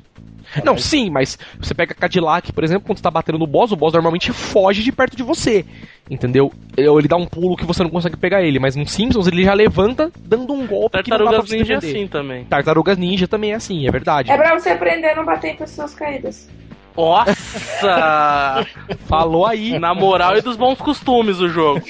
[0.65, 0.85] Não, mas...
[0.85, 3.93] sim, mas você pega Cadillac, por exemplo, quando você tá batendo no boss, o boss
[3.93, 5.65] normalmente foge de perto de você.
[6.11, 6.51] Entendeu?
[6.89, 9.45] Ou ele dá um pulo que você não consegue pegar ele, mas no Simpsons ele
[9.45, 12.45] já levanta dando um golpe Tartarugas Ninja é assim também.
[12.45, 14.31] Tartarugas Ninja também é assim, é verdade.
[14.31, 16.49] É pra você aprender a não bater em pessoas caídas.
[16.99, 18.67] Nossa!
[19.07, 19.79] Falou aí.
[19.79, 21.81] Na moral e dos bons costumes o jogo.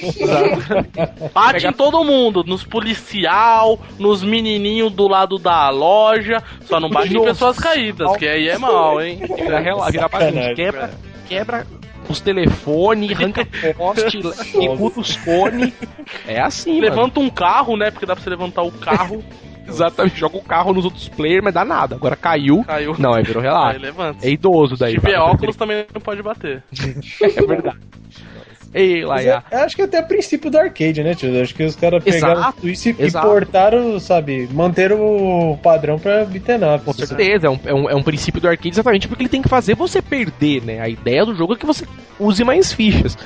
[1.33, 7.17] Bate em todo mundo, nos policial, nos menininhos do lado da loja, só não bate
[7.17, 9.19] em pessoas caídas, que aí é mal, hein?
[9.35, 10.91] Vira, vira quebra,
[11.27, 11.67] quebra
[12.07, 14.21] os telefones, arranca poste,
[14.59, 15.73] rebuta os cones.
[16.27, 17.31] É assim, Levanta mano.
[17.31, 17.89] um carro, né?
[17.89, 19.23] Porque dá pra você levantar o carro.
[19.69, 21.95] Exatamente, joga o carro nos outros players, mas dá nada.
[21.95, 22.63] Agora caiu.
[22.63, 22.95] Caiu.
[22.97, 23.79] Não, é virou relato.
[24.21, 24.93] É idoso daí.
[24.93, 26.63] Se tiver óculos também não pode bater.
[27.21, 27.79] é verdade.
[28.73, 31.41] Ei, lá, é, acho que até a princípio do arcade, né, tio?
[31.41, 33.27] Acho que os caras pegaram exato, isso e, exato.
[33.27, 36.85] portaram, sabe, manteram o padrão pra beaten up.
[36.85, 39.41] Com certeza, é um, é, um, é um princípio do arcade exatamente porque ele tem
[39.41, 40.79] que fazer você perder, né?
[40.81, 41.85] A ideia do jogo é que você
[42.19, 43.17] use mais fichas.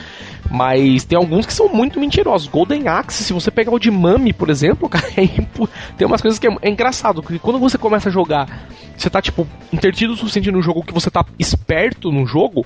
[0.49, 2.47] Mas tem alguns que são muito mentirosos.
[2.47, 5.67] Golden Axe, se você pegar o de Mami, por exemplo, cara, é impu...
[5.97, 7.21] tem umas coisas que é, é, engraçado.
[7.21, 10.93] Porque quando você começa a jogar, você tá, tipo, intertido o suficiente no jogo que
[10.93, 12.65] você tá esperto no jogo.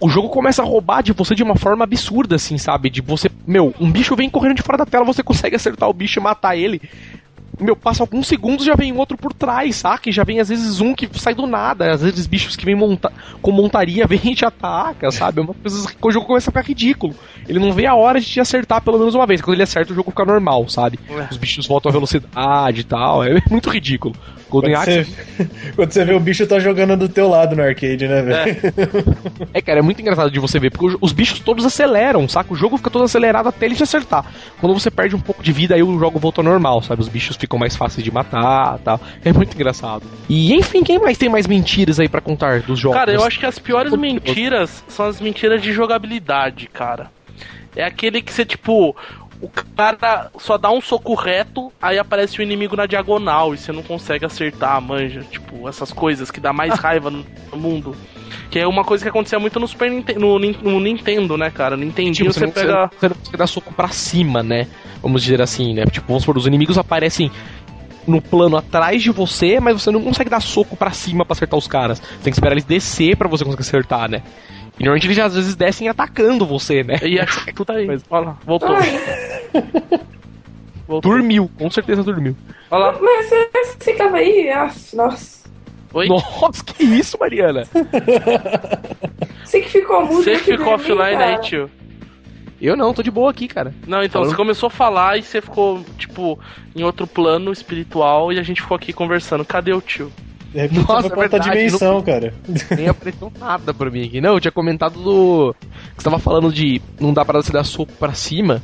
[0.00, 2.88] O jogo começa a roubar de você de uma forma absurda, assim, sabe?
[2.88, 3.30] De você.
[3.46, 6.22] Meu, um bicho vem correndo de fora da tela, você consegue acertar o bicho e
[6.22, 6.80] matar ele
[7.58, 10.08] meu, passa alguns segundos já vem outro por trás, saca?
[10.08, 12.74] E já vem às vezes um que sai do nada, às vezes bichos que vêm
[12.74, 15.40] monta com montaria vem e te ataca, sabe?
[15.40, 17.14] É uma coisa que o jogo começa a ficar ridículo.
[17.48, 19.40] Ele não vê a hora de te acertar pelo menos uma vez.
[19.40, 20.98] Quando ele acerta, o jogo fica normal, sabe?
[21.30, 23.24] Os bichos voltam à velocidade e tal.
[23.24, 24.14] É muito ridículo.
[24.50, 25.04] Golden quando Axe.
[25.04, 28.50] Você, quando você vê o bicho tá jogando do teu lado no arcade, né, velho?
[29.54, 29.58] É.
[29.58, 29.62] é.
[29.62, 32.52] cara, é muito engraçado de você ver, porque os bichos todos aceleram, saca?
[32.52, 34.26] O jogo fica todo acelerado até ele te acertar.
[34.60, 37.00] Quando você perde um pouco de vida, aí o jogo volta ao normal, sabe?
[37.00, 39.00] Os bichos ficam mais fáceis de matar tal.
[39.24, 40.04] É muito engraçado.
[40.28, 42.98] E enfim, quem mais tem mais mentiras aí para contar dos jogos?
[42.98, 47.10] Cara, eu acho que as piores mentiras são as mentiras de jogabilidade, cara.
[47.74, 48.96] É aquele que você, tipo,
[49.40, 53.72] o cara só dá um soco reto, aí aparece o inimigo na diagonal e você
[53.72, 55.22] não consegue acertar, manja.
[55.30, 57.24] Tipo, essas coisas que dá mais raiva no
[57.54, 57.96] mundo.
[58.50, 61.76] Que é uma coisa que acontecia muito no Super Nintendo, no, no Nintendo, né, cara?
[61.76, 62.90] No Nintendo tipo, você, você pega.
[62.98, 64.66] Você, você dá soco pra cima, né?
[65.00, 65.84] Vamos dizer assim, né?
[65.86, 67.30] Tipo, vamos supor, os inimigos aparecem
[68.06, 71.58] no plano atrás de você, mas você não consegue dar soco para cima para acertar
[71.58, 71.98] os caras.
[71.98, 74.22] Você tem que esperar eles descer para você conseguir acertar, né?
[74.78, 76.98] E normalmente eles às vezes descem atacando você, né?
[77.02, 77.86] E acho que tudo aí.
[77.86, 78.76] Mas, olha lá, voltou.
[80.86, 81.12] voltou.
[81.12, 82.36] Dormiu, com certeza dormiu.
[82.70, 82.98] Olha lá.
[83.00, 84.50] Mas você ficava aí,
[84.94, 85.40] nossa.
[85.92, 86.06] Oi?
[86.06, 87.64] Nossa, que isso, Mariana?
[89.44, 90.22] Você que ficou mudo.
[90.22, 91.68] Você que ficou offline aí, tio.
[92.60, 93.74] Eu não, tô de boa aqui, cara.
[93.86, 94.28] Não, então, Falou.
[94.28, 96.38] você começou a falar e você ficou, tipo,
[96.76, 99.44] em outro plano espiritual e a gente ficou aqui conversando.
[99.44, 100.12] Cadê o tio?
[100.52, 102.34] De repente Nossa, foi é outra dimensão, não, cara.
[102.76, 104.20] Nem apareceu nada pra mim aqui.
[104.20, 105.54] Não, eu tinha comentado do.
[105.96, 108.60] Que você tava falando de não dá pra você dar soco pra cima.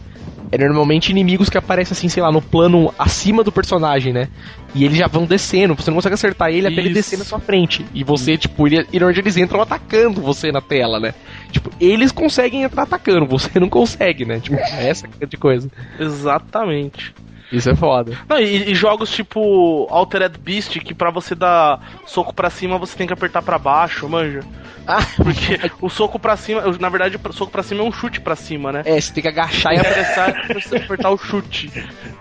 [0.50, 4.28] É normalmente inimigos que aparecem assim, sei lá, no plano acima do personagem, né?
[4.74, 7.40] E eles já vão descendo, você não consegue acertar ele até ele descer na sua
[7.40, 7.84] frente.
[7.92, 11.14] E você, tipo, ele, e onde eles entram atacando você na tela, né?
[11.50, 14.38] Tipo, eles conseguem entrar atacando, você não consegue, né?
[14.38, 15.68] Tipo, é essa de coisa.
[15.98, 17.12] Exatamente.
[17.50, 18.18] Isso é foda.
[18.28, 22.96] Não, e, e, jogos tipo Altered Beast, que pra você dar soco pra cima você
[22.96, 24.40] tem que apertar pra baixo, manja.
[24.86, 28.20] Ah, porque o soco pra cima, na verdade, o soco pra cima é um chute
[28.20, 28.82] pra cima, né?
[28.84, 31.70] É, você tem que agachar e apertar pra você apertar o chute.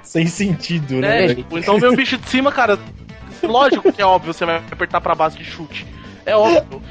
[0.02, 1.26] Sem sentido, né?
[1.26, 2.80] É, tipo, então vem um bicho de cima, cara.
[3.44, 5.86] Lógico que é óbvio, você vai apertar pra base de chute.
[6.26, 6.82] É óbvio.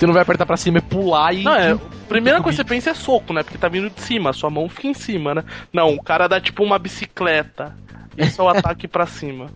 [0.00, 1.42] Você não vai apertar pra cima e pular e.
[1.42, 1.78] Não, é.
[2.08, 3.42] Primeira coisa que você pensa é soco, né?
[3.42, 5.44] Porque tá vindo de cima, sua mão fica em cima, né?
[5.70, 7.76] Não, o cara dá tipo uma bicicleta.
[8.16, 9.48] Esse é o ataque pra cima.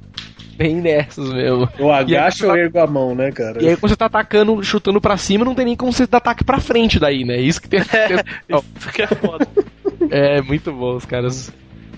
[0.55, 1.67] Bem nessas mesmo.
[1.79, 3.63] Eu agacho ou ergo a mão, né, cara?
[3.63, 6.19] E aí quando você tá atacando, chutando pra cima, não tem nem como você dar
[6.19, 7.39] ataque pra frente daí, né?
[7.41, 7.81] Isso que tem.
[7.91, 8.13] É,
[8.79, 9.49] isso que é foda.
[10.11, 11.51] É, muito bom, os caras.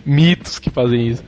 [0.04, 1.24] Mitos que fazem isso.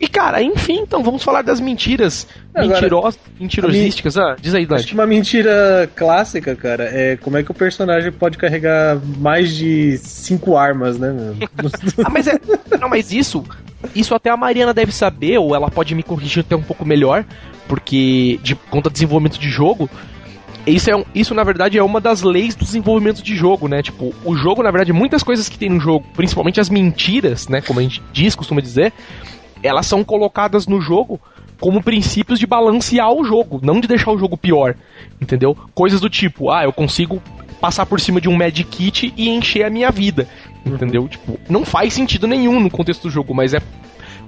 [0.00, 4.18] E, cara, enfim, então vamos falar das mentiras mentirosas, mentirosísticas.
[4.18, 4.80] Ah, diz aí, Dante.
[4.80, 9.54] Acho que uma mentira clássica, cara, é como é que o personagem pode carregar mais
[9.54, 11.14] de cinco armas, né,
[12.04, 12.38] ah, mas é.
[12.78, 13.44] Não, mas isso.
[13.94, 17.24] Isso até a Mariana deve saber, ou ela pode me corrigir até um pouco melhor,
[17.68, 19.88] porque de conta de desenvolvimento de jogo,
[20.66, 23.82] isso, é um, isso, na verdade, é uma das leis do desenvolvimento de jogo, né?
[23.82, 27.60] Tipo, o jogo, na verdade, muitas coisas que tem no jogo, principalmente as mentiras, né?
[27.60, 28.92] Como a gente diz, costuma dizer,
[29.64, 31.20] elas são colocadas no jogo
[31.60, 34.74] como princípios de balancear o jogo, não de deixar o jogo pior,
[35.20, 35.56] entendeu?
[35.74, 37.22] Coisas do tipo, ah, eu consigo
[37.60, 40.28] passar por cima de um Magic Kit e encher a minha vida,
[40.66, 41.02] entendeu?
[41.02, 41.08] Uhum.
[41.08, 43.62] Tipo, não faz sentido nenhum no contexto do jogo, mas é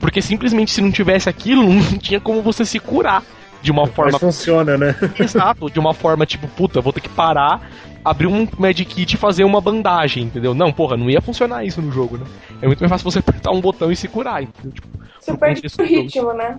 [0.01, 3.23] porque simplesmente se não tivesse aquilo, não tinha como você se curar
[3.61, 4.13] de uma forma.
[4.13, 4.95] Mas funciona, né?
[5.19, 7.69] Exato, de uma forma tipo, puta, vou ter que parar,
[8.05, 10.55] abrir um Magic Kit e fazer uma bandagem, entendeu?
[10.55, 12.25] Não, porra, não ia funcionar isso no jogo, né?
[12.63, 14.73] É muito mais fácil você apertar um botão e se curar, entendeu?
[14.73, 14.89] Tipo,
[15.27, 16.59] você perde o ritmo, né?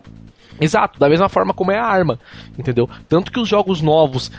[0.60, 2.20] Exato, da mesma forma como é a arma,
[2.58, 2.90] entendeu?
[3.08, 4.32] Tanto que os jogos novos,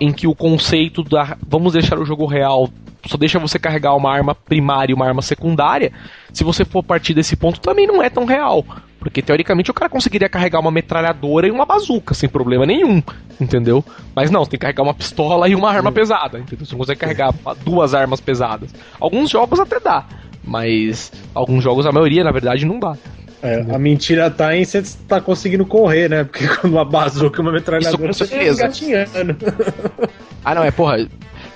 [0.00, 2.68] em que o conceito da vamos deixar o jogo real
[3.06, 5.92] só deixa você carregar uma arma primária e uma arma secundária,
[6.32, 8.64] se você for partir desse ponto, também não é tão real.
[8.98, 13.00] Porque teoricamente o cara conseguiria carregar uma metralhadora e uma bazuca sem problema nenhum,
[13.40, 13.84] entendeu?
[14.14, 16.66] Mas não, você tem que carregar uma pistola e uma arma pesada, entendeu?
[16.66, 17.32] Você não consegue carregar
[17.64, 18.74] duas armas pesadas.
[18.98, 20.04] Alguns jogos até dá,
[20.42, 22.96] mas alguns jogos, a maioria, na verdade, não dá.
[23.42, 26.24] É, a mentira tá em você tá conseguindo correr, né?
[26.24, 28.68] Porque quando uma bazuca e uma metralhadora, certeza.
[28.68, 28.68] Tá
[30.44, 31.06] ah, não, é, porra.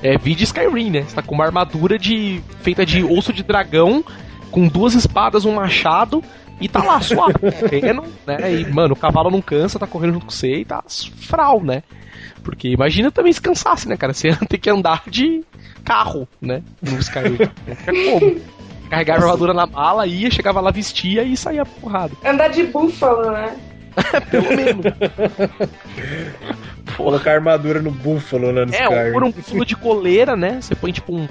[0.02, 1.02] É vídeo Skyrim, né?
[1.02, 4.02] Você tá com uma armadura de feita de osso de dragão,
[4.50, 6.24] com duas espadas, um machado,
[6.58, 8.52] e tá lá, suave, correndo, né?
[8.52, 11.82] E, mano, o cavalo não cansa, tá correndo junto com você e tá fral, né?
[12.42, 14.14] Porque imagina também se cansasse, né, cara?
[14.14, 15.42] Você ia ter que andar de
[15.84, 16.62] carro, né?
[16.82, 17.38] No Skyrim.
[17.66, 18.40] É como?
[18.90, 22.12] Carregava a armadura na mala, ia, chegava lá, vestia e saía porrada.
[22.26, 23.56] Andar de búfalo, né?
[24.30, 24.84] Pelo menos.
[26.96, 28.66] Colocar armadura no búfalo, né?
[28.72, 30.60] É, por um búfalo de coleira, né?
[30.60, 31.28] Você põe tipo um,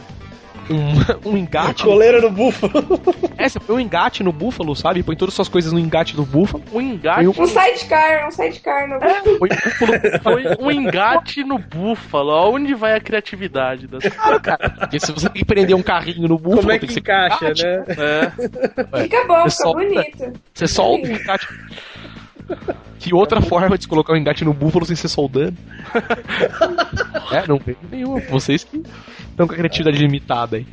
[0.70, 1.84] um, um engate.
[1.84, 3.02] Coleira no búfalo.
[3.38, 5.04] É, você põe um engate no búfalo, sabe?
[5.04, 6.64] Põe todas as suas coisas no engate do búfalo.
[6.72, 7.28] Um engate.
[7.28, 12.32] Um, um sidecar, um sidecar no é, põe um, põe um engate no búfalo.
[12.32, 14.70] Aonde vai a criatividade das Claro, cara.
[14.70, 17.46] Porque se você tem que prender um carrinho no búfalo, Como é que, que encaixa,
[17.46, 17.84] né?
[17.88, 19.02] É.
[19.02, 20.34] Fica bom, fica só, bonito.
[20.54, 21.48] Você solta o engate.
[23.00, 25.56] Que outra forma de colocar o um engate no búfalo sem ser soldando?
[27.32, 28.20] é, não tem nenhuma.
[28.30, 28.84] Vocês que
[29.30, 30.68] estão com a criatividade limitada aí.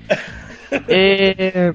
[0.89, 1.73] É...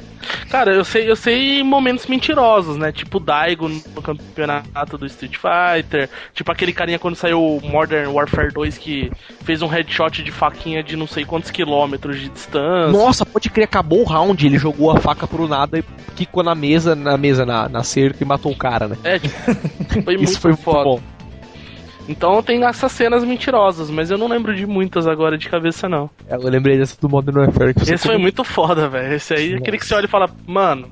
[0.49, 2.91] Cara, eu sei, eu sei momentos mentirosos, né?
[2.91, 6.09] Tipo o Daigo no campeonato do Street Fighter.
[6.33, 9.11] Tipo aquele carinha quando saiu Modern Warfare 2 que
[9.43, 12.91] fez um headshot de faquinha de não sei quantos quilômetros de distância.
[12.91, 15.83] Nossa, pode crer, acabou o round, ele jogou a faca pro nada e
[16.15, 18.97] quicou na mesa, na mesa, na, na cerca e matou o cara, né?
[19.03, 19.35] É, tipo,
[20.03, 20.89] foi muito Isso foi foda.
[20.89, 21.20] Muito bom.
[22.07, 26.09] Então tem essas cenas mentirosas, mas eu não lembro de muitas agora de cabeça, não.
[26.27, 27.73] É, eu lembrei dessa do Modern Warfare.
[27.73, 29.13] Que Esse foi muito foda, velho.
[29.13, 29.61] Esse aí, Nossa.
[29.61, 30.89] aquele que você olha e fala, mano,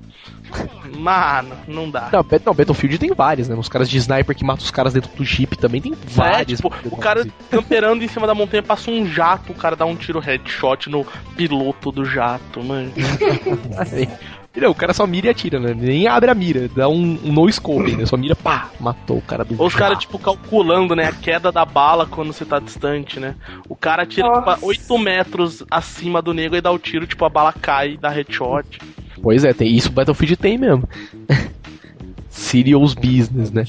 [0.98, 2.10] Mano, não dá.
[2.12, 3.56] Não, não, Battlefield tem vários, né?
[3.56, 6.60] Os caras de sniper que matam os caras dentro do Jeep também tem vários.
[6.60, 9.86] É, tipo, o cara camperando em cima da montanha passa um jato, o cara dá
[9.86, 11.06] um tiro headshot no
[11.36, 12.92] piloto do jato, mano.
[14.56, 15.74] Não, o cara só mira e atira, né?
[15.74, 18.06] Nem abre a mira, dá um, um no scope, né?
[18.06, 21.06] Só mira, pá, matou o cara do Ou os caras, tipo, calculando, né?
[21.06, 23.36] A queda da bala quando você tá distante, né?
[23.70, 27.30] O cara tira, tipo, 8 metros acima do nego e dá o tiro, tipo, a
[27.30, 28.80] bala cai, dá headshot.
[29.22, 30.88] Pois é, tem isso o Battlefield tem mesmo.
[32.30, 33.66] Serious business, né?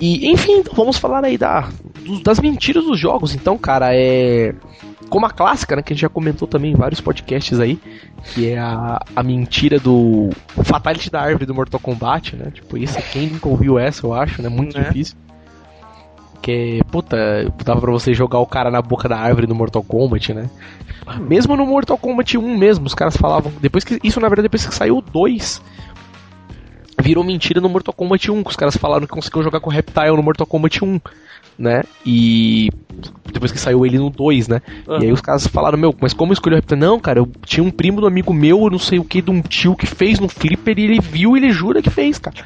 [0.00, 1.68] E, enfim, então vamos falar aí da,
[2.22, 3.34] das mentiras dos jogos.
[3.34, 4.54] Então, cara, é
[5.12, 7.78] como a clássica, né, que a gente já comentou também em vários podcasts aí,
[8.32, 10.30] que é a, a mentira do
[10.64, 12.50] Fatality da árvore do Mortal Kombat, né?
[12.50, 14.48] Tipo, isso quem nunca ouviu essa, eu acho, né?
[14.48, 14.84] Muito é.
[14.84, 15.14] difícil.
[16.40, 17.14] Que é, puta,
[17.62, 20.48] dava pra você jogar o cara na boca da árvore no Mortal Kombat, né?
[21.20, 23.52] Mesmo no Mortal Kombat 1 mesmo, os caras falavam.
[23.60, 24.00] Depois que.
[24.02, 25.60] Isso, na verdade, depois que saiu o 2
[27.02, 29.72] virou mentira no Mortal Kombat 1, que os caras falaram que conseguiam jogar com o
[29.72, 31.00] Reptile no Mortal Kombat 1
[31.58, 31.82] né?
[32.04, 32.70] E
[33.32, 34.60] depois que saiu ele no 2, né?
[34.86, 35.02] Uhum.
[35.02, 36.80] E aí os caras falaram, meu, mas como escolheu o Reptile?
[36.80, 39.40] Não, cara, eu tinha um primo do amigo meu, não sei o que, de um
[39.40, 42.36] tio que fez no Flipper e ele viu e ele jura que fez, cara.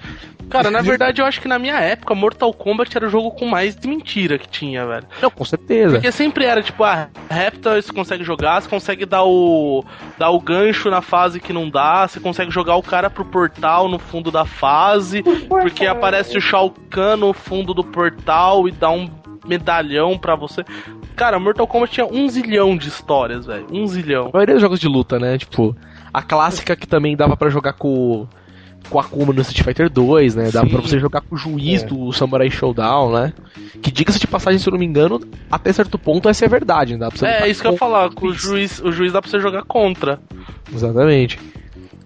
[0.48, 3.46] Cara, na verdade eu acho que na minha época Mortal Kombat era o jogo com
[3.46, 5.04] mais de mentira que tinha, velho.
[5.20, 5.94] Não, com certeza.
[5.94, 9.84] Porque sempre era tipo, ah, Reptile você consegue jogar, você consegue dar o
[10.16, 13.88] dar o gancho na fase que não dá, você consegue jogar o cara pro portal
[13.88, 18.90] no fundo da fase, porque aparece o Shao Kahn no fundo do portal e dá
[18.90, 19.10] um
[19.46, 20.64] medalhão pra você.
[21.14, 23.66] Cara, Mortal Kombat tinha um zilhão de histórias, velho.
[23.72, 24.28] Um zilhão.
[24.28, 25.38] A maioria dos jogos de luta, né?
[25.38, 25.76] Tipo,
[26.12, 28.26] a clássica que também dava para jogar com
[28.88, 30.50] com a Akuma no Street Fighter 2, né?
[30.50, 30.72] Dava Sim.
[30.72, 31.86] pra você jogar com o juiz é.
[31.86, 33.32] do Samurai Showdown, né?
[33.82, 35.20] Que diga-se de passagem, se eu não me engano,
[35.50, 37.00] até certo ponto essa é verdade, né?
[37.00, 39.20] Dá pra você é, isso que eu ia falar, com o juiz, o juiz dá
[39.20, 40.20] pra você jogar contra.
[40.72, 41.38] Exatamente.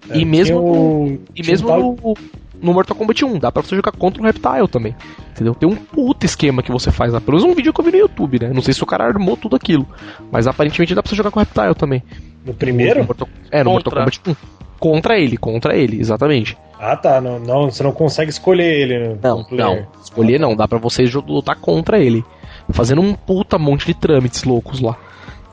[0.09, 1.21] É, e mesmo, o...
[1.35, 2.17] e mesmo no,
[2.61, 4.95] no Mortal Kombat 1, dá pra você jogar contra um Reptile também.
[5.31, 5.55] Entendeu?
[5.55, 7.21] Tem um puta esquema que você faz lá.
[7.21, 8.51] Pelo menos um vídeo que eu vi no YouTube, né?
[8.53, 9.87] Não sei se o cara armou tudo aquilo.
[10.31, 12.03] Mas aparentemente dá pra você jogar com o Reptile também.
[12.45, 13.01] No primeiro?
[13.01, 13.29] No Mortal...
[13.51, 14.37] É, no Mortal Kombat 1.
[14.79, 16.57] Contra ele, contra ele, exatamente.
[16.79, 18.99] Ah tá, não, não você não consegue escolher ele.
[18.99, 22.25] Né, não, não, escolher não, dá pra você lutar contra ele.
[22.71, 24.97] Fazendo um puta monte de trâmites loucos lá.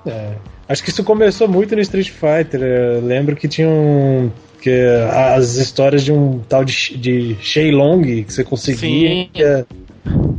[0.06, 0.36] É.
[0.70, 2.62] Acho que isso começou muito no Street Fighter.
[2.62, 4.30] Eu lembro que tinha um.
[4.62, 4.72] Que
[5.12, 9.10] as histórias de um tal de, de Shenlong que você conseguia.
[9.10, 9.30] Sim.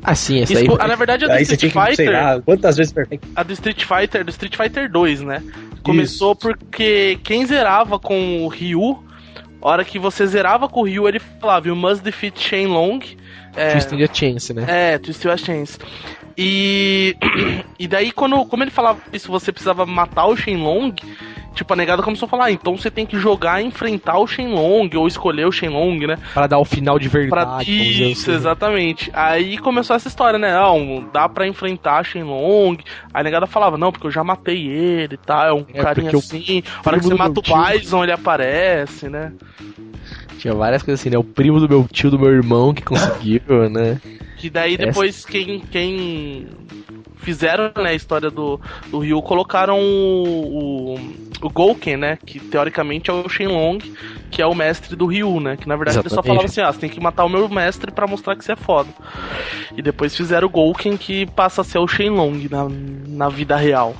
[0.02, 0.88] Ah, sim, essa Isso, aí.
[0.88, 2.06] Na verdade, a do Street Fighter.
[2.06, 3.28] Que, lá, quantas vezes perfeito?
[3.34, 5.42] A do Street Fighter, do Street Fighter 2, né?
[5.82, 6.40] Começou Isso.
[6.40, 9.02] porque quem zerava com o Ryu,
[9.60, 13.00] a hora que você zerava com o Ryu, ele falava: You must defeat Shenlong.
[13.56, 14.64] É, Twisting a Chance, né?
[14.68, 15.78] É, Twisting a Chance.
[16.38, 17.16] E,
[17.80, 20.94] e daí, quando, como ele falava isso, você precisava matar o Shenlong,
[21.52, 24.26] tipo, a negada começou a falar, ah, então você tem que jogar e enfrentar o
[24.26, 26.16] Shenlong, ou escolher o Shenlong, né?
[26.32, 27.64] Para dar o final de verdade.
[27.64, 27.74] Pra...
[27.74, 28.38] Isso, assim.
[28.38, 29.10] exatamente.
[29.12, 30.52] Aí começou essa história, né?
[30.54, 32.78] Não, dá pra enfrentar Shenlong.
[33.12, 35.46] Aí a negada falava, não, porque eu já matei ele, tá?
[35.46, 36.62] É um é, carinha assim.
[36.84, 39.32] A hora que você mata o Bison, ele aparece, né?
[40.38, 41.18] Tinha várias coisas assim, né?
[41.18, 44.00] O primo do meu tio, do meu irmão que conseguiu, né?
[44.38, 45.28] Que daí depois Essa...
[45.28, 46.46] quem, quem
[47.16, 50.94] fizeram né, a história do, do Ryu colocaram o, o,
[51.42, 52.18] o Gouken, né?
[52.24, 53.78] Que teoricamente é o Shenlong,
[54.30, 55.56] que é o mestre do Ryu, né?
[55.56, 56.06] Que na verdade Exatamente.
[56.06, 58.44] ele só falava assim: ah, você tem que matar o meu mestre para mostrar que
[58.44, 58.88] você é foda.
[59.76, 62.68] E depois fizeram o Gouken que passa a ser o Shenlong na,
[63.06, 63.94] na vida real.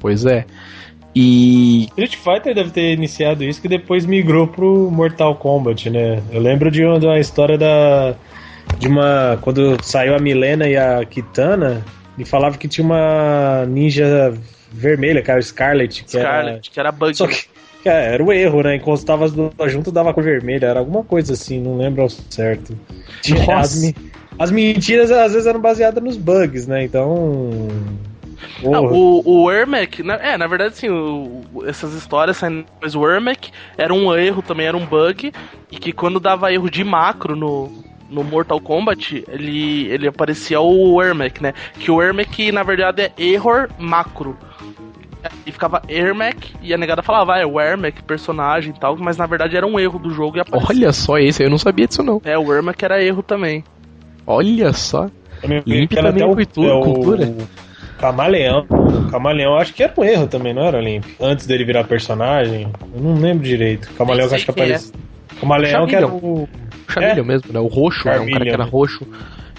[0.00, 0.46] Pois é.
[1.14, 1.88] E.
[1.88, 6.22] Street Fighter deve ter iniciado isso que depois migrou pro Mortal Kombat, né?
[6.32, 8.16] Eu lembro de uma, de uma história da
[8.78, 9.38] de uma.
[9.40, 11.84] Quando saiu a Milena e a Kitana,
[12.16, 14.34] ele falava que tinha uma ninja
[14.72, 16.04] vermelha, cara, Scarlet.
[16.04, 17.14] Que Scarlet, era, que era bug.
[17.14, 17.46] Só que,
[17.84, 18.76] era o erro, né?
[18.76, 20.66] Enquanto tava as duas juntas, dava cor vermelha.
[20.66, 22.76] Era alguma coisa assim, não lembro ao certo.
[23.22, 23.94] Tinha as,
[24.38, 26.84] as mentiras às vezes eram baseadas nos bugs, né?
[26.84, 27.68] Então.
[28.62, 32.40] Não, o, o Ermac, é, na verdade, sim, o, essas histórias,
[32.80, 35.32] mas o Ermac era um erro também, era um bug,
[35.70, 41.02] e que quando dava erro de macro no, no Mortal Kombat, ele, ele aparecia o
[41.02, 41.52] Ermac, né?
[41.78, 44.36] Que o Ermac, na verdade, é Error Macro.
[45.44, 49.16] E ficava Ermac, e a negada falava, ah, é o Ermac, personagem e tal, mas
[49.16, 50.76] na verdade era um erro do jogo e aparecia.
[50.76, 52.20] Olha só esse, eu não sabia disso não.
[52.24, 53.64] É, o Ermac era erro também.
[54.26, 55.08] Olha só.
[55.66, 56.72] Limp também é cultura.
[56.72, 57.34] É cultura.
[57.98, 58.66] Camaleão.
[59.10, 61.04] Camaleão acho que era um erro também, não era, Limp?
[61.20, 62.70] Antes dele virar personagem.
[62.94, 63.90] Eu não lembro direito.
[63.94, 64.92] Camaleão acho que apareceu.
[64.94, 65.40] É.
[65.40, 66.48] Camaleão que era o.
[66.88, 67.26] Chameleon é?
[67.26, 67.60] mesmo, né?
[67.60, 69.06] O roxo, era um cara que era roxo.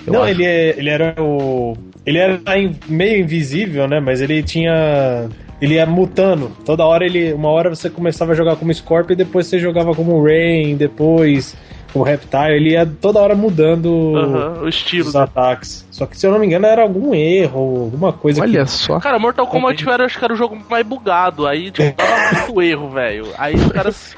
[0.07, 1.77] Não, ele, é, ele era o.
[2.05, 2.39] Ele era
[2.87, 3.99] meio invisível, né?
[3.99, 5.29] Mas ele tinha.
[5.61, 6.51] Ele ia mutando.
[6.65, 7.33] Toda hora ele.
[7.33, 11.55] Uma hora você começava a jogar como Scorpion e depois você jogava como Rain, depois
[11.93, 15.87] o Reptile, ele ia toda hora mudando uhum, o estilo dos ataques.
[15.91, 18.71] Só que se eu não me engano era algum erro, alguma coisa Olha que...
[18.71, 18.99] só.
[18.99, 21.47] Cara, Mortal Kombat era, acho que era o jogo mais bugado.
[21.47, 23.27] Aí, tipo, tava muito erro, velho.
[23.37, 24.15] Aí os caras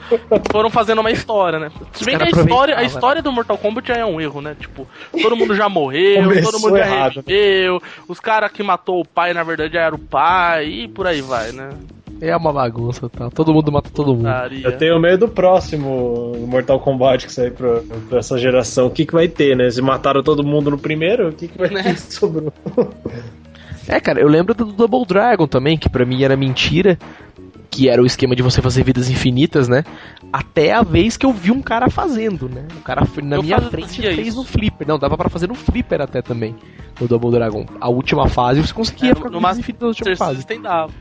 [0.52, 1.72] foram fazendo uma história, né?
[1.94, 4.56] Se bem que a história, a história do Mortal Kombat já é um erro, né?
[4.60, 4.88] Tipo,
[5.22, 7.24] todo mundo já morreu, Começou todo mundo já errado, né?
[7.26, 7.80] reviveu, né?
[8.08, 11.22] os caras que matou o pai, na verdade, já era o pai, e por aí
[11.22, 11.70] vai, né?
[12.22, 13.32] É uma bagunça, tá?
[13.32, 14.30] Todo mundo mata todo mundo.
[14.64, 18.86] Eu tenho medo do próximo Mortal Kombat que sair pra, pra essa geração.
[18.86, 19.70] O que, que vai ter, né?
[19.72, 21.82] Se mataram todo mundo no primeiro, o que, que vai né?
[21.82, 22.54] ter que sobrou?
[23.88, 26.98] É, cara, eu lembro do Double Dragon também, que pra mim era mentira.
[27.72, 29.84] Que era o esquema de você fazer vidas infinitas, né?
[30.32, 32.68] Até a vez que eu vi um cara fazendo, né?
[32.78, 34.38] O cara na eu minha frente fez isso.
[34.38, 34.86] no flipper.
[34.86, 36.54] Não, dava para fazer no flipper até também.
[37.00, 37.66] O Double Dragon.
[37.80, 40.46] A última fase você conseguia é, ficar com vidas infinitas na última fase.
[40.62, 40.92] Dava.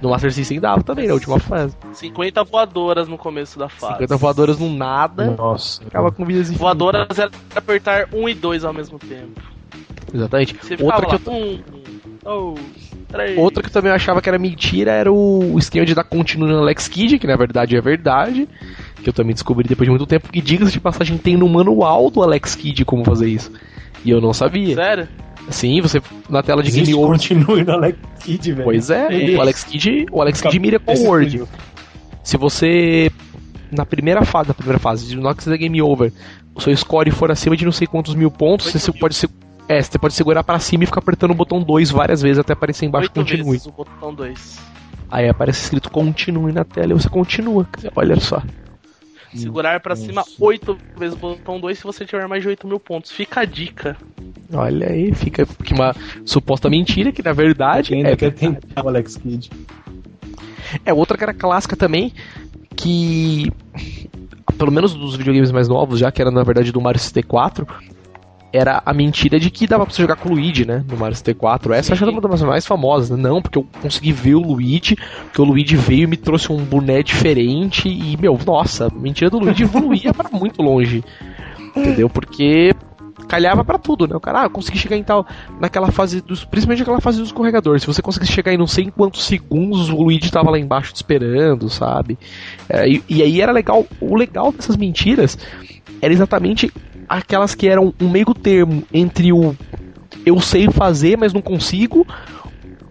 [0.00, 1.76] No Master System dava também, na última fase.
[1.92, 3.94] 50 voadoras no começo da fase.
[3.94, 5.30] 50 voadoras no nada.
[5.30, 5.82] Nossa.
[5.82, 6.60] Ficava com vidas infinitas.
[6.60, 9.40] Voadoras era apertar 1 e 2 ao mesmo tempo.
[10.12, 10.56] Exatamente.
[10.60, 11.32] Você Outra lá, que eu...
[11.32, 11.62] um,
[12.22, 12.60] dois,
[13.08, 13.38] três.
[13.38, 16.58] Outra que eu também achava que era mentira era o esquema de dar continuo no
[16.58, 18.48] Alex Kidd, que na verdade é verdade.
[19.02, 22.10] Que eu também descobri depois de muito tempo que, diga-se de passagem, tem no manual
[22.10, 23.52] do Alex Kidd como fazer isso.
[24.04, 24.74] E eu não sabia.
[24.74, 25.08] Sério?
[25.48, 27.12] Sim, você na tela de Game Over.
[27.12, 28.64] continue no Alex Kidd, velho.
[28.64, 31.44] Pois é, o Alex Kidd, o Alex Kidd mira com o Word.
[32.22, 33.10] Se você
[33.70, 36.12] na primeira fase, na primeira fase, de Nox da Game Over,
[36.54, 39.00] o seu score for acima de não sei quantos mil pontos, você mil.
[39.00, 39.28] pode ser
[39.68, 42.52] é, você pode segurar para cima e ficar apertando o botão 2 várias vezes até
[42.52, 43.52] aparecer embaixo Oito continue.
[43.52, 44.58] Vezes o botão 2.
[45.10, 47.68] Aí aparece escrito continue na tela e você continua.
[47.94, 48.42] Olha só.
[49.34, 52.80] Segurar para cima 8 vezes o botão 2 se você tiver mais de 8 mil
[52.80, 53.10] pontos.
[53.10, 53.96] Fica a dica.
[54.52, 58.88] Olha aí, fica que uma suposta mentira que na verdade ainda é quer tentar o
[58.88, 59.50] Alex Kidd.
[60.84, 62.12] É outra cara clássica também
[62.76, 63.50] que
[64.56, 67.66] pelo menos dos videogames mais novos, já que era na verdade do Mario 64,
[68.52, 70.84] era a mentira de que dava pra você jogar com o Luigi, né?
[70.88, 71.72] No Mario 64.
[71.72, 73.10] Essa acho que era uma das mais famosas.
[73.10, 73.16] Né?
[73.16, 76.64] Não, porque eu consegui ver o Luigi, porque o Luigi veio e me trouxe um
[76.64, 81.04] boné diferente e, meu, nossa, a mentira do Luigi evoluía para muito longe.
[81.76, 82.08] Entendeu?
[82.08, 82.74] Porque
[83.26, 84.16] calhava para tudo, né?
[84.16, 85.26] O cara, ah, eu consegui chegar em tal.
[85.60, 86.44] Naquela fase dos.
[86.44, 87.78] Principalmente naquela fase do escorregador.
[87.80, 90.92] Se você conseguisse chegar em não sei em quantos segundos, o Luigi tava lá embaixo
[90.92, 92.18] te esperando, sabe?
[92.68, 93.86] É, e, e aí era legal.
[94.00, 95.38] O legal dessas mentiras
[96.00, 96.72] era exatamente
[97.08, 99.56] aquelas que eram um meio termo entre o
[100.24, 102.04] eu sei fazer, mas não consigo,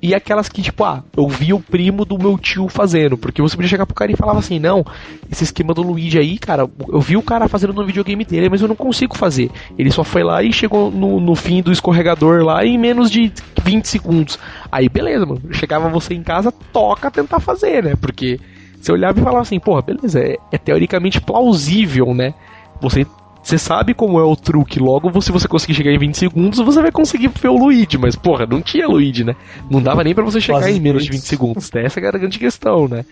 [0.05, 3.18] e aquelas que, tipo, ah, eu vi o primo do meu tio fazendo.
[3.18, 4.86] Porque você podia chegar pro cara e falava assim, não,
[5.32, 8.61] esse esquema do Luigi aí, cara, eu vi o cara fazendo no videogame dele, mas
[8.61, 9.49] eu não consigo fazer.
[9.80, 13.34] Ele só foi lá e chegou no, no fim do escorregador lá em menos de
[13.63, 14.38] 20 segundos.
[14.72, 15.41] Aí, beleza, mano.
[15.51, 17.95] Chegava você em casa, toca tentar fazer, né?
[17.95, 18.39] Porque
[18.80, 22.36] você olhava e falava assim, porra, beleza, é, é teoricamente plausível, né?
[22.80, 23.07] Você
[23.46, 26.82] você sabe como é o truque, logo se você conseguir chegar em 20 segundos, você
[26.82, 29.36] vai conseguir ver o Luigi, mas porra, não tinha Luigi, né?
[29.70, 31.70] Não dava nem para você chegar Quase em menos de 20 segundos.
[31.76, 33.06] Essa era a grande questão, né?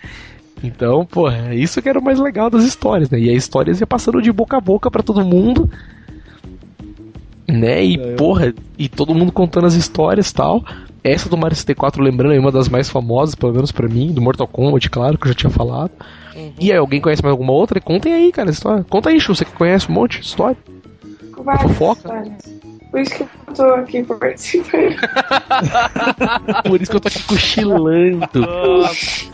[0.60, 3.20] Então, porra, isso que era o mais legal das histórias, né?
[3.20, 5.70] E as histórias ia passando de boca a boca para todo mundo,
[7.46, 7.84] né?
[7.84, 10.64] E, é, porra, e todo mundo contando as histórias e tal.
[11.04, 14.20] Essa do Mario 64, lembrando, é uma das mais famosas, pelo menos para mim, do
[14.20, 15.92] Mortal Kombat, claro, que eu já tinha falado.
[16.34, 16.52] Uhum.
[16.60, 17.80] E aí, alguém conhece mais alguma outra?
[17.80, 18.84] Contem aí, cara, a história.
[18.88, 20.56] Conta aí, Chu, você que conhece um monte de história.
[21.38, 22.00] Várias fofoca.
[22.00, 22.54] Histórias.
[22.94, 24.94] Por isso que eu tô aqui participando.
[26.64, 28.28] Por isso que eu tô aqui cochilando.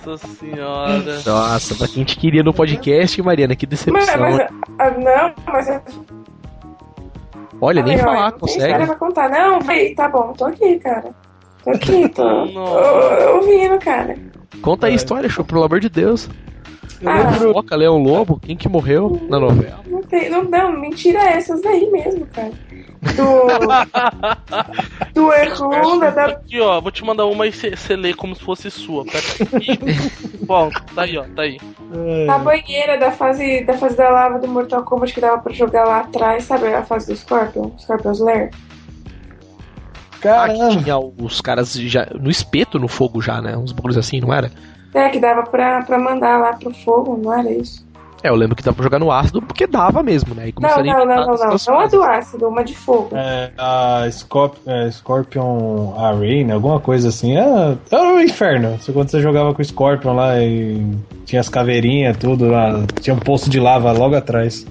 [0.07, 1.21] Nossa senhora.
[1.27, 3.93] Nossa, pra quem te queria no podcast, Mariana, que decepção.
[3.93, 4.49] Mas, mas,
[4.79, 5.83] ah, não, mas.
[7.61, 8.61] Olha, nem falar, consegue.
[8.61, 9.29] Tem história pra contar.
[9.29, 11.11] Não, vem, tá bom, tô aqui, cara.
[11.63, 14.17] Tô aqui, tô, tô ouvindo, cara.
[14.63, 16.31] Conta aí a história, show, pelo amor de Deus.
[17.01, 17.53] Eu ah, lembro...
[17.55, 18.39] Foca, Leão Lobo?
[18.39, 19.81] Quem que morreu na novela?
[19.87, 22.53] Não, tem, não, não, mentira é essas daí mesmo, cara.
[23.17, 23.47] Do.
[25.15, 26.27] do Errunda, da.
[26.27, 29.05] Aqui, ó, vou te mandar uma e você lê como se fosse sua.
[30.47, 31.59] Bom, tá aí, ó, tá aí.
[32.29, 35.85] A banheira da fase, da fase da lava do Mortal Kombat que dava pra jogar
[35.85, 36.67] lá atrás, sabe?
[36.67, 38.51] A fase do Scorpion, Scorpion's Lair.
[40.21, 40.67] Caramba.
[40.67, 43.57] Ah, tinha os caras já no espeto no fogo já, né?
[43.57, 44.53] Uns bagulhos assim, não era?
[44.95, 47.88] É, que dava pra, pra mandar lá pro fogo, não era isso?
[48.22, 50.53] É, eu lembro que dava pra jogar no ácido porque dava mesmo, né?
[50.61, 53.16] não, não, não, não, não, não a do ácido, uma de fogo.
[53.16, 57.36] É, a Scorp é, Scorpion Arena, alguma coisa assim.
[57.36, 58.78] É, era o um inferno.
[58.93, 60.84] Quando você jogava com o Scorpion lá e
[61.24, 64.66] tinha as caveirinhas, tudo lá, tinha um poço de lava logo atrás.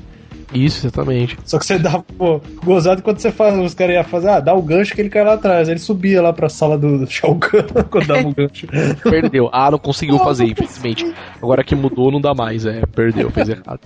[0.53, 1.37] Isso, exatamente.
[1.45, 4.53] Só que você dá, pô, gozado quando você faz, os caras iam fazer, ah, dá
[4.53, 5.69] o gancho que ele cai lá atrás.
[5.69, 8.67] Ele subia lá pra sala do Shao Kahn quando dava o gancho.
[9.03, 9.49] Perdeu.
[9.51, 11.13] Ah, não conseguiu fazer, infelizmente.
[11.41, 12.65] Agora que mudou, não dá mais.
[12.65, 13.81] É, perdeu, fez errado.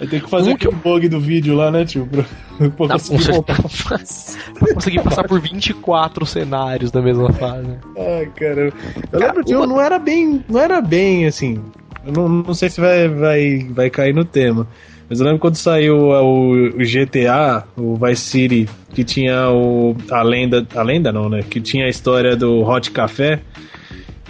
[0.00, 2.06] Aí tem que fazer um aquele bug do vídeo lá, né, tio?
[2.06, 3.56] Pra, pra, conseguir, voltar.
[4.58, 7.78] pra conseguir passar por 24 cenários da mesma fase.
[7.96, 8.72] Ai, cara.
[9.12, 10.44] Eu lembro que não era bem.
[10.48, 11.62] Não era bem assim.
[12.04, 14.66] Eu não, não sei se vai, vai, vai cair no tema.
[15.08, 20.22] Mas eu lembro quando saiu o, o GTA, o Vice City, que tinha o, a
[20.22, 20.66] lenda.
[20.74, 21.42] A lenda não, né?
[21.42, 23.40] Que tinha a história do Hot Café.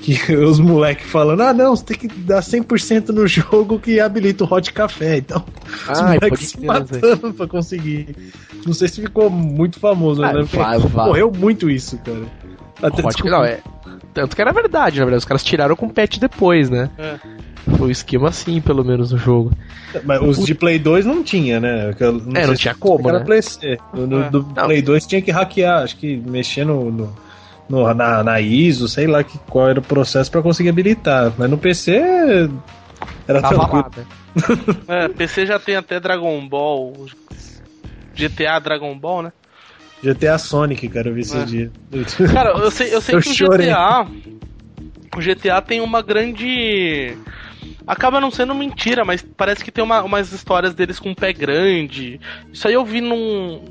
[0.01, 4.45] Que os moleques falando, ah não, você tem que dar 100% no jogo que habilita
[4.45, 5.19] o Hot Café.
[5.19, 5.45] Então,
[5.91, 8.15] os Ai, moleques se matando pra conseguir.
[8.67, 10.43] Não sei se ficou muito famoso, ah, né?
[10.43, 10.79] Vai,
[11.39, 12.25] muito isso, cara.
[12.83, 13.61] Até Hot, não, é,
[14.13, 15.21] tanto que era verdade, na verdade.
[15.21, 16.91] Os caras tiraram com patch depois, né?
[16.99, 17.19] É.
[17.79, 19.53] Foi o esquema assim, pelo menos, no jogo.
[20.05, 21.95] Mas os de Play 2 não tinha, né?
[21.99, 23.21] Não é, não tinha como, né?
[23.21, 23.79] Play C.
[23.93, 24.31] No, é.
[24.31, 27.17] do Play 2 tinha que hackear, acho que mexer no, no,
[27.69, 31.33] no na, na, ISO, sei lá que, qual era o processo para conseguir habilitar.
[31.39, 32.51] Mas no PC
[33.27, 33.85] era Tava tranquilo.
[33.85, 34.05] Lá, né?
[35.05, 36.93] é, PC já tem até Dragon Ball,
[38.15, 39.33] GTA Dragon Ball, né?
[40.03, 41.45] GTA Sonic, cara, eu vi esses é.
[41.47, 41.71] dias.
[42.31, 44.07] Cara, eu sei, eu sei eu que o GTA.
[45.17, 47.17] O GTA tem uma grande
[47.87, 51.33] acaba não sendo mentira, mas parece que tem uma, umas histórias deles com um pé
[51.33, 52.21] grande.
[52.53, 53.63] Isso aí eu vi num.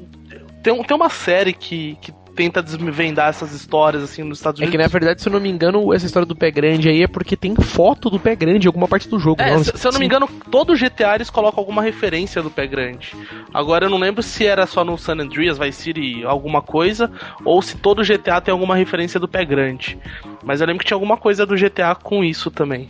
[0.61, 4.73] Tem, tem uma série que, que tenta desvendar essas histórias assim nos Estados Unidos.
[4.73, 7.03] É que na verdade, se eu não me engano, essa história do pé grande aí
[7.03, 9.41] é porque tem foto do pé grande em alguma parte do jogo.
[9.41, 12.49] É, não, se, se, eu não me engano, todo GTA eles colocam alguma referência do
[12.49, 13.15] pé grande.
[13.53, 17.11] Agora eu não lembro se era só no San Andreas, Vice City, alguma coisa,
[17.45, 19.97] ou se todo GTA tem alguma referência do pé grande.
[20.43, 22.87] Mas eu lembro que tinha alguma coisa do GTA com isso também.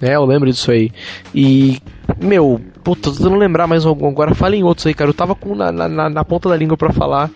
[0.00, 0.90] É, eu lembro disso aí.
[1.34, 1.78] E,
[2.20, 4.08] meu, puta, tô tentando lembrar mais algum.
[4.08, 5.10] Agora fala em outros aí, cara.
[5.10, 7.30] Eu tava com na, na, na ponta da língua para falar.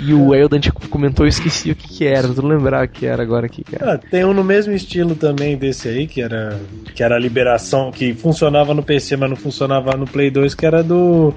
[0.00, 0.60] E o Eldan
[0.90, 3.94] comentou, eu esqueci o que que era, tô lembrar o que era agora aqui, cara.
[3.94, 6.58] Ah, tem um no mesmo estilo também desse aí, que era
[6.94, 10.66] que era a liberação, que funcionava no PC, mas não funcionava no Play 2, que
[10.66, 11.32] era do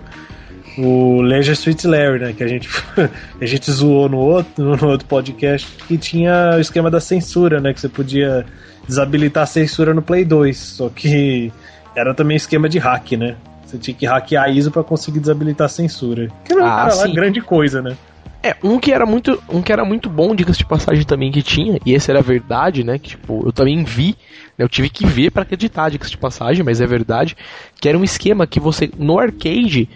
[0.78, 2.70] o Leisure Suit Larry, né, que a gente
[3.40, 7.74] a gente zoou no outro, no outro podcast, que tinha o esquema da censura, né,
[7.74, 8.46] que você podia
[8.88, 10.58] desabilitar a censura no Play 2.
[10.58, 11.52] Só que
[11.96, 13.36] era também esquema de hack, né?
[13.66, 16.30] Você tinha que hackear a ISO para conseguir desabilitar a censura.
[16.46, 17.98] Que não ah, era lá grande coisa, né?
[18.42, 21.42] É, um que era muito, um que era muito bom, diga-se de passagem também que
[21.42, 24.16] tinha, e esse era verdade, né, que tipo, eu também vi,
[24.58, 27.36] né, eu tive que ver para acreditar, diga-se de passagem, mas é verdade,
[27.82, 29.90] que era um esquema que você no arcade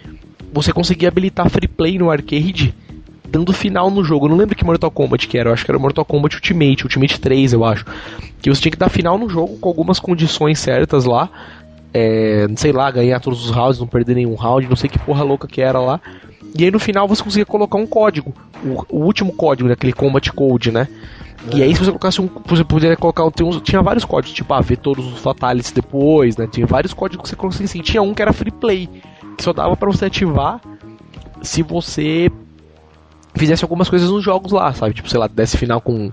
[0.52, 2.74] você conseguia habilitar free play no arcade
[3.32, 4.26] dando final no jogo.
[4.26, 6.84] Eu não lembro que Mortal Kombat que era, eu acho que era Mortal Kombat Ultimate,
[6.84, 7.86] Ultimate 3, eu acho.
[8.40, 11.30] Que você tinha que dar final no jogo com algumas condições certas lá.
[11.94, 15.22] É, sei lá, ganhar todos os rounds, não perder nenhum round, não sei que porra
[15.22, 16.00] louca que era lá.
[16.58, 19.92] E aí no final você conseguia colocar um código, o, o último código, né, aquele
[19.92, 20.86] Combat Code, né?
[21.52, 24.60] E aí se você colocasse um, você poderia colocar, tinha, tinha vários códigos, tipo, ah,
[24.60, 26.46] ver todos os fatalities depois, né?
[26.46, 28.88] Tinha vários códigos que você conseguia, assim, tinha um que era free play,
[29.36, 30.60] que só dava para você ativar
[31.42, 32.30] se você
[33.34, 34.94] fizesse algumas coisas nos jogos lá, sabe?
[34.94, 36.10] Tipo, sei lá, desse final com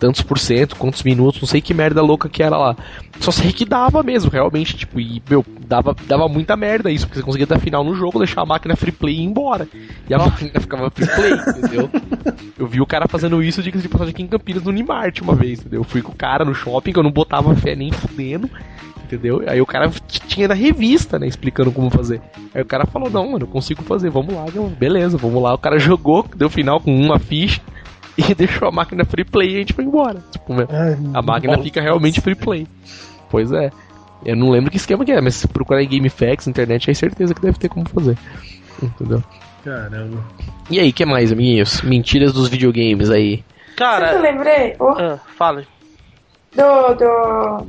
[0.00, 2.74] tantos por cento, quantos minutos, não sei que merda louca que era lá.
[3.20, 7.18] Só sei que dava mesmo, realmente, tipo, e, meu, dava, dava muita merda isso, porque
[7.20, 9.68] você conseguia dar final no jogo, deixar a máquina free play e ir embora.
[10.08, 11.90] E a máquina ficava free play, entendeu?
[12.58, 15.60] Eu vi o cara fazendo isso, de passagem aqui em Campinas, no Unimart uma vez,
[15.60, 15.80] entendeu?
[15.80, 18.48] Eu fui com o cara no shopping, que eu não botava fé nem fudendo,
[19.10, 19.42] entendeu?
[19.46, 22.20] Aí o cara tinha na revista, né, explicando como fazer.
[22.54, 24.44] Aí o cara falou, não, mano, eu consigo fazer, vamos lá,
[24.78, 25.52] beleza, vamos lá.
[25.52, 27.60] O cara jogou, deu final com uma ficha
[28.16, 30.22] e deixou a máquina free play e a gente foi embora.
[30.30, 30.54] Tipo,
[31.14, 32.66] a máquina fica realmente free play.
[33.28, 33.70] Pois é.
[34.24, 37.34] Eu não lembro que esquema que é, mas se procurar em GameFAQs, internet, aí certeza
[37.34, 38.18] que deve ter como fazer.
[38.82, 39.22] Entendeu?
[39.64, 40.22] Caramba.
[40.70, 41.80] E aí, que mais, amiguinhos?
[41.82, 43.42] Mentiras dos videogames aí.
[43.76, 44.12] Cara.
[44.12, 44.76] Eu lembrei?
[44.78, 44.88] Oh.
[44.88, 45.64] Ah, fala.
[46.54, 46.94] Do.
[46.94, 47.66] do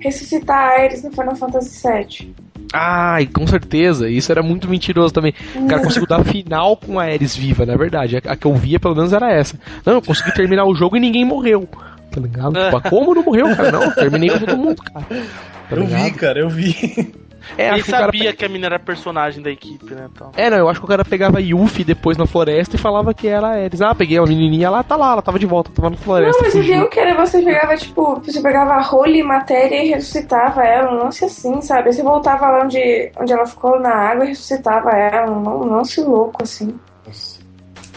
[0.00, 2.34] ressuscitar a Ares no Final Fantasy VII.
[2.72, 4.08] Ai, com certeza.
[4.08, 5.34] Isso era muito mentiroso também.
[5.54, 8.16] O cara conseguiu dar final com a Ares viva, na verdade.
[8.16, 9.58] A, que eu via, pelo menos, era essa.
[9.84, 11.68] Não, eu consegui terminar o jogo e ninguém morreu.
[12.10, 12.54] Tá ligado?
[12.58, 13.72] Tipo, como não morreu, cara?
[13.72, 15.06] Não, terminei com todo mundo, cara.
[15.06, 17.14] Tá eu vi, cara, eu vi.
[17.56, 20.08] É, Ele sabia que, que a mina era personagem da equipe, né?
[20.12, 20.30] Então.
[20.36, 23.28] É, não, eu acho que o cara pegava Yuffie depois na floresta e falava que
[23.28, 23.80] era a Ares.
[23.80, 26.42] Ah, peguei uma menininha lá, tá lá, ela tava de volta, tava na floresta.
[26.42, 29.88] Não, mas o viu que era você pegava, tipo, você pegava a role matéria e
[29.90, 31.92] ressuscitava ela, não se assim, sabe?
[31.92, 36.00] Você voltava lá onde, onde ela ficou na água e ressuscitava ela, não, não se
[36.00, 36.78] louco assim.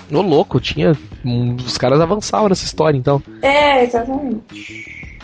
[0.09, 0.97] No louco, tinha.
[1.65, 3.21] Os caras avançavam nessa história, então.
[3.41, 5.18] É, exatamente.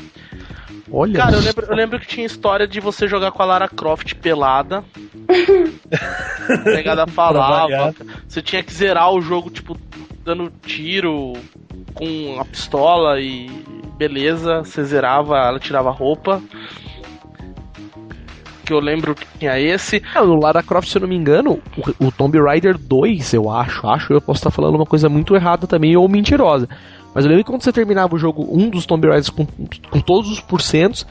[0.91, 3.67] Olha Cara, eu lembro, eu lembro que tinha história de você jogar com a Lara
[3.67, 4.83] Croft pelada.
[6.63, 7.93] Pegada falava.
[8.27, 9.77] Você tinha que zerar o jogo, tipo,
[10.23, 11.33] dando tiro
[11.93, 13.49] com a pistola e
[13.97, 14.59] beleza.
[14.59, 16.41] Você zerava, ela tirava a roupa.
[18.63, 20.03] Que eu lembro que tinha esse.
[20.15, 23.49] É, no Lara Croft, se eu não me engano, o, o Tomb Raider 2, eu
[23.49, 26.67] acho, acho, eu posso estar falando uma coisa muito errada também ou mentirosa.
[27.15, 29.47] Mas eu lembro que quando você terminava o jogo, um dos Tomb Raiders com,
[29.89, 31.07] com todos os porcentos,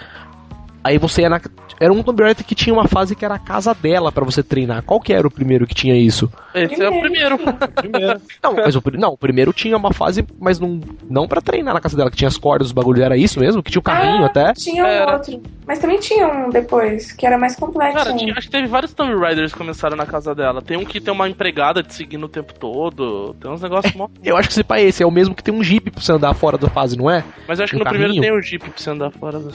[0.85, 1.41] aí você ia na,
[1.81, 4.43] era um Tomb Raider que tinha uma fase que era a casa dela para você
[4.43, 4.83] treinar.
[4.83, 6.31] Qual que era o primeiro que tinha isso?
[6.55, 7.39] Esse é o primeiro.
[7.39, 8.21] primeiro.
[8.43, 11.81] Não, mas o, não, o primeiro tinha uma fase, mas não, não para treinar na
[11.81, 13.63] casa dela, que tinha as cordas, os bagulhos, era isso mesmo?
[13.63, 14.53] Que tinha o carrinho ah, até?
[14.53, 15.13] Tinha um era.
[15.15, 15.43] outro.
[15.67, 17.97] Mas também tinha um depois, que era mais complexo.
[17.97, 20.61] Cara, tinha, acho que teve vários Tomb Raiders que começaram na casa dela.
[20.61, 23.35] Tem um que tem uma empregada te seguindo o tempo todo.
[23.41, 24.09] Tem uns negócios mó...
[24.23, 26.13] Eu acho que esse pai esse é o mesmo que tem um jeep pra você
[26.13, 27.25] andar fora da fase, não é?
[27.49, 28.11] Mas eu acho um que no carrinho.
[28.11, 29.51] primeiro tem um jeep pra você andar fora da.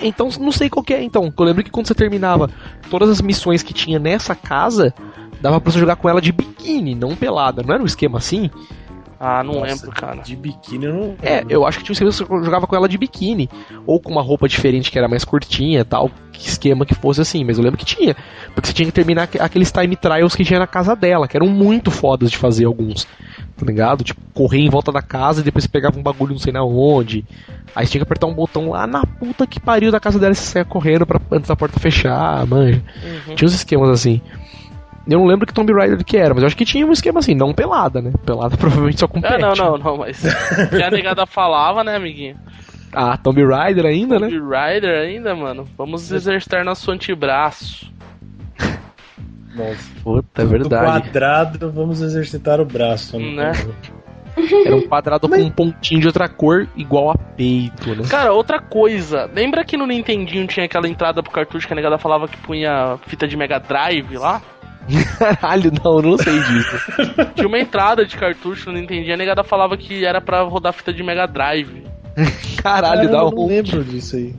[0.00, 1.02] Então, não sei qual que é.
[1.02, 2.48] Então, eu lembro que quando você terminava
[2.88, 4.94] todas as missões que tinha nessa casa,
[5.40, 7.62] dava pra você jogar com ela de biquíni, não pelada.
[7.62, 8.50] Não era um esquema assim?
[9.22, 10.22] Ah, não Nossa, lembro, cara.
[10.22, 11.16] De biquíni eu não.
[11.22, 13.50] É, eu acho que tinha um esquema que você jogava com ela de biquíni.
[13.86, 16.10] Ou com uma roupa diferente que era mais curtinha tal.
[16.32, 17.44] Que esquema que fosse assim.
[17.44, 18.16] Mas eu lembro que tinha.
[18.54, 21.48] Porque você tinha que terminar aqueles time trials que tinha na casa dela, que eram
[21.48, 23.06] muito fodas de fazer alguns.
[23.60, 24.02] Tá ligado?
[24.02, 26.64] Tipo, correr em volta da casa e depois você pegava um bagulho não sei na
[26.64, 27.24] onde.
[27.74, 30.32] Aí você tinha que apertar um botão lá na puta que pariu da casa dela
[30.32, 32.82] e você saia correndo pra, antes da porta fechar, manja.
[33.28, 33.34] Uhum.
[33.34, 34.20] Tinha uns esquemas assim.
[35.06, 37.20] Eu não lembro que Tomb Raider que era, mas eu acho que tinha um esquema
[37.20, 38.12] assim, não pelada, né?
[38.24, 40.22] Pelada provavelmente só com é, Não, não, não, mas
[40.70, 42.36] que a negada falava, né, amiguinho?
[42.92, 44.38] Ah, Tomb Raider ainda, Tomb né?
[44.38, 45.68] Tomb Raider ainda, mano.
[45.76, 47.90] Vamos exercitar nosso antebraço.
[49.54, 49.90] Nossa.
[50.02, 50.84] Puta, é verdade.
[50.84, 53.18] quadrado, vamos exercitar o braço.
[53.18, 53.52] Né?
[54.64, 55.40] Era um quadrado Mas...
[55.40, 58.06] com um pontinho de outra cor igual a peito, né?
[58.08, 59.28] Cara, outra coisa.
[59.34, 62.98] Lembra que no Nintendinho tinha aquela entrada pro cartucho que a negada falava que punha
[63.06, 64.40] fita de Mega Drive lá?
[65.18, 66.76] Caralho, não, não sei disso.
[67.34, 70.92] Tinha uma entrada de cartucho no Nintendinho, a negada falava que era pra rodar fita
[70.92, 71.84] de Mega Drive.
[72.62, 73.30] Caralho, dá um.
[73.30, 74.34] Eu não lembro disso aí.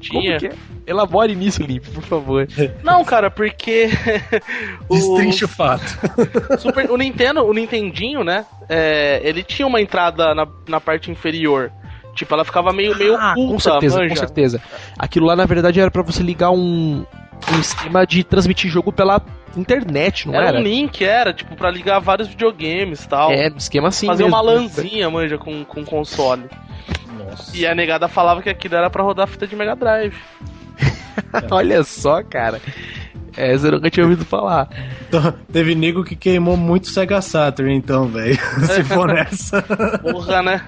[0.00, 0.36] Tinha.
[0.36, 0.74] É?
[0.86, 2.46] Elabore nisso, Limp, por favor.
[2.84, 3.88] Não, cara, porque.
[4.90, 5.84] Destrinche o fato.
[6.58, 6.90] Super...
[6.90, 8.44] o Nintendo, o Nintendinho, né?
[8.68, 9.20] É...
[9.24, 11.72] ele tinha uma entrada na, na parte inferior.
[12.14, 14.08] Tipo, ela ficava meio, meio ah, oculta, com certeza, manja.
[14.10, 14.62] com certeza.
[14.96, 17.04] Aquilo lá, na verdade, era para você ligar um,
[17.52, 19.20] um esquema de transmitir jogo pela
[19.56, 20.48] internet, não era?
[20.48, 23.32] Era um link, era, tipo, pra ligar vários videogames e tal.
[23.32, 24.36] É, esquema assim Fazer mesmo.
[24.36, 26.44] uma lanzinha, manja, com, com console.
[27.18, 27.56] Nossa.
[27.56, 30.14] E a negada falava que aquilo era pra rodar fita de Mega Drive.
[31.50, 32.60] Olha só, cara.
[33.36, 34.68] Essa eu nunca tinha ouvido falar.
[35.08, 38.38] Então, teve nego que queimou muito Sega Saturn, então, velho.
[38.66, 39.60] Se for nessa.
[39.62, 40.64] Porra, né?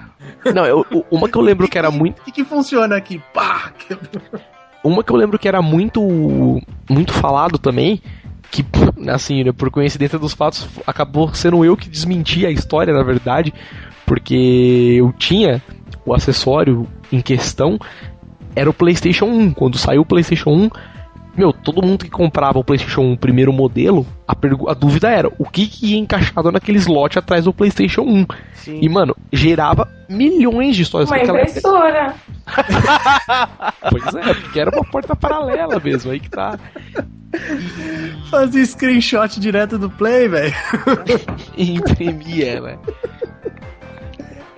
[0.53, 2.19] Não, eu, uma que eu lembro que era muito.
[2.19, 3.21] O que, que funciona aqui?
[3.33, 3.71] Pá!
[4.83, 6.01] Uma que eu lembro que era muito.
[6.89, 8.01] Muito falado também.
[8.51, 8.65] Que,
[9.09, 13.53] assim, né, por coincidência dos fatos, acabou sendo eu que desmenti a história, na verdade.
[14.07, 15.61] Porque eu tinha
[16.05, 17.77] o acessório em questão
[18.55, 19.53] era o PlayStation 1.
[19.53, 20.69] Quando saiu o PlayStation 1,
[21.37, 24.33] meu, todo mundo que comprava o PlayStation 1 primeiro modelo, a,
[24.71, 28.25] a dúvida era o que, que ia encaixado naquele slot atrás do PlayStation 1.
[28.55, 28.79] Sim.
[28.81, 31.11] E, mano, gerava milhões de histórias.
[31.11, 32.15] Uma impressora.
[33.91, 36.57] pois é, porque era uma porta paralela mesmo, aí que tá.
[38.31, 40.55] Fazia screenshot direto do Play, velho.
[41.55, 42.79] e imprimia, né?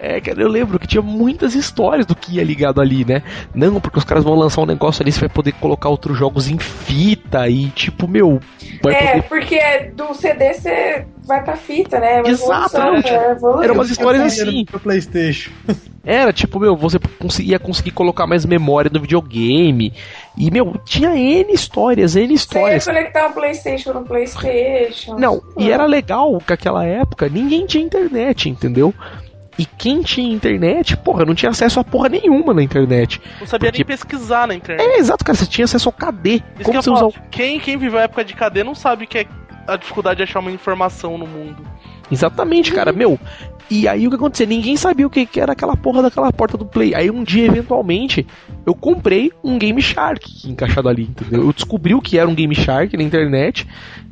[0.02, 3.22] É, cara, eu lembro que tinha muitas histórias do que ia ligado ali, né?
[3.54, 6.50] Não, porque os caras vão lançar um negócio ali, você vai poder colocar outros jogos
[6.50, 8.40] em fita e, tipo, meu.
[8.62, 9.24] é, poder...
[9.24, 9.60] porque
[9.94, 12.22] do CD você vai pra fita, né?
[12.26, 13.10] É Exatamente.
[13.10, 14.64] É, Eram umas histórias assim.
[14.64, 15.52] Pro PlayStation.
[16.02, 16.98] Era, tipo, meu, você
[17.44, 19.94] ia conseguir colocar mais memória no videogame.
[20.38, 22.86] E, meu, tinha N histórias, N histórias.
[22.86, 25.20] Você ia conectar o PlayStation no PlayStation.
[25.20, 28.94] Não, e era legal que naquela época ninguém tinha internet, entendeu?
[29.60, 33.22] E quem tinha internet, porra, não tinha acesso a porra nenhuma na internet.
[33.42, 33.84] Não sabia porque...
[33.84, 34.88] nem pesquisar na internet.
[34.88, 36.36] É, exato, cara, você tinha acesso ao KD.
[36.36, 37.10] Isso Como você usar...
[37.30, 39.26] quem, quem viveu a época de KD não sabe que é
[39.68, 41.62] a dificuldade de achar uma informação no mundo.
[42.10, 43.20] Exatamente, cara, meu.
[43.70, 44.48] E aí o que aconteceu?
[44.48, 46.96] Ninguém sabia o que, que era aquela porra daquela porta do Play.
[46.96, 48.26] Aí um dia, eventualmente,
[48.66, 51.44] eu comprei um Game Shark encaixado ali, entendeu?
[51.44, 53.68] Eu descobri o que era um Game Shark na internet.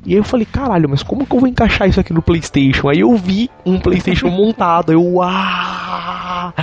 [0.05, 2.87] E aí eu falei, caralho, mas como que eu vou encaixar isso aqui no Playstation?
[2.87, 4.91] Aí eu vi um Playstation montado.
[4.91, 6.53] Eu, ah,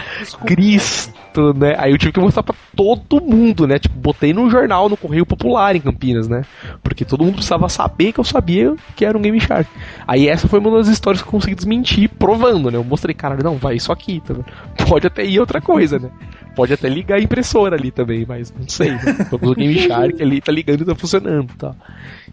[0.47, 1.12] Cristo,
[1.55, 1.74] né?
[1.78, 3.78] Aí eu tive que mostrar pra todo mundo, né?
[3.78, 6.43] Tipo, botei no jornal, no Correio Popular em Campinas, né?
[6.82, 9.68] Porque todo mundo precisava saber que eu sabia que era um Game Shark.
[10.07, 12.76] Aí essa foi uma das histórias que eu consegui desmentir, provando, né?
[12.76, 14.35] Eu mostrei, cara, não, vai isso aqui, tá
[14.89, 16.11] Pode até ir outra coisa, né?
[16.55, 18.93] Pode até ligar a impressora ali também, mas não sei.
[18.93, 19.01] Né?
[19.32, 21.74] O Game Shark ali tá ligando e tá funcionando, tá?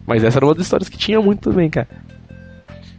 [0.06, 1.88] Mas essa era uma das histórias que tinha muito também, cara.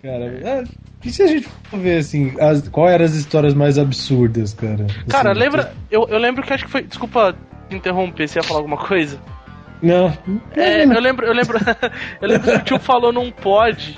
[0.03, 0.63] Cara, é,
[1.05, 4.83] e se a gente for ver assim, as, qual eram as histórias mais absurdas, cara?
[4.83, 5.73] Assim, cara, lembra.
[5.89, 6.83] Eu, eu lembro que acho que foi.
[6.83, 7.33] Desculpa
[7.71, 9.17] interromper, você ia falar alguma coisa?
[9.81, 10.11] Não.
[10.57, 11.57] É, eu lembro, eu lembro.
[12.21, 13.97] eu lembro que o tio falou num pod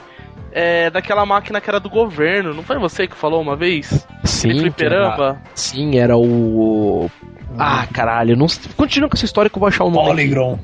[0.51, 2.53] é, daquela máquina que era do governo.
[2.53, 4.07] Não foi você que falou uma vez?
[4.25, 4.71] Sim.
[4.79, 7.09] Era, sim, era o.
[7.57, 8.45] Ah, caralho, não.
[8.77, 10.05] Continua com essa história que eu vou achar o nome.
[10.05, 10.59] Polygon.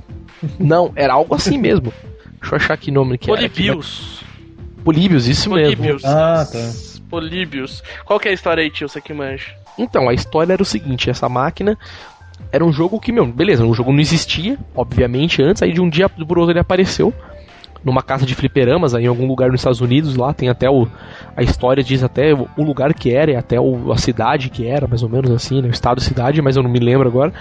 [0.60, 1.92] Não, era algo assim mesmo.
[2.39, 4.20] Deixa eu achar que nome que Polibius.
[4.22, 4.31] era.
[4.84, 6.04] Polibius, isso Polibius.
[6.04, 6.10] mesmo.
[6.10, 6.72] Ah, tá.
[7.10, 7.84] Polibius.
[8.06, 8.88] Qual que é a história aí, tio?
[8.88, 9.54] Você que manja.
[9.78, 11.78] Então, a história era o seguinte: essa máquina
[12.52, 15.90] era um jogo que, meu, beleza, o jogo não existia, obviamente, antes, aí de um
[15.90, 17.14] dia pro outro ele apareceu
[17.84, 20.88] numa casa de fliperamas aí em algum lugar nos Estados Unidos, lá tem até o
[21.36, 24.88] a história diz até o, lugar que era e até o, a cidade que era,
[24.88, 27.34] mais ou menos assim, né, o estado cidade, mas eu não me lembro agora.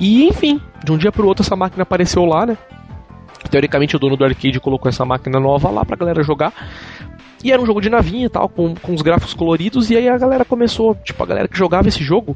[0.00, 2.58] E enfim, de um dia pro outro essa máquina apareceu lá, né?
[3.50, 6.52] Teoricamente o dono do arcade colocou essa máquina nova lá pra galera jogar.
[7.44, 10.08] E era um jogo de navinha e tal, com, com os gráficos coloridos, e aí
[10.08, 12.34] a galera começou, tipo, a galera que jogava esse jogo,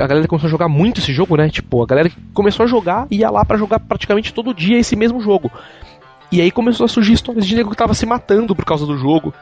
[0.00, 1.50] a galera começou a jogar muito esse jogo, né?
[1.50, 5.20] Tipo, a galera começou a jogar ia lá para jogar praticamente todo dia esse mesmo
[5.20, 5.50] jogo.
[6.32, 8.96] E aí começou a surgir histórias de nego que tava se matando por causa do
[8.96, 9.34] jogo.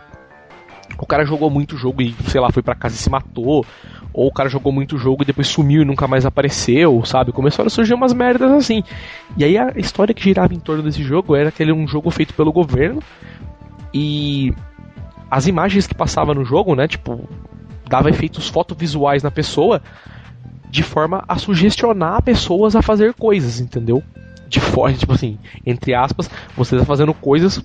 [0.99, 3.65] O cara jogou muito jogo e, sei lá, foi para casa e se matou.
[4.13, 7.31] Ou o cara jogou muito jogo e depois sumiu e nunca mais apareceu, sabe?
[7.31, 8.83] Começaram a surgir umas merdas assim.
[9.37, 11.87] E aí a história que girava em torno desse jogo era que ele era um
[11.87, 13.01] jogo feito pelo governo.
[13.95, 14.53] E
[15.31, 16.89] as imagens que passava no jogo, né?
[16.89, 17.29] Tipo,
[17.89, 19.81] dava efeitos fotovisuais na pessoa
[20.69, 24.03] de forma a sugestionar pessoas a fazer coisas, entendeu?
[24.49, 27.63] de fora, tipo assim, entre aspas, você tá fazendo coisas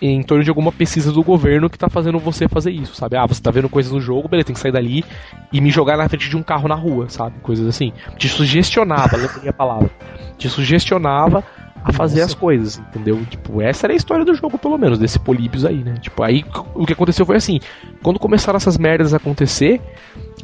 [0.00, 3.16] em torno de alguma pesquisa do governo que tá fazendo você fazer isso, sabe?
[3.16, 5.04] Ah, você tá vendo coisas no jogo, beleza, tem que sair dali
[5.52, 7.38] e me jogar na frente de um carro na rua, sabe?
[7.40, 7.92] Coisas assim.
[8.18, 9.90] Te sugestionava, lembrei a palavra.
[10.36, 11.42] Te sugestionava
[11.82, 12.32] a fazer Nossa.
[12.32, 13.24] as coisas, entendeu?
[13.30, 15.94] Tipo, essa era a história do jogo, pelo menos, desse Políbios aí, né?
[16.00, 16.44] Tipo, aí
[16.74, 17.60] o que aconteceu foi assim:
[18.02, 19.80] quando começaram essas merdas a acontecer,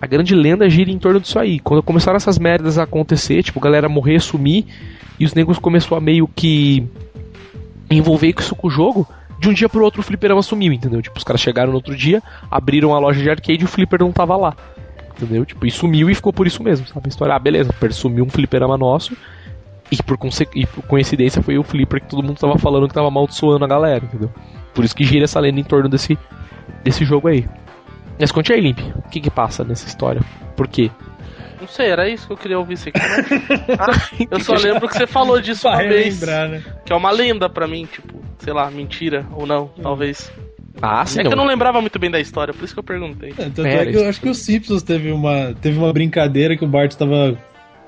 [0.01, 1.59] a grande lenda gira em torno disso aí.
[1.59, 4.67] Quando começaram essas merdas a acontecer, tipo, galera morrer, sumir,
[5.19, 6.89] e os negros começou a meio que
[7.91, 9.07] envolver isso com o jogo,
[9.43, 11.03] de um dia pro outro o fliperama sumiu, entendeu?
[11.03, 13.99] Tipo, os caras chegaram no outro dia, abriram a loja de arcade e o flipper
[13.99, 14.55] não tava lá.
[15.17, 15.45] Entendeu?
[15.45, 17.03] Tipo, e sumiu e ficou por isso mesmo, sabe?
[17.07, 19.17] A história, ah, beleza, sumiu um fliperama nosso.
[19.91, 20.17] E por,
[20.55, 23.69] e por coincidência foi o flipper que todo mundo tava falando que tava amaldiçoando a
[23.69, 24.31] galera, entendeu?
[24.73, 26.17] Por isso que gira essa lenda em torno desse,
[26.85, 27.47] desse jogo aí.
[28.21, 30.23] Mas conte aí, Limp, o que que passa nessa história?
[30.57, 30.89] Por quê?
[31.63, 32.77] Não sei, era isso que eu queria ouvir.
[32.77, 32.91] Você
[33.79, 33.87] ah,
[34.29, 36.21] eu só lembro que você falou disso uma vez.
[36.21, 36.61] Lembrar, né?
[36.85, 39.83] Que é uma lenda pra mim, tipo, sei lá, mentira ou não, hum.
[39.83, 40.33] talvez.
[40.83, 41.21] Ah, sim.
[41.21, 43.31] É que eu não lembrava muito bem da história, por isso que eu perguntei.
[43.31, 46.57] É, tanto é, é que eu acho que o Simpsons teve uma, teve uma brincadeira
[46.57, 47.39] que o Bart tava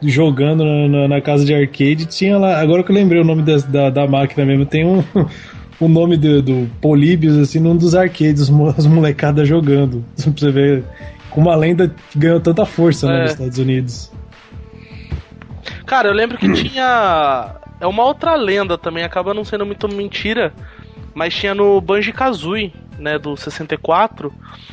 [0.01, 2.07] jogando na, na, na casa de arcade.
[2.07, 5.03] Tinha lá, agora que eu lembrei o nome da, da, da máquina mesmo, tem um.
[5.81, 8.49] o nome do, do Políbios, assim, num dos arcades,
[8.79, 10.05] as molecadas jogando.
[10.23, 10.85] Pra você ver
[11.35, 13.23] com uma lenda que ganhou tanta força né, é.
[13.23, 14.13] nos Estados Unidos.
[15.85, 17.57] Cara, eu lembro que tinha.
[17.81, 20.55] É uma outra lenda também, acaba não sendo muito mentira,
[21.13, 24.33] mas tinha no Banjo Kazooie, né, do 64,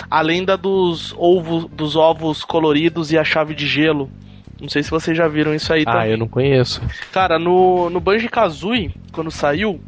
[0.09, 4.09] a lenda dos ovos, dos ovos coloridos e a chave de gelo.
[4.61, 6.01] Não sei se vocês já viram isso aí ah, também.
[6.01, 6.79] Ah, eu não conheço.
[7.11, 9.81] Cara, no, no Banjo Kazooie, quando saiu,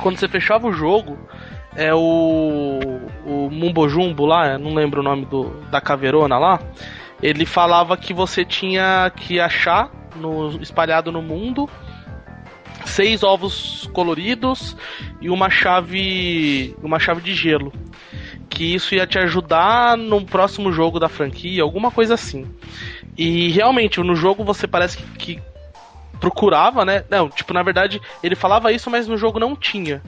[0.00, 1.16] quando você fechava o jogo,
[1.76, 2.80] é o,
[3.26, 6.58] o Mumbo Jumbo lá, não lembro o nome do, da caveirona lá.
[7.22, 11.68] Ele falava que você tinha que achar no, espalhado no mundo
[12.84, 14.76] seis ovos coloridos
[15.20, 17.72] e uma chave uma chave de gelo
[18.48, 22.46] que isso ia te ajudar no próximo jogo da franquia alguma coisa assim.
[23.16, 25.04] E realmente no jogo você parece que,
[25.36, 25.42] que
[26.20, 27.04] procurava né?
[27.10, 30.00] Não tipo na verdade ele falava isso mas no jogo não tinha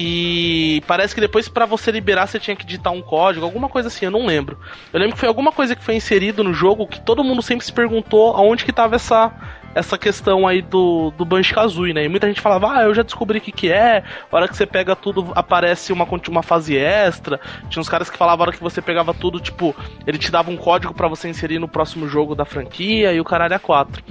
[0.00, 3.88] E parece que depois para você liberar você tinha que digitar um código, alguma coisa
[3.88, 4.56] assim, eu não lembro.
[4.92, 7.66] Eu lembro que foi alguma coisa que foi inserido no jogo que todo mundo sempre
[7.66, 9.32] se perguntou aonde que tava essa
[9.74, 12.04] essa questão aí do, do Banjo-Kazooie, né?
[12.04, 14.56] E muita gente falava, ah, eu já descobri o que que é, a hora que
[14.56, 17.38] você pega tudo, aparece uma, uma fase extra.
[17.68, 19.76] Tinha uns caras que falavam, a hora que você pegava tudo, tipo,
[20.06, 23.24] ele te dava um código para você inserir no próximo jogo da franquia e o
[23.24, 24.02] caralho é 4.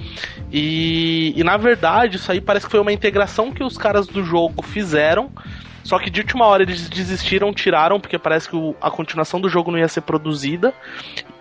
[0.52, 4.24] E, e na verdade, isso aí parece que foi uma integração que os caras do
[4.24, 5.30] jogo fizeram,
[5.88, 9.48] só que de última hora eles desistiram, tiraram, porque parece que o, a continuação do
[9.48, 10.74] jogo não ia ser produzida.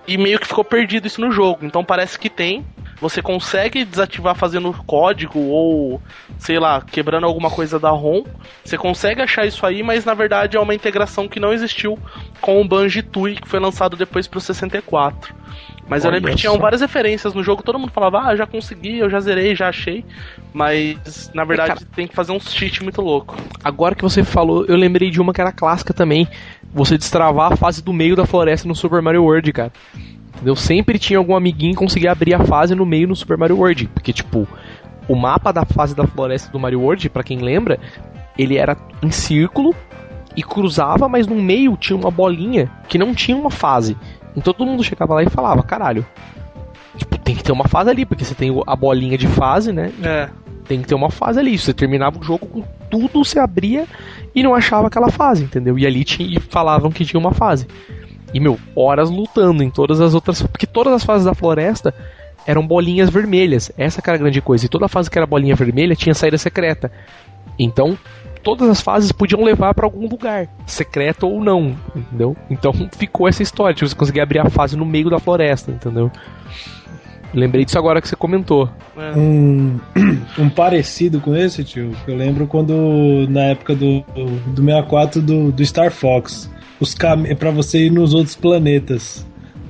[0.07, 1.65] E meio que ficou perdido isso no jogo.
[1.65, 2.65] Então parece que tem,
[3.01, 6.01] você consegue desativar fazendo código ou,
[6.39, 8.23] sei lá, quebrando alguma coisa da ROM.
[8.63, 11.99] Você consegue achar isso aí, mas na verdade é uma integração que não existiu
[12.39, 15.35] com o Banjo-Tooie, que foi lançado depois pro 64.
[15.87, 18.45] Mas Olha eu lembro que tinham várias referências no jogo, todo mundo falava, ah, já
[18.45, 20.03] consegui, eu já zerei, já achei.
[20.53, 23.35] Mas, na verdade, é, cara, tem que fazer um cheat muito louco.
[23.63, 26.27] Agora que você falou, eu lembrei de uma que era clássica também.
[26.73, 29.71] Você destravar a fase do meio da floresta no Super Mario World, cara.
[30.35, 30.55] Entendeu?
[30.55, 33.87] Sempre tinha algum amiguinho que conseguia abrir a fase no meio no Super Mario World.
[33.93, 34.47] Porque, tipo,
[35.07, 37.79] o mapa da fase da floresta do Mario World, para quem lembra,
[38.37, 39.73] ele era em círculo
[40.35, 43.97] e cruzava, mas no meio tinha uma bolinha que não tinha uma fase.
[44.37, 46.05] Então todo mundo chegava lá e falava, caralho.
[46.95, 49.91] Tipo, tem que ter uma fase ali, porque você tem a bolinha de fase, né?
[50.03, 50.29] É.
[50.67, 51.57] Tem que ter uma fase ali.
[51.57, 53.85] Você terminava o jogo com tudo, você abria
[54.35, 55.77] e não achava aquela fase, entendeu?
[55.79, 57.67] E ali tinha, e falavam que tinha uma fase.
[58.31, 60.41] E, meu, horas lutando em todas as outras.
[60.43, 61.93] Porque todas as fases da floresta
[62.45, 63.71] eram bolinhas vermelhas.
[63.75, 64.65] Essa que era a grande coisa.
[64.65, 66.91] E toda fase que era bolinha vermelha tinha saída secreta.
[67.57, 67.97] Então,
[68.37, 72.35] todas as fases podiam levar para algum lugar, secreto ou não, entendeu?
[72.49, 76.11] Então ficou essa história, tipo, você conseguia abrir a fase no meio da floresta, entendeu?
[77.33, 78.69] Lembrei disso agora que você comentou.
[79.15, 79.79] Um,
[80.39, 84.01] um parecido com esse, tio, eu lembro quando, na época do,
[84.47, 86.49] do 64 do, do Star Fox,
[86.79, 86.95] os
[87.37, 89.25] para você ir nos outros planetas.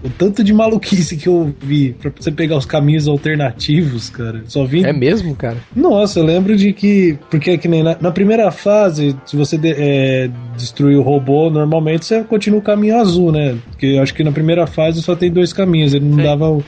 [0.07, 4.41] O tanto de maluquice que eu vi pra você pegar os caminhos alternativos, cara.
[4.47, 4.85] Só vi.
[4.85, 5.57] É mesmo, cara?
[5.75, 7.19] Nossa, eu lembro de que.
[7.29, 11.49] Porque é que nem na, na primeira fase, se você de, é, destruir o robô,
[11.49, 13.57] normalmente você continua o caminho azul, né?
[13.69, 15.93] Porque eu acho que na primeira fase só tem dois caminhos.
[15.93, 16.23] Ele não Sim.
[16.23, 16.63] dava o,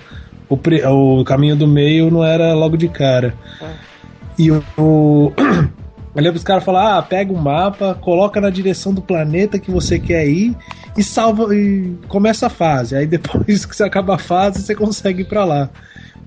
[0.50, 3.34] o, o, caminho do meio, não era logo de cara.
[3.62, 3.68] É.
[4.38, 4.62] E o.
[4.78, 5.32] o
[6.16, 9.60] Eu lembro os caras falar, ah, pega o um mapa, coloca na direção do planeta
[9.60, 10.54] que você quer ir
[10.98, 12.96] e salva e começa a fase.
[12.96, 15.70] Aí depois que você acaba a fase, você consegue ir pra lá.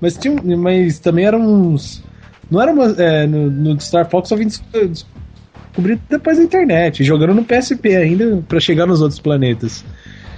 [0.01, 2.03] Mas, tinha, mas também eram uns.
[2.49, 2.85] Não era uma.
[3.01, 8.43] É, no, no, Star Fox eu vim descobrir depois na internet, jogando no PSP ainda
[8.47, 9.85] para chegar nos outros planetas.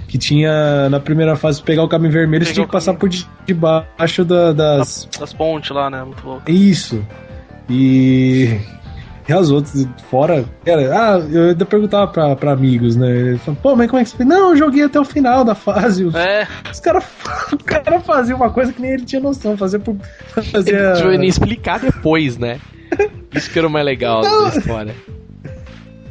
[0.06, 3.10] Que tinha na primeira fase pegar o caminho vermelho, você tinha que passar por
[3.44, 5.08] debaixo da, das.
[5.18, 6.04] Das pontes lá, né?
[6.04, 6.48] Muito louco.
[6.48, 7.04] Isso.
[7.68, 8.56] E
[9.28, 10.44] e as outras, fora.
[10.64, 13.36] Cara, ah, eu ainda perguntava pra, pra amigos, né?
[13.38, 14.28] Falavam, pô, mas como é que você fez?
[14.28, 16.06] Não, eu joguei até o final da fase.
[16.16, 16.46] É.
[16.70, 17.04] Os caras
[17.64, 19.96] cara faziam uma coisa que nem ele tinha noção, fazer por.
[20.52, 22.60] Fazer ele explicar depois, né?
[23.34, 24.94] Isso que era o mais legal da história.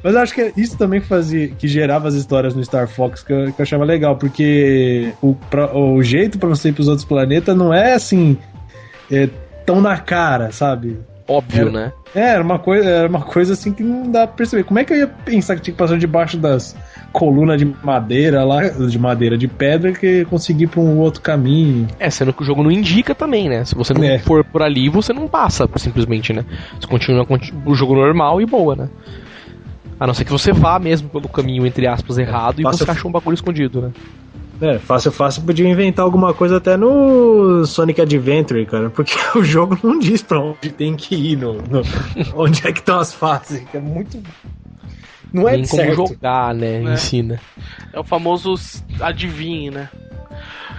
[0.03, 3.33] Mas eu acho que isso também fazia, que gerava as histórias no Star Fox que
[3.33, 7.07] eu, que eu achava legal, porque o, pra, o jeito para você ir pros outros
[7.07, 8.37] planetas não é assim,
[9.11, 9.27] é,
[9.65, 10.99] tão na cara, sabe?
[11.27, 11.93] Óbvio, era, né?
[12.13, 14.63] É, era uma, coisa, era uma coisa assim que não dá pra perceber.
[14.63, 16.75] Como é que eu ia pensar que tinha que passar debaixo das
[17.11, 21.87] colunas de madeira lá, de madeira, de pedra, que conseguir pra um outro caminho?
[21.99, 23.65] É, sendo que o jogo não indica também, né?
[23.65, 24.19] Se você não é.
[24.19, 26.45] for por ali, você não passa, simplesmente, né?
[26.79, 27.25] Você continua
[27.65, 28.89] o jogo normal e boa, né?
[29.99, 33.09] A não ser que você vá mesmo pelo caminho, entre aspas, errado e você achou
[33.09, 33.91] um bagulho escondido, né?
[34.61, 39.77] É, fácil, fácil podia inventar alguma coisa até no Sonic Adventure, cara, porque o jogo
[39.83, 41.81] não diz pra onde tem que ir, no, no
[42.35, 44.21] onde é que estão as fases, é muito.
[45.33, 46.07] Não é Nem como certo.
[46.07, 46.77] jogar, né?
[46.77, 46.93] É.
[46.93, 47.41] Ensina.
[47.91, 48.55] É o famoso
[49.01, 49.89] adivinhe, né?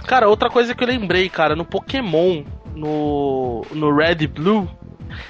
[0.07, 2.43] Cara, outra coisa que eu lembrei, cara, no Pokémon,
[2.73, 4.67] no, no Red e Blue,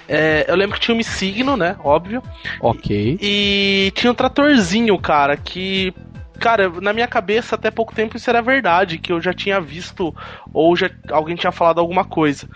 [0.07, 1.75] é, eu lembro que tinha um signo, né?
[1.83, 2.21] Óbvio.
[2.61, 3.17] Ok.
[3.21, 5.93] E, e, tinha um tratorzinho, cara, que
[6.39, 10.15] Cara, na minha cabeça, até pouco tempo isso era verdade, que eu já tinha visto,
[10.53, 12.47] ou já alguém tinha falado alguma coisa.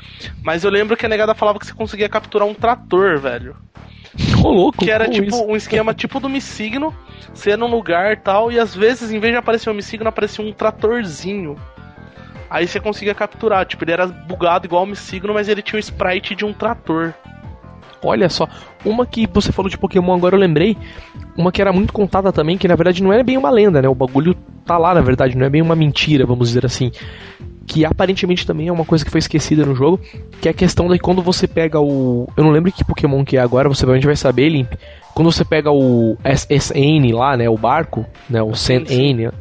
[0.44, 3.56] Mas eu lembro que a negada falava que você conseguia capturar um trator, velho.
[4.44, 5.44] Ô, louco, que era tipo isso?
[5.46, 6.96] um esquema tipo do Missigno,
[7.34, 10.44] você ia num lugar tal, e às vezes, em vez de aparecer um Missigno, aparecia
[10.44, 11.58] um tratorzinho.
[12.50, 15.80] Aí você conseguia capturar, tipo, ele era bugado igual o Missigno, mas ele tinha o
[15.80, 17.14] sprite de um trator.
[18.04, 18.48] Olha só,
[18.84, 20.76] uma que você falou de Pokémon agora eu lembrei,
[21.38, 23.88] uma que era muito contada também, que na verdade não é bem uma lenda, né?
[23.88, 26.92] O bagulho tá lá, na verdade, não é bem uma mentira, vamos dizer assim.
[27.68, 30.00] que aparentemente também é uma coisa que foi esquecida no jogo,
[30.42, 32.28] que é a questão de quando você pega o.
[32.36, 34.74] Eu não lembro que Pokémon que é agora, você provavelmente vai saber, Limp.
[35.14, 37.50] Quando você pega o SN lá, né?
[37.50, 38.42] O barco, né?
[38.42, 39.32] O SN.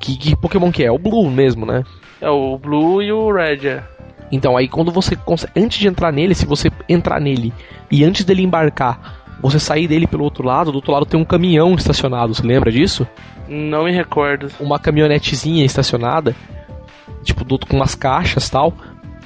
[0.00, 0.92] Que, que Pokémon que é?
[0.92, 1.82] O Blue mesmo, né?
[2.20, 3.82] É o Blue e o Red, é.
[4.30, 5.52] Então, aí quando você consegue.
[5.56, 7.52] Antes de entrar nele, se você entrar nele
[7.90, 11.24] e antes dele embarcar, você sair dele pelo outro lado, do outro lado tem um
[11.24, 13.06] caminhão estacionado, você lembra disso?
[13.48, 14.50] Não me recordo.
[14.60, 16.36] Uma caminhonetezinha estacionada,
[17.22, 18.74] tipo, com umas caixas tal.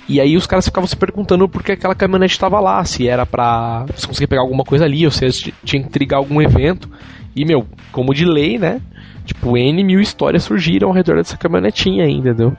[0.09, 3.24] E aí os caras ficavam se perguntando por que aquela caminhonete estava lá, se era
[3.24, 6.91] pra você conseguir pegar alguma coisa ali, ou se tinha que trigar algum evento.
[7.35, 8.81] E, meu, como de lei, né?
[9.24, 12.57] Tipo, N mil histórias surgiram ao redor dessa caminhonetinha aí, entendeu?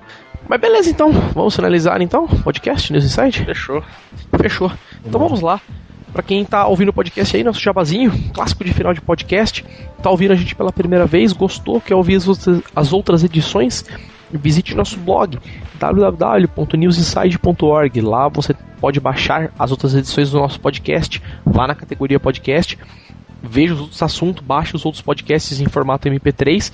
[0.48, 1.11] Mas beleza, então.
[1.11, 3.45] Vamos finalizar, então, podcast News Inside?
[3.45, 3.84] Fechou.
[4.38, 4.70] Fechou.
[5.06, 5.61] Então vamos lá.
[6.11, 9.65] Para quem tá ouvindo o podcast aí, nosso jabazinho, clássico de final de podcast,
[10.02, 13.84] tá ouvindo a gente pela primeira vez, gostou, quer ouvir as outras, as outras edições,
[14.32, 15.40] visite nosso blog
[15.80, 18.02] www.newsinside.org.
[18.02, 22.78] Lá você pode baixar as outras edições do nosso podcast, lá na categoria podcast.
[23.41, 26.72] Veja os outros assuntos, baixe os outros podcasts em formato MP3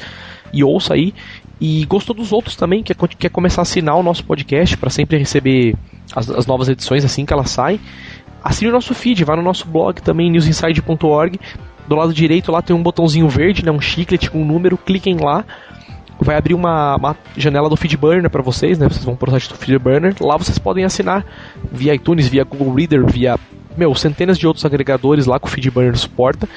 [0.52, 1.14] e ouça aí.
[1.60, 5.18] E gostou dos outros também, quer, quer começar a assinar o nosso podcast para sempre
[5.18, 5.76] receber
[6.16, 7.80] as, as novas edições assim que elas saem
[8.44, 11.40] assine o nosso feed, vá no nosso blog também, newsinside.org.
[11.88, 15.18] Do lado direito lá tem um botãozinho verde, né, um chiclete com um número, cliquem
[15.18, 15.44] lá.
[16.22, 18.90] Vai abrir uma, uma janela do Feedburner para vocês, né?
[18.90, 20.14] Vocês vão pro site do Feedburner.
[20.20, 21.26] Lá vocês podem assinar
[21.72, 23.40] via iTunes, via Google Reader, via
[23.78, 26.48] meu, centenas de outros agregadores lá que o Feedburner suporta.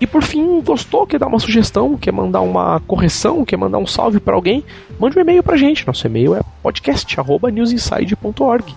[0.00, 3.86] E por fim, gostou, quer dar uma sugestão, quer mandar uma correção, quer mandar um
[3.86, 4.64] salve para alguém,
[4.98, 5.86] mande um e-mail pra gente.
[5.86, 8.74] Nosso e-mail é podcast@newsinside.org.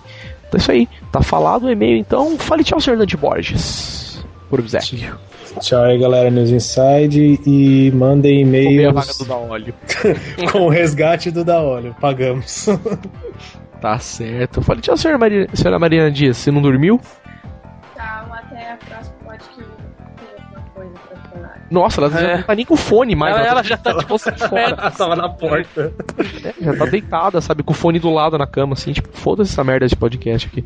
[0.48, 0.88] Então é isso aí.
[1.12, 2.36] Tá falado o e-mail, então.
[2.38, 2.96] Fale tchau, Sr.
[2.96, 4.24] Dante Borges.
[4.50, 4.80] Por Zé.
[5.60, 7.40] Tchau aí, galera, News Inside.
[7.46, 8.88] E mandem e-mails.
[8.88, 9.74] a vaga do da óleo.
[10.50, 11.94] com o resgate do da óleo.
[12.00, 12.66] Pagamos.
[13.80, 14.60] tá certo.
[14.60, 16.36] Fale tchau, senhora, Maria, senhora Mariana Dias.
[16.36, 17.00] Você não dormiu?
[21.70, 22.20] Nossa, ela é.
[22.20, 23.34] já não tá nem com fone mais.
[23.34, 24.76] Ela, ela já tá tipo fora.
[24.78, 25.92] Ela tava na porta.
[26.44, 27.62] É, já tá deitada, sabe?
[27.62, 30.64] Com o fone do lado na cama, assim, tipo, foda-se essa merda de podcast aqui.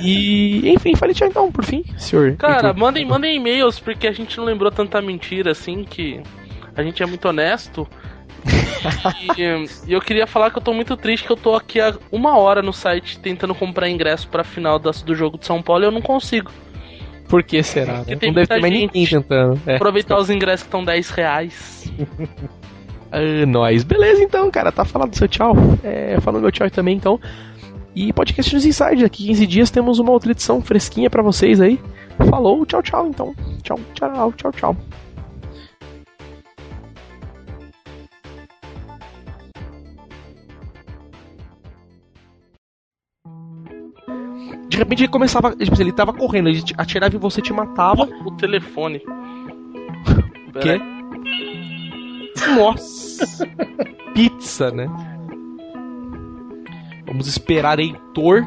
[0.00, 2.36] E, enfim, fale tchau então, por fim, senhor.
[2.36, 6.20] Cara, mandem, mandem e-mails, porque a gente não lembrou tanta mentira assim que
[6.74, 7.86] a gente é muito honesto.
[9.38, 9.40] e,
[9.86, 12.36] e, eu queria falar que eu tô muito triste que eu tô aqui há uma
[12.36, 15.92] hora no site tentando comprar ingresso pra final do jogo de São Paulo e eu
[15.92, 16.50] não consigo.
[17.34, 17.94] Por que será?
[17.94, 18.16] Né?
[18.22, 19.60] Não deve ter mais ninguém tentando.
[19.66, 19.74] É.
[19.74, 21.92] Aproveitar os ingressos que estão 10 reais.
[23.10, 23.82] ah, nós.
[23.82, 24.70] Beleza, então, cara.
[24.70, 25.52] Tá falando seu tchau.
[25.82, 27.18] É, falando meu tchau também, então.
[27.92, 29.02] E podcast nos Inside.
[29.02, 31.80] Daqui 15 dias temos uma outra edição fresquinha para vocês aí.
[32.30, 33.34] Falou, tchau, tchau, então.
[33.64, 34.76] Tchau, tchau, tchau, tchau.
[44.74, 45.54] De repente ele começava.
[45.54, 48.08] Tipo, ele tava correndo, ele atirava em você te matava.
[48.24, 49.00] O telefone.
[50.54, 50.80] O quê?
[52.54, 53.44] Nossa!
[54.14, 54.86] Pizza, né?
[57.04, 58.44] Vamos esperar Heitor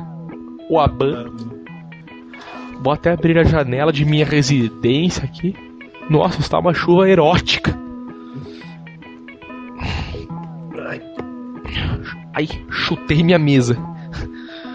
[0.69, 1.25] ou Aban.
[2.81, 5.53] Vou até abrir a janela de minha residência aqui.
[6.09, 7.77] Nossa, está uma chuva erótica.
[12.33, 13.77] Ai, chutei minha mesa.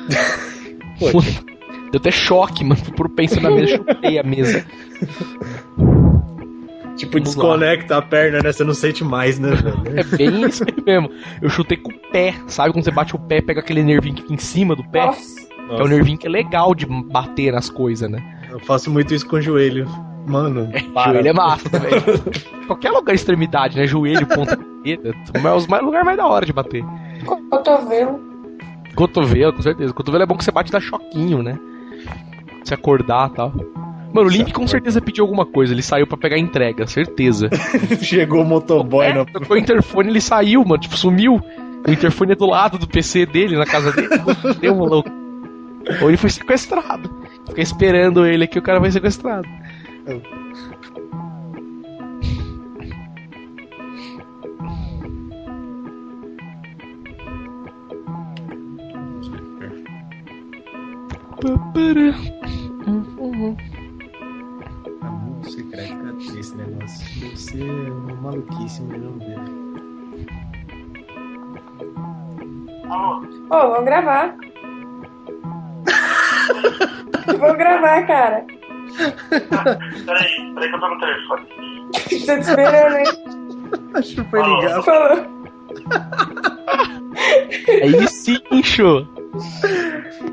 [1.10, 1.22] Foi.
[1.90, 2.80] Deu até choque, mano.
[2.96, 4.64] Por pensar na mesa, chutei a mesa.
[6.96, 8.00] Tipo, Vamos desconecta lá.
[8.00, 8.52] a perna, né?
[8.52, 9.50] Você não sente mais, né?
[9.96, 11.10] É bem isso aí mesmo.
[11.40, 12.34] Eu chutei com o pé.
[12.46, 15.06] Sabe quando você bate o pé, pega aquele nervinho que fica em cima do pé?
[15.06, 15.40] Nossa.
[15.68, 18.22] Que é o nervinho que é legal de bater nas coisas, né?
[18.50, 19.88] Eu faço muito isso com o joelho.
[20.26, 22.66] Mano, é, joelho é massa, velho.
[22.66, 23.86] Qualquer lugar extremidade, né?
[23.86, 24.58] Joelho, ponta,
[25.56, 26.84] os mais lugar mais da hora de bater.
[27.50, 28.31] Cotovelo.
[28.94, 29.92] Cotovelo, com certeza.
[29.92, 31.58] Cotovelo é bom que você bate e dá choquinho, né?
[32.64, 33.52] Se acordar e tal.
[34.12, 35.72] Mano, o Link com certeza pediu alguma coisa.
[35.72, 37.48] Ele saiu para pegar entrega, certeza.
[38.02, 39.24] Chegou o motoboy é, no...
[39.24, 40.80] Tocou o interfone ele saiu, mano.
[40.80, 41.40] Tipo, sumiu.
[41.86, 44.08] O interfone é do lado do PC dele, na casa dele.
[44.60, 45.10] Deu um louco.
[46.00, 47.10] Ou ele foi sequestrado.
[47.48, 49.48] Fica esperando ele aqui, o cara vai sequestrado.
[61.44, 61.48] A
[65.10, 69.40] música secreta desse negócio deve ser uma maluquice, mas vamos ver.
[72.88, 74.36] Ô, oh, vamos gravar.
[77.26, 78.46] vamos gravar, cara.
[80.06, 81.46] peraí, peraí que eu tô no telefone.
[81.90, 83.06] tô te esperando, hein?
[83.94, 84.82] Acho que foi ligar.
[84.84, 85.26] Falou.
[87.82, 89.04] Aí sim, show.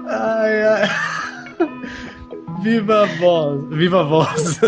[0.10, 0.90] Ai, ai.
[2.62, 3.64] Viva a voz.
[3.70, 4.60] Viva a voz.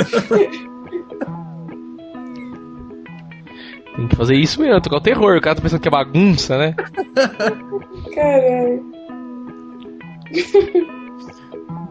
[3.96, 5.36] Tem que fazer isso mesmo, tocar o terror.
[5.38, 6.76] O cara tá pensando que é bagunça, né?
[8.14, 8.92] Caralho.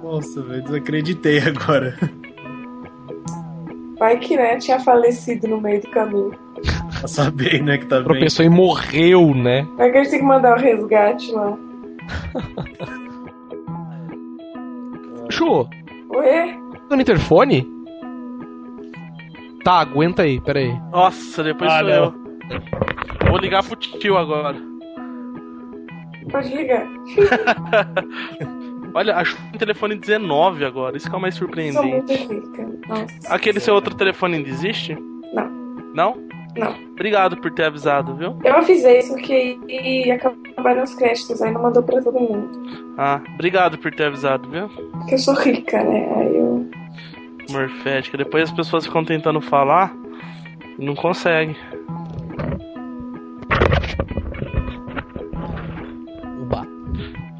[0.02, 1.96] Nossa, velho, desacreditei agora.
[3.98, 6.32] Vai que, né, tinha falecido no meio do caminho.
[6.98, 8.54] Pra saber, né, que tá Tropeçou bem.
[8.54, 9.66] e morreu, né?
[9.76, 11.58] Vai que a gente tem que mandar o um resgate lá.
[15.30, 15.68] Chu.
[16.10, 16.58] Oi?
[16.88, 17.66] Tá no interfone?
[19.64, 20.80] Tá, aguenta aí, pera aí.
[20.90, 22.14] Nossa, depois ah, sou eu.
[23.28, 24.56] Vou ligar pro tio agora.
[26.30, 26.86] Pode ligar.
[28.94, 31.76] Olha, acho um telefone 19 agora, isso que é o mais surpreendente.
[31.76, 32.68] Sou muito rica.
[32.88, 33.34] Nossa.
[33.34, 34.96] Aquele seu outro telefone ainda existe?
[35.32, 35.50] Não.
[35.94, 36.29] Não?
[36.56, 36.74] Não.
[36.92, 38.36] Obrigado por ter avisado, viu?
[38.44, 42.48] Eu avisei isso porque ia acabar os créditos, aí não mandou pra todo mundo.
[42.98, 44.68] Ah, obrigado por ter avisado, viu?
[44.68, 46.12] Porque eu sou rica, né?
[46.16, 46.68] Aí eu.
[47.50, 48.18] Morfética.
[48.18, 49.94] Depois as pessoas ficam tentando falar
[50.78, 51.56] e não conseguem.
[56.40, 56.66] Uba.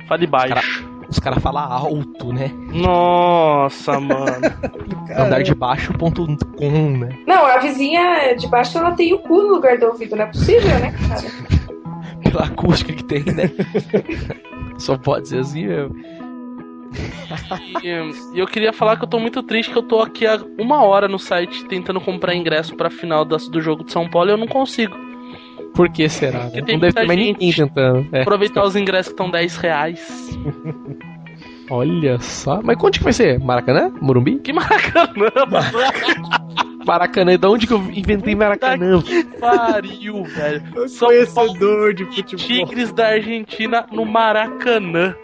[0.08, 0.89] Fale baixo.
[1.10, 2.52] Os caras cara falam alto, né?
[2.72, 4.46] Nossa, mano.
[5.18, 7.18] Andar de baixo.com, né?
[7.26, 10.28] Não, a vizinha de baixo ela tem o cu no lugar do ouvido, não é
[10.28, 11.22] possível, né, cara?
[12.30, 13.50] Pela acústica que tem, né?
[14.78, 15.96] Só pode ser assim mesmo.
[17.82, 20.84] e, eu queria falar que eu tô muito triste que eu tô aqui há uma
[20.84, 24.38] hora no site tentando comprar ingresso pra final do jogo de São Paulo e eu
[24.38, 25.09] não consigo.
[25.74, 26.44] Por que será?
[26.44, 26.62] Né?
[26.66, 28.06] Não deve ter mais ninguém tentando.
[28.12, 28.22] É.
[28.22, 30.38] Aproveitar os ingressos que estão 10 reais.
[31.70, 32.60] Olha só.
[32.62, 33.38] Mas onde que vai ser?
[33.38, 33.92] Maracanã?
[34.00, 34.40] Morumbi?
[34.40, 35.30] Que Maracanã,
[36.84, 39.00] Maracanã, de onde que eu inventei Maracanã?
[39.00, 40.88] Que pariu, velho.
[40.88, 42.46] São conhecedor de futebol.
[42.46, 45.14] Tigres da Argentina no Maracanã.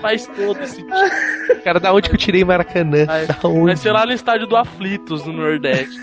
[0.00, 0.90] Faz todo sentido.
[1.64, 3.04] Cara, da onde que eu tirei Maracanã?
[3.06, 3.66] Vai, da onde?
[3.66, 5.96] vai ser lá no estádio do Aflitos, no Nordeste.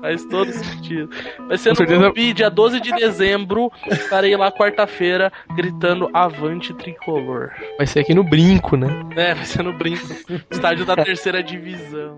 [0.00, 1.10] Faz todo sentido.
[1.46, 2.34] Vai ser Com no certeza...
[2.34, 3.70] dia 12 de dezembro.
[3.90, 7.50] Estarei lá quarta-feira gritando Avante Tricolor.
[7.76, 8.88] Vai ser aqui no Brinco, né?
[9.16, 10.06] É, vai ser no Brinco.
[10.50, 12.16] Estádio da terceira divisão.